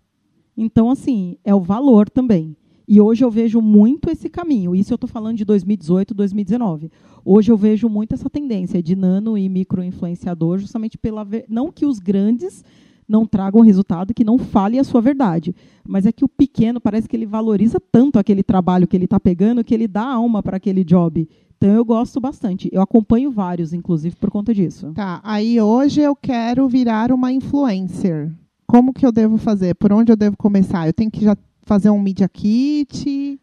Então, 0.56 0.90
assim, 0.90 1.36
é 1.44 1.54
o 1.54 1.60
valor 1.60 2.08
também. 2.08 2.56
E 2.88 3.00
hoje 3.00 3.24
eu 3.24 3.30
vejo 3.30 3.60
muito 3.60 4.08
esse 4.10 4.28
caminho. 4.28 4.74
Isso 4.74 4.92
eu 4.92 4.94
estou 4.94 5.08
falando 5.08 5.36
de 5.36 5.44
2018, 5.44 6.14
2019. 6.14 6.90
Hoje 7.24 7.50
eu 7.50 7.56
vejo 7.56 7.88
muito 7.88 8.14
essa 8.14 8.30
tendência 8.30 8.80
de 8.80 8.94
nano 8.94 9.36
e 9.36 9.48
micro 9.48 9.82
influenciador, 9.82 10.58
justamente 10.58 10.96
pela 10.96 11.26
não 11.48 11.72
que 11.72 11.84
os 11.84 11.98
grandes 11.98 12.64
não 13.08 13.26
tragam 13.26 13.60
resultado, 13.60 14.14
que 14.14 14.24
não 14.24 14.38
fale 14.38 14.78
a 14.78 14.84
sua 14.84 15.00
verdade, 15.00 15.54
mas 15.86 16.06
é 16.06 16.12
que 16.12 16.24
o 16.24 16.28
pequeno 16.28 16.80
parece 16.80 17.08
que 17.08 17.16
ele 17.16 17.26
valoriza 17.26 17.78
tanto 17.80 18.18
aquele 18.18 18.42
trabalho 18.42 18.86
que 18.86 18.96
ele 18.96 19.04
está 19.04 19.20
pegando 19.20 19.62
que 19.62 19.74
ele 19.74 19.86
dá 19.86 20.04
alma 20.04 20.42
para 20.42 20.56
aquele 20.56 20.84
job. 20.84 21.28
Então 21.56 21.70
eu 21.70 21.84
gosto 21.84 22.20
bastante. 22.20 22.68
Eu 22.72 22.82
acompanho 22.82 23.30
vários, 23.30 23.72
inclusive, 23.72 24.14
por 24.16 24.30
conta 24.30 24.52
disso. 24.52 24.92
Tá. 24.94 25.20
Aí 25.24 25.60
hoje 25.60 26.00
eu 26.00 26.14
quero 26.14 26.68
virar 26.68 27.10
uma 27.10 27.32
influencer. 27.32 28.32
Como 28.66 28.92
que 28.92 29.06
eu 29.06 29.12
devo 29.12 29.36
fazer? 29.36 29.74
Por 29.74 29.92
onde 29.92 30.10
eu 30.10 30.16
devo 30.16 30.36
começar? 30.36 30.86
Eu 30.86 30.92
tenho 30.92 31.10
que 31.10 31.24
já 31.24 31.36
fazer 31.62 31.90
um 31.90 32.00
Media 32.00 32.28
Kit? 32.28 33.40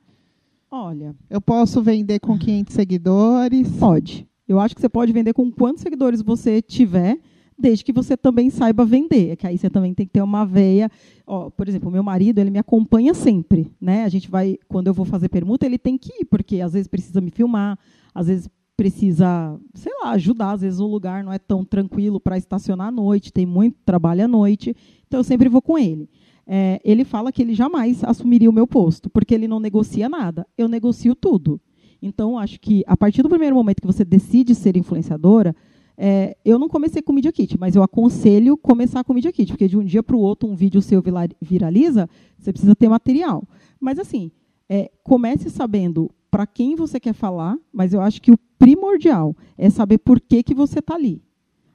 Olha. 0.70 1.16
Eu 1.30 1.40
posso 1.40 1.82
vender 1.82 2.20
com 2.20 2.38
500 2.38 2.74
seguidores? 2.74 3.70
Pode. 3.78 4.28
Eu 4.48 4.60
acho 4.60 4.76
que 4.76 4.82
você 4.82 4.90
pode 4.90 5.14
vender 5.14 5.34
com 5.34 5.52
quantos 5.52 5.82
seguidores 5.82 6.22
você 6.22 6.62
tiver, 6.62 7.20
desde 7.58 7.86
que 7.86 7.94
você 7.94 8.18
também 8.18 8.50
saiba 8.50 8.84
vender. 8.84 9.30
É 9.30 9.36
que 9.36 9.48
aí 9.48 9.58
você 9.58 9.70
também 9.70 9.94
tem 9.94 10.06
que 10.06 10.12
ter 10.12 10.22
uma 10.22 10.46
veia. 10.46 10.90
Ó, 11.26 11.50
por 11.50 11.68
exemplo, 11.70 11.90
o 11.90 11.92
meu 11.92 12.04
marido, 12.04 12.40
ele 12.40 12.50
me 12.50 12.60
acompanha 12.60 13.14
sempre. 13.14 13.72
Né? 13.80 14.04
A 14.04 14.10
gente 14.10 14.30
vai, 14.30 14.58
quando 14.68 14.88
eu 14.88 14.94
vou 14.94 15.06
fazer 15.06 15.30
permuta, 15.30 15.66
ele 15.66 15.78
tem 15.78 15.98
que 15.98 16.22
ir, 16.22 16.26
porque 16.26 16.60
às 16.60 16.74
vezes 16.74 16.88
precisa 16.88 17.22
me 17.22 17.32
filmar, 17.32 17.78
às 18.14 18.28
vezes 18.28 18.50
precisa, 18.76 19.60
sei 19.74 19.92
lá, 20.02 20.12
ajudar. 20.12 20.52
Às 20.52 20.62
vezes 20.62 20.80
o 20.80 20.88
lugar 20.88 21.24
não 21.24 21.32
é 21.32 21.40
tão 21.40 21.64
tranquilo 21.64 22.20
para 22.20 22.38
estacionar 22.38 22.88
à 22.88 22.92
noite, 22.92 23.32
tem 23.32 23.46
muito 23.46 23.78
trabalho 23.86 24.26
à 24.26 24.28
noite. 24.28 24.76
Então 25.08 25.20
eu 25.20 25.24
sempre 25.24 25.50
vou 25.50 25.62
com 25.62 25.78
ele 25.78 26.10
é, 26.46 26.80
ele 26.84 27.04
fala 27.04 27.32
que 27.32 27.42
ele 27.42 27.54
jamais 27.54 28.04
assumiria 28.04 28.50
o 28.50 28.54
meu 28.54 28.68
posto, 28.68 29.10
porque 29.10 29.34
ele 29.34 29.48
não 29.48 29.60
negocia 29.60 30.10
nada. 30.10 30.46
Eu 30.58 30.68
negocio 30.68 31.16
tudo. 31.16 31.60
Então, 32.02 32.38
acho 32.38 32.60
que 32.60 32.84
a 32.86 32.98
partir 32.98 33.24
do 33.24 33.30
primeiro 33.30 33.56
momento 33.56 33.82
que 33.82 33.88
você 33.88 34.04
decide 34.04 34.54
ser 34.54 34.76
influenciadora, 34.76 35.56
é, 35.96 36.36
eu 36.44 36.60
não 36.60 36.68
comecei 36.68 37.02
com 37.02 37.14
Media 37.14 37.32
Kit, 37.32 37.58
mas 37.58 37.76
eu 37.76 37.84
aconselho 37.84 38.58
começar 38.58 39.04
com 39.04 39.14
Media 39.14 39.32
Kit, 39.32 39.54
porque 39.54 39.68
de 39.68 39.78
um 39.78 39.86
dia 39.86 40.04
para 40.04 40.16
o 40.16 40.20
outro 40.20 40.50
um 40.50 40.56
vídeo 40.56 40.82
seu 40.82 41.02
viraliza, 41.42 42.10
você 42.38 42.52
precisa 42.52 42.76
ter 42.76 42.90
material. 42.90 43.48
Mas, 43.80 43.98
assim, 43.98 44.32
é, 44.68 44.92
comece 45.02 45.50
sabendo 45.50 46.12
para 46.34 46.48
quem 46.48 46.76
você 46.76 47.00
quer 47.00 47.14
falar, 47.14 47.56
mas 47.72 47.94
eu 47.94 48.02
acho 48.02 48.20
que 48.20 48.32
o 48.32 48.40
primordial 48.58 49.38
é 49.56 49.70
saber 49.70 50.00
por 50.00 50.20
que, 50.20 50.42
que 50.42 50.56
você 50.56 50.80
está 50.80 50.96
ali. 50.96 51.22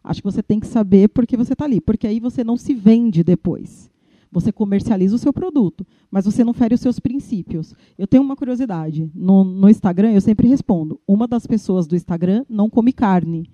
Acho 0.02 0.20
que 0.20 0.28
você 0.28 0.42
tem 0.42 0.58
que 0.58 0.66
saber 0.66 1.06
por 1.10 1.28
que 1.28 1.36
você 1.36 1.52
está 1.52 1.64
ali, 1.64 1.80
porque 1.80 2.08
aí 2.08 2.18
você 2.18 2.42
não 2.42 2.56
se 2.56 2.74
vende 2.74 3.22
depois. 3.22 3.88
Você 4.32 4.50
comercializa 4.50 5.14
o 5.14 5.18
seu 5.18 5.32
produto, 5.32 5.86
mas 6.10 6.24
você 6.24 6.42
não 6.42 6.52
fere 6.52 6.74
os 6.74 6.80
seus 6.80 6.98
princípios. 6.98 7.72
Eu 7.96 8.08
tenho 8.08 8.20
uma 8.20 8.34
curiosidade. 8.34 9.08
No, 9.14 9.44
no 9.44 9.70
Instagram, 9.70 10.10
eu 10.10 10.20
sempre 10.20 10.48
respondo: 10.48 11.00
uma 11.06 11.28
das 11.28 11.46
pessoas 11.46 11.86
do 11.86 11.94
Instagram 11.94 12.44
não 12.48 12.68
come 12.68 12.92
carne. 12.92 13.48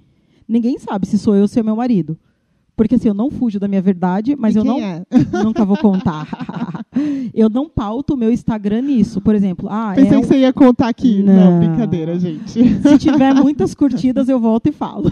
Ninguém 0.48 0.78
sabe 0.78 1.06
se 1.06 1.18
sou 1.18 1.34
eu 1.34 1.42
ou 1.42 1.48
se 1.48 1.60
é 1.60 1.62
meu 1.62 1.76
marido. 1.76 2.18
Porque 2.74 2.94
assim, 2.94 3.08
eu 3.08 3.14
não 3.14 3.30
fujo 3.30 3.60
da 3.60 3.68
minha 3.68 3.82
verdade, 3.82 4.34
mas 4.36 4.54
e 4.54 4.58
eu 4.58 4.64
não 4.64 4.80
é? 4.80 5.04
nunca 5.44 5.66
vou 5.66 5.76
contar. 5.76 6.26
eu 7.34 7.48
não 7.48 7.68
pauto 7.68 8.14
o 8.14 8.16
meu 8.16 8.32
Instagram 8.32 8.82
nisso. 8.82 9.20
Por 9.20 9.34
exemplo, 9.34 9.68
ah, 9.70 9.92
Pensei 9.94 10.18
é 10.18 10.20
que 10.20 10.26
você 10.26 10.38
ia 10.38 10.52
contar 10.52 10.88
aqui. 10.88 11.22
Não. 11.22 11.52
não, 11.52 11.58
brincadeira, 11.58 12.18
gente. 12.18 12.50
Se 12.52 12.98
tiver 12.98 13.34
muitas 13.34 13.72
curtidas, 13.76 14.28
eu 14.28 14.38
volto 14.38 14.68
e 14.68 14.72
falo. 14.72 15.10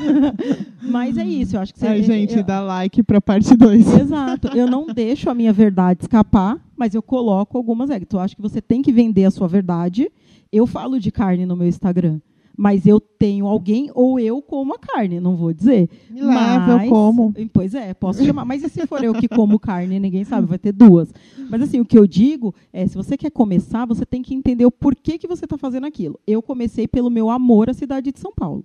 mas 0.82 1.16
é 1.16 1.24
isso, 1.24 1.56
eu 1.56 1.60
acho 1.60 1.72
que 1.72 1.80
você 1.80 1.86
Ai, 1.86 2.02
gente, 2.02 2.36
eu, 2.36 2.44
dá 2.44 2.60
like 2.60 3.02
para 3.02 3.20
parte 3.20 3.56
2. 3.56 4.00
Exato. 4.00 4.48
Eu 4.48 4.66
não 4.66 4.86
deixo 4.86 5.30
a 5.30 5.34
minha 5.34 5.52
verdade 5.52 6.02
escapar, 6.02 6.58
mas 6.76 6.94
eu 6.94 7.02
coloco 7.02 7.56
algumas 7.56 7.90
regras. 7.90 8.06
Então, 8.06 8.20
eu 8.20 8.24
acho 8.24 8.36
que 8.36 8.42
você 8.42 8.60
tem 8.60 8.82
que 8.82 8.92
vender 8.92 9.24
a 9.24 9.30
sua 9.30 9.48
verdade. 9.48 10.10
Eu 10.52 10.66
falo 10.66 11.00
de 11.00 11.10
carne 11.10 11.46
no 11.46 11.56
meu 11.56 11.66
Instagram 11.66 12.20
mas 12.56 12.86
eu 12.86 13.00
tenho 13.00 13.46
alguém 13.46 13.90
ou 13.94 14.18
eu 14.18 14.42
como 14.42 14.74
a 14.74 14.78
carne, 14.78 15.20
não 15.20 15.36
vou 15.36 15.52
dizer. 15.52 15.88
Me 16.10 16.22
leva, 16.22 16.84
eu 16.84 16.88
como. 16.88 17.32
Pois 17.52 17.74
é, 17.74 17.94
posso 17.94 18.24
chamar. 18.24 18.44
Mas 18.44 18.62
e 18.62 18.68
se 18.68 18.86
for 18.86 19.02
eu 19.02 19.14
que 19.14 19.28
como 19.28 19.58
carne, 19.58 19.98
ninguém 19.98 20.24
sabe, 20.24 20.46
vai 20.46 20.58
ter 20.58 20.72
duas. 20.72 21.12
Mas 21.50 21.62
assim, 21.62 21.80
o 21.80 21.84
que 21.84 21.98
eu 21.98 22.06
digo 22.06 22.54
é, 22.72 22.86
se 22.86 22.94
você 22.96 23.16
quer 23.16 23.30
começar, 23.30 23.86
você 23.86 24.04
tem 24.04 24.22
que 24.22 24.34
entender 24.34 24.66
o 24.66 24.70
porquê 24.70 25.18
que 25.18 25.26
você 25.26 25.44
está 25.44 25.56
fazendo 25.56 25.86
aquilo. 25.86 26.18
Eu 26.26 26.42
comecei 26.42 26.86
pelo 26.86 27.10
meu 27.10 27.30
amor 27.30 27.70
à 27.70 27.74
cidade 27.74 28.12
de 28.12 28.18
São 28.18 28.32
Paulo. 28.34 28.64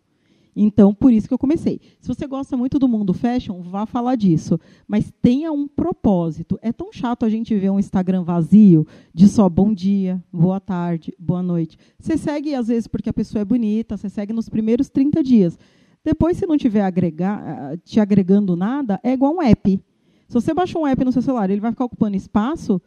Então, 0.59 0.91
por 0.91 1.13
isso 1.13 1.27
que 1.27 1.33
eu 1.33 1.37
comecei. 1.37 1.79
Se 2.01 2.07
você 2.07 2.25
gosta 2.25 2.57
muito 2.57 2.79
do 2.79 2.87
mundo 2.87 3.13
fashion, 3.13 3.61
vá 3.61 3.85
falar 3.85 4.15
disso. 4.15 4.59
Mas 4.87 5.13
tenha 5.21 5.51
um 5.51 5.67
propósito. 5.67 6.57
É 6.63 6.71
tão 6.71 6.91
chato 6.91 7.23
a 7.23 7.29
gente 7.29 7.55
ver 7.55 7.69
um 7.69 7.77
Instagram 7.77 8.23
vazio 8.23 8.85
de 9.13 9.27
só 9.27 9.47
bom 9.47 9.71
dia, 9.71 10.19
boa 10.33 10.59
tarde, 10.59 11.13
boa 11.19 11.43
noite. 11.43 11.77
Você 11.99 12.17
segue, 12.17 12.55
às 12.55 12.69
vezes, 12.69 12.87
porque 12.87 13.07
a 13.07 13.13
pessoa 13.13 13.43
é 13.43 13.45
bonita, 13.45 13.95
você 13.95 14.09
segue 14.09 14.33
nos 14.33 14.49
primeiros 14.49 14.89
30 14.89 15.21
dias. 15.21 15.59
Depois, 16.03 16.37
se 16.37 16.47
não 16.47 16.57
tiver 16.57 16.81
agregar, 16.81 17.77
te 17.83 17.99
agregando 17.99 18.55
nada, 18.55 18.99
é 19.03 19.13
igual 19.13 19.35
um 19.35 19.41
app. 19.41 19.79
Se 20.27 20.33
você 20.33 20.55
baixar 20.55 20.79
um 20.79 20.87
app 20.87 21.05
no 21.05 21.11
seu 21.11 21.21
celular, 21.21 21.51
ele 21.51 21.61
vai 21.61 21.71
ficar 21.71 21.85
ocupando 21.85 22.17
espaço, 22.17 22.81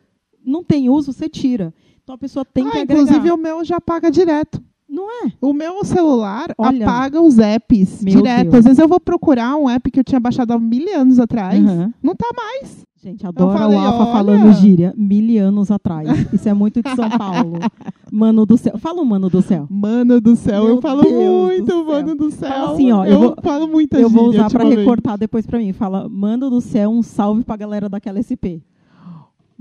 não 0.45 0.65
tem 0.65 0.91
uso, 0.91 1.13
você 1.13 1.29
tira. 1.29 1.73
Então 2.03 2.17
a 2.17 2.19
pessoa 2.19 2.45
tem 2.45 2.67
ah, 2.67 2.71
que 2.71 2.79
agregar. 2.79 3.03
Inclusive 3.03 3.31
o 3.31 3.37
meu 3.37 3.65
já 3.65 3.81
paga 3.81 4.11
direto. 4.11 4.61
Não 4.91 5.09
é? 5.25 5.33
O 5.41 5.53
meu 5.53 5.85
celular 5.85 6.53
Olha, 6.59 6.85
apaga 6.85 7.23
os 7.23 7.39
apps 7.39 8.01
direto. 8.01 8.51
Deus. 8.51 8.55
Às 8.57 8.65
vezes 8.65 8.79
eu 8.81 8.89
vou 8.89 8.99
procurar 8.99 9.55
um 9.55 9.71
app 9.71 9.89
que 9.89 10.01
eu 10.01 10.05
tinha 10.05 10.19
baixado 10.19 10.53
há 10.53 10.59
mil 10.59 10.99
anos 10.99 11.21
atrás. 11.21 11.63
Uhum. 11.63 11.93
Não 12.03 12.15
tá 12.17 12.29
mais. 12.35 12.85
Gente, 13.03 13.27
adoro 13.27 13.57
falei, 13.57 13.79
o 13.79 13.81
Alfa 13.81 14.13
falando 14.13 14.53
gíria. 14.55 14.93
Mil 14.95 15.43
anos 15.43 15.71
atrás. 15.71 16.07
Isso 16.33 16.47
é 16.49 16.53
muito 16.53 16.83
de 16.83 16.95
São 16.95 17.09
Paulo. 17.09 17.59
Mano 18.13 18.45
do 18.45 18.59
céu. 18.59 18.77
Fala 18.77 19.01
o 19.01 19.07
mano 19.07 19.31
do 19.31 19.41
céu. 19.41 19.67
Mano 19.71 20.21
do 20.21 20.35
céu. 20.35 20.65
Meu 20.65 20.75
eu 20.75 20.83
falo 20.83 21.03
Deus 21.03 21.15
muito, 21.15 21.85
mano 21.85 22.15
do 22.17 22.31
céu. 22.33 22.51
Fala 22.51 22.73
assim, 22.73 22.91
ó. 22.91 23.05
Eu, 23.07 23.13
eu 23.13 23.21
vou, 23.21 23.37
falo 23.41 23.69
muita 23.69 24.01
Eu 24.01 24.11
vou 24.11 24.31
usar 24.31 24.51
para 24.51 24.65
recortar 24.65 25.17
depois 25.17 25.47
para 25.47 25.61
mim. 25.61 25.73
Fala, 25.73 26.09
mano 26.09 26.51
do 26.51 26.61
céu, 26.61 26.91
um 26.91 27.05
salve 27.05 27.45
pra 27.45 27.57
galera 27.57 27.89
daquela 27.89 28.21
SP. 28.21 28.61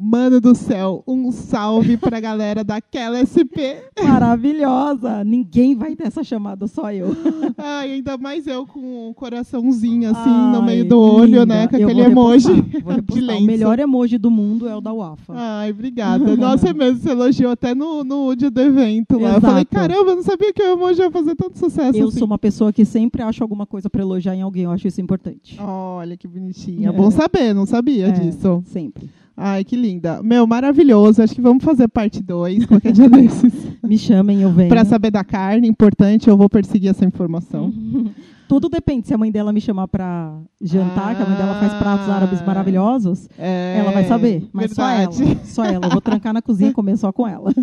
Mano 0.02 0.39
do 0.39 0.56
céu, 0.56 1.04
um 1.06 1.30
salve 1.30 1.97
pra 1.97 2.22
galera 2.22 2.64
daquela 2.64 3.20
SP. 3.20 3.84
Maravilhosa! 4.02 5.26
Ninguém 5.26 5.76
vai 5.76 5.93
ter 5.93 6.08
essa 6.08 6.24
chamada, 6.24 6.68
só 6.68 6.89
eu. 6.93 7.10
Ai, 7.58 7.91
ainda 7.91 8.18
mais 8.18 8.47
eu 8.47 8.66
com 8.66 9.10
um 9.10 9.14
coraçãozinho 9.14 10.10
assim 10.10 10.30
Ai, 10.30 10.54
no 10.54 10.64
meio 10.64 10.88
do 10.88 10.97
olho, 10.97 11.32
né? 11.32 11.39
linda. 11.39 11.45
né? 11.45 11.68
Com 11.68 11.76
aquele 11.76 12.02
emoji 12.02 12.62
de 13.12 13.20
lenço. 13.20 13.43
O 13.43 13.45
melhor 13.45 13.78
emoji 13.78 14.18
do 14.18 14.32
mundo 14.32 14.70
é 14.70 14.76
o 14.76 14.80
da 14.80 14.93
Wafa. 14.93 15.34
Ai, 15.36 15.72
obrigada. 15.72 16.38
Nossa, 16.38 16.70
é 16.70 16.74
mesmo, 16.74 17.02
você 17.02 17.10
elogiou 17.10 17.52
até 17.52 17.76
no, 17.76 18.02
no 18.06 18.34
dia 18.36 18.50
do 18.50 18.62
evento 18.62 19.20
lá. 19.20 19.32
Exato. 19.32 19.45
Eu 19.45 19.50
falei, 19.50 19.66
caramba, 19.66 20.12
eu 20.12 20.16
não 20.16 20.24
sabia 20.24 20.54
que 20.54 20.64
o 20.64 20.72
emoji 20.74 21.02
ia 21.02 21.12
fazer 21.12 21.36
tanto 21.36 21.60
sucesso 21.60 21.97
Eu 21.97 22.08
assim. 22.08 22.20
sou 22.20 22.26
uma 22.26 22.38
pessoa 22.39 22.72
que 22.72 22.86
sempre 22.86 23.22
acha 23.22 23.43
alguma 23.43 23.66
coisa 23.66 23.89
pra 23.89 24.02
elogiar 24.02 24.34
em 24.34 24.41
alguém, 24.43 24.64
eu 24.64 24.72
acho 24.72 24.88
isso 24.88 25.02
importante. 25.02 25.58
Olha, 25.60 26.16
que 26.16 26.26
bonitinha. 26.26 26.88
É. 26.88 26.91
Bom 26.93 27.12
saber, 27.12 27.54
não 27.54 27.66
sabia 27.66 28.08
é, 28.08 28.12
disso. 28.12 28.64
Sempre. 28.66 29.10
Ai, 29.42 29.64
que 29.64 29.76
linda. 29.78 30.22
Meu, 30.22 30.46
maravilhoso. 30.46 31.22
Acho 31.24 31.34
que 31.34 31.40
vamos 31.42 31.64
fazer 31.64 31.88
parte 31.88 32.22
2, 32.22 32.66
qualquer 32.66 32.92
dia 32.92 33.08
desses. 33.10 33.54
Me 33.82 33.98
chamem, 33.98 34.42
eu 34.42 34.52
venho. 34.52 34.68
Pra 34.70 34.84
saber 34.84 35.12
da 35.12 35.24
carne, 35.24 35.68
importante, 35.68 36.28
eu 36.30 36.36
vou 36.36 36.50
perseguir 36.50 36.90
essa 36.90 37.06
informação. 37.06 37.72
Tudo 38.50 38.68
depende. 38.68 39.08
Se 39.08 39.14
a 39.14 39.18
mãe 39.18 39.32
dela 39.32 39.54
me 39.54 39.62
chamar 39.62 39.88
pra 39.88 40.36
jantar, 40.60 41.16
que 41.16 41.22
a 41.22 41.26
mãe 41.26 41.38
dela 41.38 41.60
faz 41.60 41.72
pratos 41.76 42.10
Ah. 42.10 42.16
árabes 42.16 42.42
maravilhosos, 42.46 43.30
É, 43.38 43.78
ela 43.80 43.92
vai 43.92 44.04
saber. 44.06 44.50
Mas 44.52 44.74
verdade. 44.74 45.16
só 45.16 45.24
ela. 45.24 45.38
Só 45.46 45.64
ela. 45.66 45.86
Eu 45.86 45.90
vou 45.92 46.02
trancar 46.02 46.34
na 46.34 46.42
cozinha 46.42 46.72
e 46.72 46.74
comer 46.74 46.98
só 46.98 47.12
com 47.14 47.28
ela. 47.28 47.54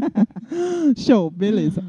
Show, 0.96 1.30
beleza. 1.30 1.82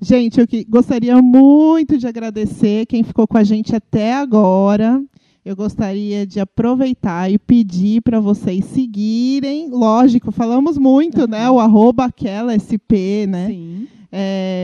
Gente, 0.00 0.40
eu 0.40 0.46
que- 0.48 0.64
gostaria 0.68 1.22
muito 1.22 1.96
de 1.96 2.06
agradecer 2.08 2.86
quem 2.86 3.04
ficou 3.04 3.26
com 3.28 3.38
a 3.38 3.44
gente 3.44 3.74
até 3.76 4.12
agora. 4.14 5.00
Eu 5.44 5.56
gostaria 5.56 6.24
de 6.24 6.38
aproveitar 6.38 7.28
e 7.28 7.36
pedir 7.36 8.00
para 8.00 8.20
vocês 8.20 8.64
seguirem. 8.66 9.70
Lógico, 9.70 10.30
falamos 10.30 10.78
muito, 10.78 11.26
né? 11.26 11.50
O 11.50 11.58
arroba 11.58 12.04
aquela 12.04 12.54
SP, 12.54 13.26
né? 13.26 13.48
Sim. 13.48 13.88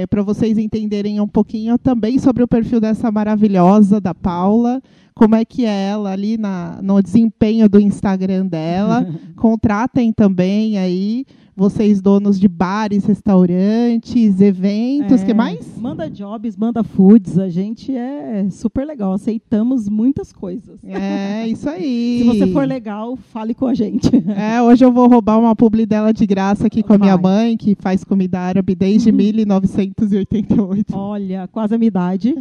para 0.08 0.22
vocês 0.22 0.56
entenderem 0.56 1.20
um 1.20 1.26
pouquinho 1.26 1.76
também 1.78 2.20
sobre 2.20 2.44
o 2.44 2.48
perfil 2.48 2.80
dessa 2.80 3.10
maravilhosa 3.10 4.00
da 4.00 4.14
Paula, 4.14 4.80
como 5.16 5.34
é 5.34 5.44
que 5.44 5.64
é 5.64 5.88
ela 5.88 6.12
ali 6.12 6.38
na, 6.38 6.78
no 6.80 7.02
desempenho 7.02 7.68
do 7.68 7.80
Instagram 7.80 8.46
dela. 8.46 9.04
Contratem 9.34 10.12
também 10.12 10.78
aí 10.78 11.26
vocês 11.58 12.00
donos 12.00 12.38
de 12.38 12.46
bares, 12.46 13.04
restaurantes, 13.04 14.40
eventos, 14.40 15.20
É, 15.22 15.24
que 15.26 15.34
mais? 15.34 15.76
Manda 15.76 16.08
jobs, 16.08 16.56
manda 16.56 16.84
foods. 16.84 17.36
A 17.36 17.48
gente 17.48 17.92
é 17.94 18.46
super 18.48 18.86
legal. 18.86 19.12
Aceitamos 19.12 19.88
muitas 19.88 20.32
coisas. 20.32 20.78
É 20.84 21.48
isso 21.48 21.68
aí. 21.70 22.20
Se 22.22 22.24
você 22.24 22.46
for 22.52 22.64
legal, 22.64 23.16
fale 23.16 23.54
com 23.54 23.66
a 23.66 23.74
gente. 23.74 24.08
É, 24.38 24.62
hoje 24.62 24.84
eu 24.84 24.92
vou 24.92 25.08
roubar 25.08 25.36
uma 25.38 25.56
publi 25.56 25.84
dela 25.84 26.12
de 26.12 26.24
graça 26.24 26.68
aqui 26.68 26.80
com 26.82 26.92
a 26.92 26.98
minha 26.98 27.16
Vai. 27.16 27.32
mãe, 27.32 27.56
que 27.56 27.74
faz 27.80 28.04
comida 28.04 28.38
árabe 28.38 28.74
desde 28.76 29.10
1988. 29.10 30.94
Olha, 30.96 31.48
quase 31.50 31.74
a 31.74 31.78
minha 31.78 31.88
idade. 31.88 32.34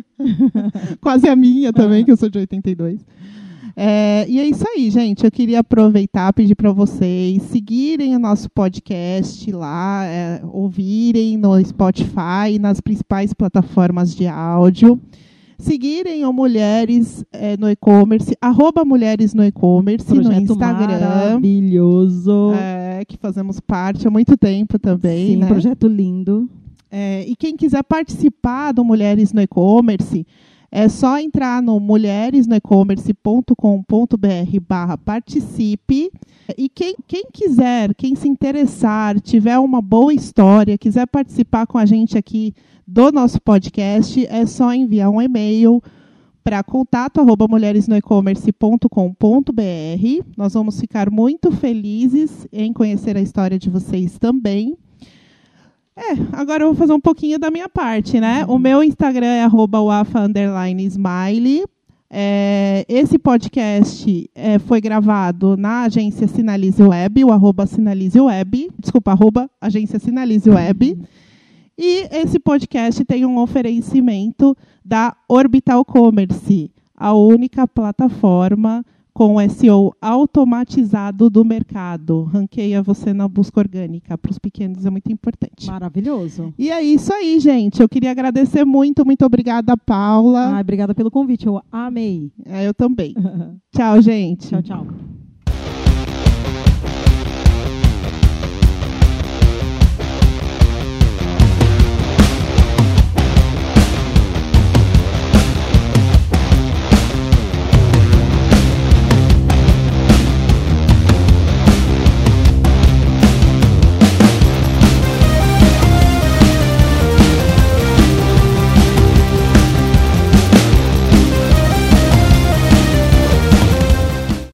Quase 1.01 1.28
a 1.28 1.36
minha 1.36 1.74
também, 1.74 2.05
que 2.05 2.11
eu 2.11 2.18
sou 2.18 2.30
de 2.30 2.38
82. 2.38 2.99
É, 3.80 4.25
e 4.28 4.39
é 4.39 4.47
isso 4.47 4.65
aí, 4.67 4.89
gente. 4.89 5.23
Eu 5.23 5.30
queria 5.30 5.59
aproveitar, 5.59 6.34
pedir 6.34 6.55
para 6.55 6.71
vocês 6.71 7.43
seguirem 7.43 8.15
o 8.15 8.19
nosso 8.19 8.49
podcast 8.49 9.51
lá, 9.51 10.03
é, 10.03 10.41
ouvirem 10.51 11.38
no 11.38 11.63
Spotify, 11.63 12.57
nas 12.59 12.82
principais 12.82 13.36
plataformas 13.36 14.15
de 14.15 14.25
áudio. 14.25 14.99
Seguirem 15.59 16.25
o 16.25 16.34
Mulheres 16.34 17.23
é, 17.32 17.55
no 17.55 17.69
e-commerce, 17.69 18.36
arroba 18.41 18.84
Mulheres 18.84 19.36
no 19.36 19.45
e-commerce 19.45 20.11
no 20.11 20.34
Instagram. 20.34 20.99
maravilhoso. 20.99 22.53
É, 22.55 23.05
que 23.05 23.15
fazemos 23.15 23.59
parte 23.59 24.07
há 24.07 24.09
muito 24.09 24.36
tempo 24.36 24.80
também, 24.80 25.34
Sim, 25.34 25.36
né? 25.38 25.45
projeto 25.45 25.88
lindo. 25.88 26.49
É, 26.89 27.23
e 27.28 27.36
quem 27.36 27.55
quiser 27.55 27.84
participar 27.84 28.71
do 28.71 28.84
Mulheres 28.84 29.34
no 29.34 29.41
E-Commerce, 29.41 30.25
é 30.72 30.89
só 30.89 31.18
entrar 31.18 31.61
no 31.61 31.80
mulheresnoecommerce.com.br 31.80 34.59
barra 34.68 34.97
participe. 34.97 36.11
E 36.57 36.70
quem, 36.70 36.95
quem 37.07 37.26
quiser, 37.32 37.93
quem 37.95 38.15
se 38.15 38.28
interessar, 38.28 39.20
tiver 39.20 39.59
uma 39.59 39.82
boa 39.82 40.13
história, 40.13 40.78
quiser 40.78 41.07
participar 41.07 41.68
com 41.68 41.78
a 41.78 41.86
gente 41.86 42.18
aqui 42.18 42.53
do 42.86 43.11
nosso 43.11 43.41
podcast, 43.41 44.26
é 44.28 44.45
só 44.45 44.74
enviar 44.74 45.09
um 45.09 45.22
e-mail 45.22 45.82
para 46.43 46.63
contato 46.63 47.20
arroba. 47.20 47.45
Nós 50.38 50.53
vamos 50.53 50.80
ficar 50.80 51.11
muito 51.11 51.51
felizes 51.51 52.47
em 52.53 52.72
conhecer 52.72 53.18
a 53.18 53.22
história 53.22 53.59
de 53.59 53.70
vocês 53.70 54.18
também. 54.18 54.78
É, 55.97 56.11
agora 56.31 56.63
eu 56.63 56.67
vou 56.67 56.75
fazer 56.75 56.93
um 56.93 56.99
pouquinho 56.99 57.39
da 57.39 57.49
minha 57.49 57.67
parte, 57.67 58.19
né? 58.19 58.45
O 58.47 58.59
meu 58.59 58.83
Instagram 58.83 59.25
é 59.25 59.43
arroba. 59.43 59.79
É, 62.09 62.85
esse 62.87 63.17
podcast 63.17 64.29
é, 64.35 64.59
foi 64.59 64.79
gravado 64.79 65.57
na 65.57 65.81
agência 65.81 66.27
Sinalize 66.27 66.81
Web, 66.83 67.25
o 67.25 67.31
arroba 67.31 67.65
Sinalize 67.65 68.19
Web, 68.19 68.69
desculpa, 68.77 69.11
arroba 69.11 69.49
agência 69.59 69.97
Sinalize 69.97 70.47
Web. 70.47 70.99
E 71.75 72.07
esse 72.11 72.37
podcast 72.37 73.03
tem 73.03 73.25
um 73.25 73.39
oferecimento 73.39 74.55
da 74.85 75.15
Orbital 75.27 75.83
Commerce, 75.83 76.69
a 76.95 77.11
única 77.13 77.67
plataforma 77.67 78.85
com 79.18 79.38
SEO 79.49 79.95
automatizado 79.99 81.28
do 81.28 81.43
mercado. 81.43 82.26
Ranqueia 82.26 82.84
você 82.84 83.13
na 83.13 83.28
busca 83.28 83.59
orgânica. 83.59 84.15
Para 84.15 84.30
os 84.30 84.38
pequenos 84.38 84.86
é 84.86 84.91
muito 84.91 85.11
importante. 85.11 85.65
Maravilhoso. 85.65 86.53
E 86.55 86.70
é 86.70 86.84
isso 86.84 87.11
aí, 87.11 87.39
gente. 87.39 87.82
Eu 87.82 87.89
queria 87.89 88.11
agradecer 88.11 88.63
muito. 88.63 89.03
Muito 89.03 89.26
obrigada, 89.26 89.76
Paula. 89.76 90.53
Ai, 90.53 90.61
obrigada 90.61 90.93
pelo 90.93 91.09
convite. 91.09 91.47
Eu 91.47 91.59
amei. 91.72 92.32
É, 92.45 92.68
eu 92.68 92.76
também. 92.76 93.15
Tchau, 93.76 93.99
gente. 94.03 94.49
Tchau, 94.49 94.61
tchau. 94.61 95.16